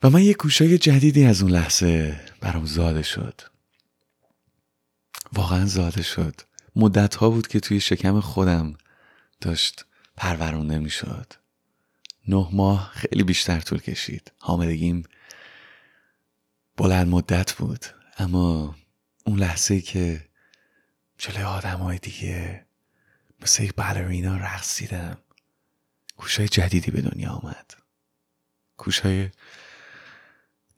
و 0.03 0.09
من 0.09 0.23
یه 0.23 0.33
کوشای 0.33 0.77
جدیدی 0.77 1.25
از 1.25 1.41
اون 1.41 1.51
لحظه 1.51 2.21
برام 2.41 2.65
زاده 2.65 3.03
شد. 3.03 3.48
واقعا 5.33 5.65
زاده 5.65 6.01
شد. 6.01 6.41
مدت 6.75 7.15
ها 7.15 7.29
بود 7.29 7.47
که 7.47 7.59
توی 7.59 7.79
شکم 7.79 8.19
خودم 8.19 8.77
داشت 9.41 9.85
پرورونده 10.17 10.79
می‌شد 10.79 11.33
نه 12.27 12.47
ماه 12.51 12.91
خیلی 12.93 13.23
بیشتر 13.23 13.59
طول 13.59 13.79
کشید. 13.79 14.31
حامدگیم 14.37 15.03
بلند 16.77 17.07
مدت 17.07 17.53
بود. 17.53 17.85
اما 18.17 18.75
اون 19.25 19.39
لحظه 19.39 19.81
که 19.81 20.29
جلوی 21.17 21.43
آدم 21.43 21.77
های 21.77 21.97
دیگه 21.97 22.65
مثل 23.41 23.63
یک 23.63 23.75
بالرینا 23.75 24.37
رقصیدم 24.37 25.17
کوشای 26.17 26.47
جدیدی 26.47 26.91
به 26.91 27.01
دنیا 27.01 27.29
آمد. 27.29 27.73
کوشای 28.77 29.29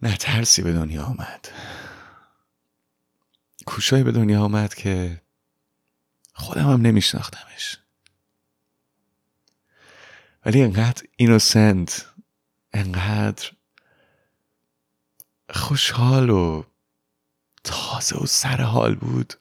نترسی 0.01 0.61
به 0.61 0.73
دنیا 0.73 1.03
آمد. 1.03 1.47
کوشای 3.65 4.03
به 4.03 4.11
دنیا 4.11 4.43
آمد 4.43 4.73
که 4.73 5.21
خودم 6.33 6.69
هم 6.71 6.81
نمیشناختمش. 6.81 7.77
ولی 10.45 10.61
انقدر 10.61 11.03
اینوسنت 11.15 12.05
انقدر 12.73 13.51
خوشحال 15.49 16.29
و 16.29 16.63
تازه 17.63 18.17
و 18.17 18.25
سر 18.25 18.61
حال 18.61 18.95
بود. 18.95 19.33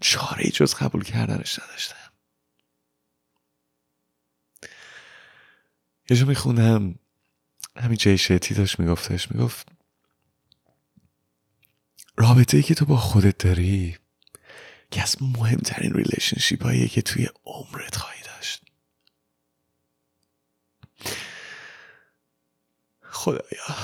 چاره 0.00 0.50
جز 0.50 0.74
قبول 0.74 1.04
کردنش 1.04 1.58
نداشتم. 1.58 2.12
یه 6.10 6.16
جا 6.16 6.26
میخوندم 6.26 6.98
همین 7.76 7.96
ChatGPT 7.96 8.54
داشت 8.54 8.80
میگفتش 8.80 9.30
می‌گفت 9.30 9.73
رابطه 12.16 12.56
ای 12.56 12.62
که 12.62 12.74
تو 12.74 12.84
با 12.84 12.96
خودت 12.96 13.38
داری 13.38 13.98
که 14.90 15.02
از 15.02 15.16
مهمترین 15.22 15.94
relationship 15.94 16.62
هایی 16.62 16.88
که 16.88 17.02
توی 17.02 17.28
عمرت 17.44 17.96
خواهی 17.96 18.22
داشت. 18.22 18.62
خدایا 23.02 23.76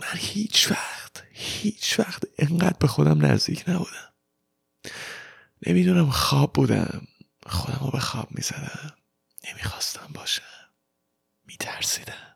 من 0.00 0.16
هیچ 0.16 0.70
وقت 0.70 1.24
هیچ 1.32 1.98
وقت 2.00 2.22
انقدر 2.38 2.76
به 2.78 2.86
خودم 2.86 3.26
نزدیک 3.26 3.64
نبودم. 3.68 4.12
نمی‌دونم 5.66 6.10
خواب 6.10 6.52
بودم 6.52 7.06
خودم 7.46 7.78
رو 7.80 7.90
به 7.90 8.00
خواب 8.00 8.28
می‌زدم 8.30 8.96
نمی‌خواستم 9.48 10.10
باشم 10.14 10.42
میترسیدم. 11.44 12.35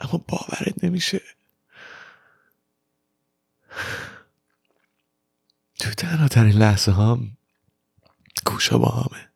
اما 0.00 0.24
باورت 0.28 0.84
نمیشه. 0.84 1.22
تو 5.78 5.90
تنها 5.90 6.28
ترین 6.28 6.52
لحظه 6.52 6.92
هم 6.92 7.36
کوشا 8.46 8.78
با 8.78 8.88
همه 8.88 9.28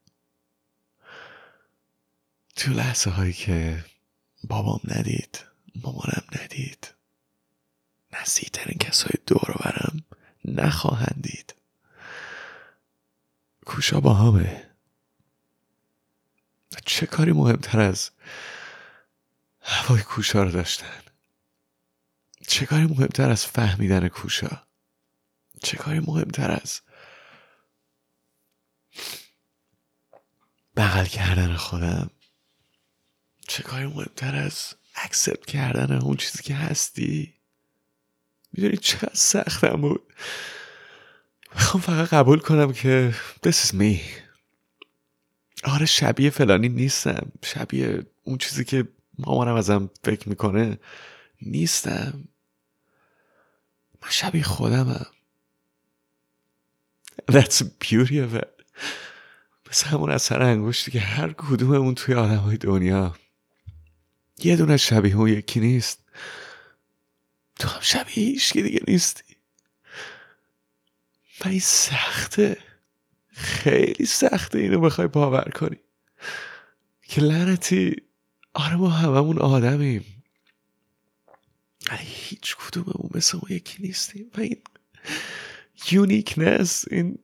تو 2.57 2.73
لحظه 2.73 3.11
هایی 3.11 3.33
که 3.33 3.85
بابام 4.45 4.81
ندید 4.85 5.45
مامانم 5.75 6.25
ندید 6.43 6.95
نزدیکترین 8.13 8.79
کسای 8.79 9.13
دور 9.27 9.57
برم 9.61 10.05
نخواهند 10.45 11.19
دید. 11.23 11.55
کوشا 13.67 14.01
با 14.01 14.15
همه 14.15 14.71
چه 16.87 17.07
کاری 17.07 17.33
مهمتر 17.33 17.81
از 17.81 18.11
هوای 19.65 20.03
کوشا 20.03 20.43
رو 20.43 20.51
داشتن. 20.51 21.03
چه 22.49 22.67
کاری 22.67 22.85
مهمتر 22.85 23.31
از 23.31 23.47
فهمیدن 23.47 24.09
کوشا؟ 24.09 24.63
چه 25.63 25.77
کاری 25.77 26.01
مهمتر 26.01 26.51
از 26.51 26.81
بغل 30.77 31.05
کردن 31.05 31.57
خودم؟ 31.57 32.11
چه 33.49 33.63
کاری 33.63 33.87
مهمتر 33.87 34.37
از 34.37 34.75
اکسپت 34.95 35.47
کردن 35.47 35.93
اون 35.93 36.17
چیزی 36.17 36.43
که 36.43 36.55
هستی؟ 36.55 37.35
می‌دونی 38.53 38.77
چقدر 38.77 39.15
سختم 39.15 39.81
بود. 39.81 40.13
می‌خوام 41.55 41.83
فقط 41.83 42.09
قبول 42.09 42.39
کنم 42.39 42.73
که 42.73 43.15
this 43.47 43.67
is 43.67 43.73
me. 43.73 43.99
آره 45.65 45.87
شبیه 45.87 46.31
فلانی 46.31 46.69
نیستم. 46.69 47.33
شبیه 47.45 48.07
اون 48.25 48.39
چیزی 48.39 48.65
که 48.65 48.89
مامانم 49.19 49.55
ازم 49.55 49.91
فکر 50.05 50.29
می‌کنه 50.29 50.79
نیستم. 51.43 52.29
من 54.03 54.11
شبیه 54.11 54.43
خودمم. 54.43 55.07
That's 57.31 57.59
the 57.59 57.67
beauty 57.85 58.13
of 58.13 58.41
it. 58.41 58.65
مثل 59.71 59.87
همون 59.87 60.11
اثر 60.11 60.43
انگشتی 60.43 60.91
که 60.91 61.01
هر 61.01 61.33
کدوممون 61.33 61.95
توی 61.95 62.15
آدم 62.15 62.37
های 62.37 62.57
دنیا. 62.57 63.15
یه 64.39 64.57
دونه 64.57 64.77
شبیه 64.77 65.17
اون 65.17 65.29
یکی 65.29 65.61
نیست. 65.61 66.05
تو 67.59 67.69
هم 67.69 67.81
شبیه 67.81 68.15
هیچ 68.15 68.53
دیگه 68.53 68.81
نیستی. 68.89 69.37
و 71.45 71.49
این 71.49 71.61
سخته. 71.61 72.57
خیلی 73.33 74.07
سخته 74.07 74.59
اینو 74.59 74.81
بخوای 74.81 75.07
باور 75.07 75.51
کنی. 75.55 75.79
که 77.03 77.21
لعنتی 77.21 77.97
آره 78.55 78.77
ما 78.77 78.89
هممون 78.89 79.39
آدمیم. 79.39 80.05
هیچ 81.99 82.57
کدوممون 82.57 83.11
مثل 83.15 83.39
اون 83.43 83.57
یکی 83.57 83.83
نیستیم. 83.83 84.31
و 84.37 84.41
این 84.41 84.63
uniqueness 85.91 86.85
این 86.91 87.19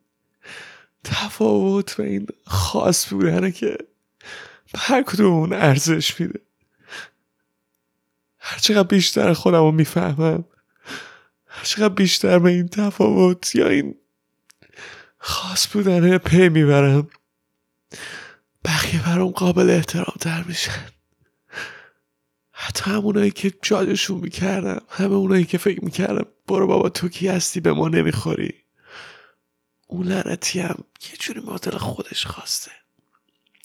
تفاوت 1.04 2.00
و 2.00 2.02
این 2.02 2.26
خاص 2.46 3.12
بودنه 3.12 3.52
که 3.52 3.78
هر 4.76 5.02
کدوم 5.02 5.32
اون 5.32 5.52
ارزش 5.52 6.20
میده. 6.20 6.40
هرچقدر 8.38 8.88
بیشتر 8.88 9.32
خودم 9.32 9.58
رو 9.58 9.72
می‌فهمم 9.72 10.44
هرچقدر 11.46 11.94
بیشتر 11.94 12.38
به 12.38 12.50
این 12.50 12.68
تفاوت 12.68 13.54
یا 13.54 13.68
این 13.68 13.94
خاص 15.18 15.68
بودن 15.68 16.18
پی 16.18 16.48
می‌برم 16.48 17.08
بقیه 18.64 19.02
برام 19.06 19.30
قابل 19.30 19.70
احترام 19.70 20.16
تر 20.20 20.42
میشن. 20.42 20.99
حتی 22.62 22.90
همونایی 22.90 23.30
که 23.30 23.52
judge 23.62 23.93
شون 23.93 24.18
می‌کردم 24.18 24.80
همه 24.88 25.14
اونایی 25.14 25.44
که 25.44 25.58
فکر 25.58 25.84
می‌کردم 25.84 26.26
برو 26.46 26.66
بابا 26.66 26.88
تو 26.88 27.08
کی 27.08 27.28
هستی؟ 27.28 27.60
به 27.60 27.72
ما 27.72 27.88
نمی‌خوری. 27.88 28.54
اون 29.86 30.06
لعنتی 30.06 30.60
هم 30.60 30.84
یه 31.10 31.16
جوری 31.20 31.40
مدل 31.40 31.78
خودش 31.78 32.26
خواسته. 32.26 32.70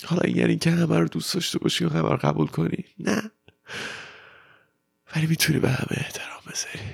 حالا 0.06 0.30
یعنی 0.30 0.58
که 0.58 0.72
همه 0.72 1.00
رو 1.00 1.08
دوست 1.08 1.34
داشته 1.34 1.60
باشی 1.60 1.86
و 1.86 1.90
همه 1.90 2.10
رو 2.10 2.18
قبول 2.18 2.48
کنی؟ 2.48 2.86
نه. 3.00 3.32
ولی 5.16 5.28
می‌تونی 5.28 5.60
به 5.60 5.70
همه 5.70 5.92
احترام 5.92 6.42
بذاری. 6.48 6.94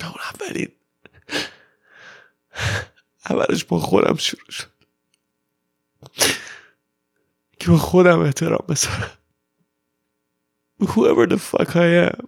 اون 0.00 0.14
اولین. 0.34 0.72
اولش 3.30 3.64
با 3.64 3.78
خودم 3.78 4.16
شروع 4.16 4.50
شد. 4.50 4.70
که 7.66 7.72
با 7.72 7.78
خودم 7.78 8.20
احترام 8.20 8.66
بذارم. 8.68 9.18
Whoever 10.80 11.30
the 11.30 11.38
fuck 11.38 11.70
I 11.70 12.10
am. 12.10 12.26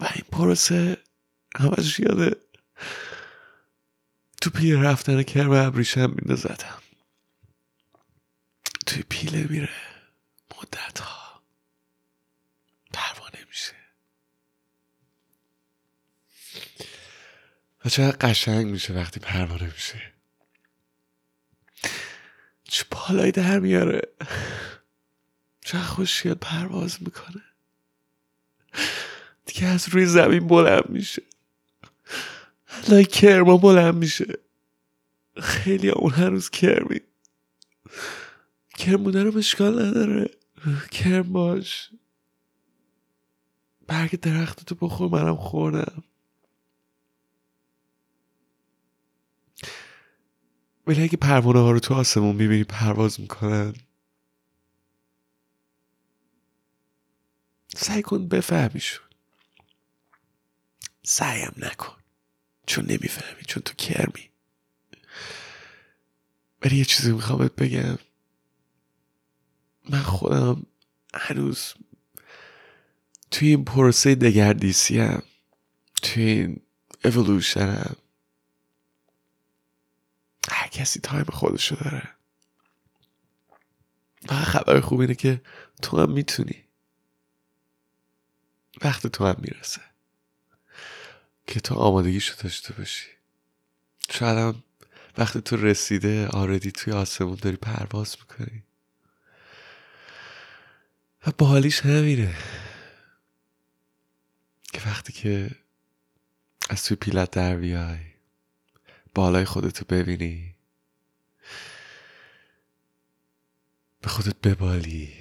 و 0.00 0.04
این 0.14 0.24
پروسه 0.32 0.96
همش 1.56 2.00
یاده. 2.00 2.36
تو 4.42 4.50
پیله 4.50 4.82
رفتن 4.82 5.22
کرم 5.22 5.50
ابریشم 5.50 6.10
مینه 6.10 6.34
زدم 6.34 6.82
توی 8.86 9.02
پیله 9.08 9.46
میره. 9.50 9.74
مدت 10.58 10.98
ها 10.98 11.42
پروانه 12.92 13.44
میشه. 13.48 13.74
و 17.84 17.88
چقدر 17.88 18.16
قشنگ 18.28 18.66
میشه 18.66 18.94
وقتی 18.94 19.20
پروانه 19.20 19.64
میشه. 19.64 20.15
چه 22.68 22.84
بالایی 22.90 23.32
در 23.32 23.58
میاره؟ 23.58 24.00
چه 25.60 25.78
خوشگل 25.78 26.34
پرواز 26.34 27.02
می‌کنه؟ 27.02 27.42
دیگه 29.46 29.66
از 29.66 29.88
روی 29.88 30.06
زمین 30.06 30.46
بلند 30.46 30.88
میشه. 30.88 31.22
لای 32.88 33.04
کرما 33.04 33.56
بلند 33.56 33.94
میشه. 33.94 34.38
خیلی 35.42 35.90
اون 35.90 36.12
هنوز 36.12 36.50
کرمی. 36.50 37.00
کرم 38.78 39.04
بودن 39.04 39.30
نداره. 39.60 40.30
کرم 40.90 41.32
باش. 41.32 41.90
برگ 43.86 44.20
درختتو 44.20 44.74
بخور 44.74 45.08
منم 45.08 45.36
خوردم 45.36 46.04
ولی 50.86 51.02
اگه 51.02 51.16
پروانه 51.16 51.60
ها 51.60 51.70
رو 51.70 51.80
تو 51.80 51.94
آسمون 51.94 52.36
می‌بینی 52.36 52.64
پرواز 52.64 53.20
می‌کنن. 53.20 53.74
سعی 57.76 58.02
کن 58.02 58.28
بفهمیشون. 58.28 59.06
سعیم 61.02 61.52
نکن. 61.56 61.96
چون 62.66 62.84
نمی‌فهمی 62.84 63.42
چون 63.46 63.62
تو 63.62 63.74
کرمی 63.74 64.30
ولی 66.62 66.76
یه 66.76 66.84
چیزی 66.84 67.12
می‌خوام 67.12 67.50
بگم. 67.58 67.98
من 69.88 70.02
خودم 70.02 70.66
هنوز 71.14 71.74
توی 73.30 73.48
این 73.48 73.64
پروسه 73.64 74.14
دگردیسی 74.14 75.00
هم 75.00 75.22
توی 76.02 76.22
این 76.22 76.60
اولوشن 77.04 77.96
هر 80.50 80.68
کسی 80.68 81.00
time 81.00 81.24
خودشو 81.24 81.74
داره. 81.74 82.08
خبر 84.28 84.80
خوب 84.80 85.00
اینه 85.00 85.14
که 85.14 85.42
تو 85.82 86.00
هم 86.00 86.10
می‌تونی. 86.10 86.64
وقت 88.82 89.06
تو 89.06 89.26
هم 89.26 89.36
می‌رسه. 89.38 89.80
که 91.46 91.60
تو 91.60 91.74
آمادگیشو 91.74 92.42
داشته 92.42 92.72
باشی. 92.72 93.06
شاید 94.10 94.38
هم 94.38 94.62
وقت 95.18 95.40
تو 95.40 95.56
رسیده 95.56 96.28
already 96.28 96.72
توی 96.72 96.92
آسمون 96.92 97.34
داری 97.34 97.56
پرواز 97.56 98.16
می‌کنی. 98.20 98.62
و 101.26 101.30
بالیش 101.38 101.80
همینه. 101.80 102.36
که 104.72 104.80
وقتی 104.86 105.12
که 105.12 105.50
از 106.70 106.84
توی 106.84 106.96
پیلت 106.96 107.30
در 107.30 107.56
بیای 107.56 108.15
بالای 109.16 109.44
خودتو 109.44 109.84
ببینی. 109.84 110.54
به 114.00 114.08
خودت 114.08 114.36
ببالی. 114.36 115.14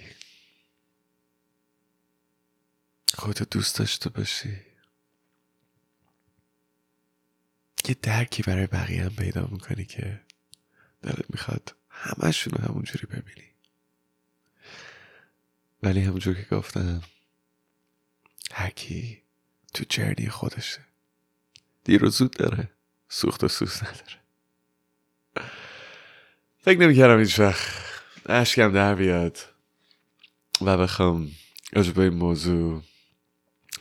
خودت 3.13 3.49
دوست 3.49 3.79
داشته 3.79 4.09
باشی. 4.09 4.61
یه 7.87 7.95
درکی 8.01 8.43
برای 8.43 8.67
بقیه 8.67 9.03
هم 9.03 9.15
پیدا 9.15 9.47
می‌کنی 9.51 9.85
که 9.85 10.21
دلت 11.01 11.25
می‌خواد 11.29 11.75
همشون 11.89 12.53
رو 12.53 12.63
همونجوری 12.63 13.05
ببینی. 13.05 13.51
ولی 15.83 16.01
همونجور 16.01 16.35
که 16.35 16.55
گفتم 16.55 17.03
هرکی 18.51 19.21
تو 19.73 19.83
جرنی 19.89 20.29
خودشه. 20.29 20.85
دیر 21.83 22.05
و 22.05 22.09
زود 22.09 22.31
داره. 22.31 22.74
سوخت 23.15 23.43
و 23.43 23.47
سوز 23.47 23.83
نداره. 23.83 24.19
فکر 26.57 26.79
نمی‌کردم 26.79 27.19
هیچ 27.19 27.39
وقت 27.39 27.67
اشکم 28.25 28.71
در 28.71 28.95
بیاد 28.95 29.37
و 30.61 30.77
بخوام 30.77 31.31
راجع 31.73 31.91
به 31.91 32.01
این 32.01 32.13
موضوع 32.13 32.83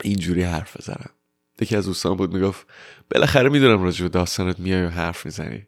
اینجوری 0.01 0.43
حرف 0.43 0.77
بزنم. 0.77 1.09
یکی 1.61 1.75
از 1.75 1.85
دوستان 1.85 2.17
بود 2.17 2.33
می‌گفت 2.33 2.67
بالاخره 3.11 3.49
می‌دونم 3.49 3.83
راجع 3.83 4.03
به 4.03 4.09
داستانت 4.09 4.59
میای 4.59 4.85
و 4.85 4.89
حرف 4.89 5.25
می‌زنی. 5.25 5.67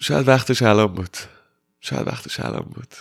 شاید 0.00 0.28
وقتش 0.28 0.62
الان 0.62 0.94
بود. 0.94 1.16
شاید 1.80 2.06
وقتش 2.06 2.40
الان 2.40 2.70
بود. 2.74 2.94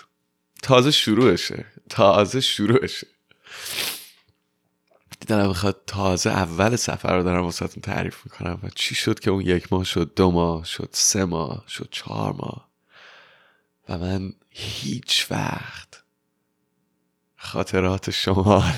تازه 0.62 0.91
شروعشه. 0.91 1.66
تازه 1.89 2.41
شروعشه. 2.41 3.07
دیدنم 5.30 5.50
بخواد 5.50 5.82
تازه 5.88 6.30
اول 6.30 6.76
سفر 6.76 7.18
رو 7.18 7.24
دارم 7.24 7.44
واسهتون 7.44 7.82
تعریف 7.82 8.26
می‌کنم. 8.26 8.60
و 8.64 8.70
چی 8.70 8.96
شد 8.96 9.20
که 9.20 9.32
اون 9.32 9.42
یک 9.42 9.74
ماه 9.74 9.84
شد 9.84 10.14
دو 10.16 10.32
ماه 10.32 10.66
شد 10.66 10.90
سه 10.92 11.26
ماه 11.26 11.64
شد 11.68 11.88
چهار 11.92 12.34
ماه؟ 12.34 12.70
و 13.90 13.98
من 13.98 14.34
هیچ 14.50 15.28
وقت 15.32 16.04
خاطرات 17.38 18.10
شمال 18.10 18.64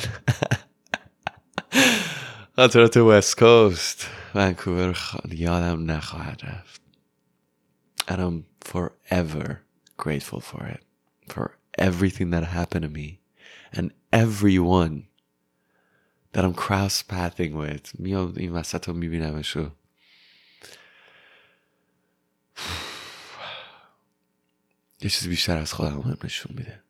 خاطرات 2.56 2.98
وست 2.98 3.40
کوست 3.40 4.08
ونکوور 4.36 4.98
یادم 5.32 5.92
نخواهد 5.92 6.42
رفت. 6.44 6.82
And 8.08 8.20
I'm 8.20 8.44
forever 8.72 9.62
grateful 9.98 10.42
for 10.42 10.66
it. 10.66 10.84
For 11.30 11.58
everything 11.78 12.32
that 12.32 12.44
happened 12.44 12.84
to 12.84 12.90
me 12.90 13.20
and 13.74 13.92
everyone 14.12 15.08
I'm 16.36 16.54
cross 16.54 17.04
pathing 17.12 17.54
with. 17.54 18.00
میام 18.00 18.34
این 18.38 18.52
وسط 18.52 18.88
رو 18.88 18.94
میبینمش 18.94 19.58
و 19.58 19.70
یه 25.02 25.10
چیز 25.10 25.28
بیشتر 25.28 25.58
از 25.58 25.74
خودم 25.74 26.02
هم 26.02 26.18
نشون 26.24 26.56
میده. 26.58 26.84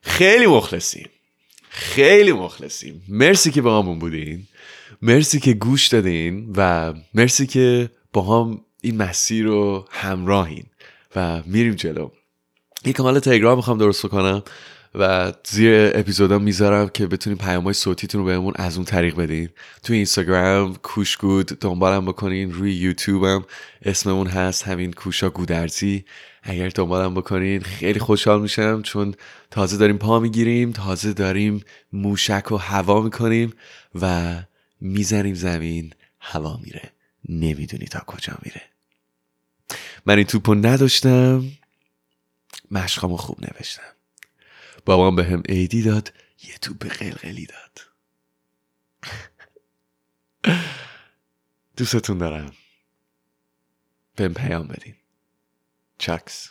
خیلی 0.00 0.46
مخلصیم. 0.46 1.10
خیلی 1.68 2.32
مخلصیم. 2.32 3.04
مرسی 3.08 3.50
که 3.50 3.62
با 3.62 3.82
همون 3.82 3.98
بودین. 3.98 4.48
مرسی 5.02 5.40
که 5.40 5.52
گوش 5.52 5.86
دادین 5.86 6.52
و 6.56 6.94
مرسی 7.14 7.46
که 7.46 7.90
با 8.12 8.22
هم 8.22 8.64
این 8.80 8.96
مسیر 8.96 9.44
رو 9.44 9.88
همراهین 9.90 10.66
و 11.16 11.42
میریم 11.46 11.74
جلو. 11.74 12.10
یه 12.84 12.92
کانال 12.92 13.20
تلگرام 13.20 13.56
می‌خوام 13.56 13.78
درست 13.78 14.06
کنم 14.06 14.42
و 14.94 15.32
زیر 15.44 15.92
اپیزودا 15.94 16.38
می‌ذارم 16.38 16.88
که 16.88 17.06
بتونین 17.06 17.38
پیام 17.38 17.64
های 17.64 17.72
صوتیتون 17.72 18.20
رو 18.20 18.26
بهمون 18.26 18.52
از 18.56 18.76
اون 18.76 18.84
طریق 18.84 19.16
بدین. 19.16 19.48
تو 19.82 19.92
اینستاگرام 19.92 20.74
کوشگود 20.74 21.46
دنبالم 21.46 22.06
بکنین 22.06 22.52
روی 22.52 22.74
یوتیوبم 22.74 23.44
اسممون 23.82 24.26
هست 24.26 24.68
همین 24.68 24.92
کوشا 24.92 25.30
گودرزی. 25.30 26.04
اگر 26.42 26.68
دنبالم 26.68 27.14
بکنین 27.14 27.60
خیلی 27.60 28.00
خوشحال 28.00 28.42
میشم 28.42 28.82
چون 28.82 29.14
تازه 29.50 29.76
داریم 29.76 29.98
پا 29.98 30.20
می‌گیریم 30.20 30.72
تازه 30.72 31.12
داریم 31.12 31.64
موشک 31.92 32.52
و 32.52 32.56
هوا 32.56 33.02
می‌کنیم 33.02 33.52
و 34.00 34.34
می‌زنیم 34.80 35.34
زمین. 35.34 35.92
هوا 36.20 36.60
میره. 36.64 36.92
نمی‌دونی 37.28 37.84
تا 37.84 38.00
کجا 38.06 38.32
میره. 38.42 38.62
من 40.06 40.16
این 40.16 40.26
توپو 40.26 40.54
نداشتم. 40.54 41.44
مشقامو 42.70 43.16
خوب 43.16 43.38
نوشتم. 43.40 43.97
بابام 44.88 45.16
به 45.16 45.24
هم 45.24 45.42
عیدی 45.48 45.82
داد 45.82 46.12
یه 46.42 46.58
توپ 46.58 46.86
قلقلی 46.86 47.46
داد. 47.46 47.80
دوستتون 51.76 52.18
دارم. 52.18 52.52
بهم 54.16 54.34
پیام 54.34 54.66
بدین. 54.66 54.94
چکس. 55.98 56.48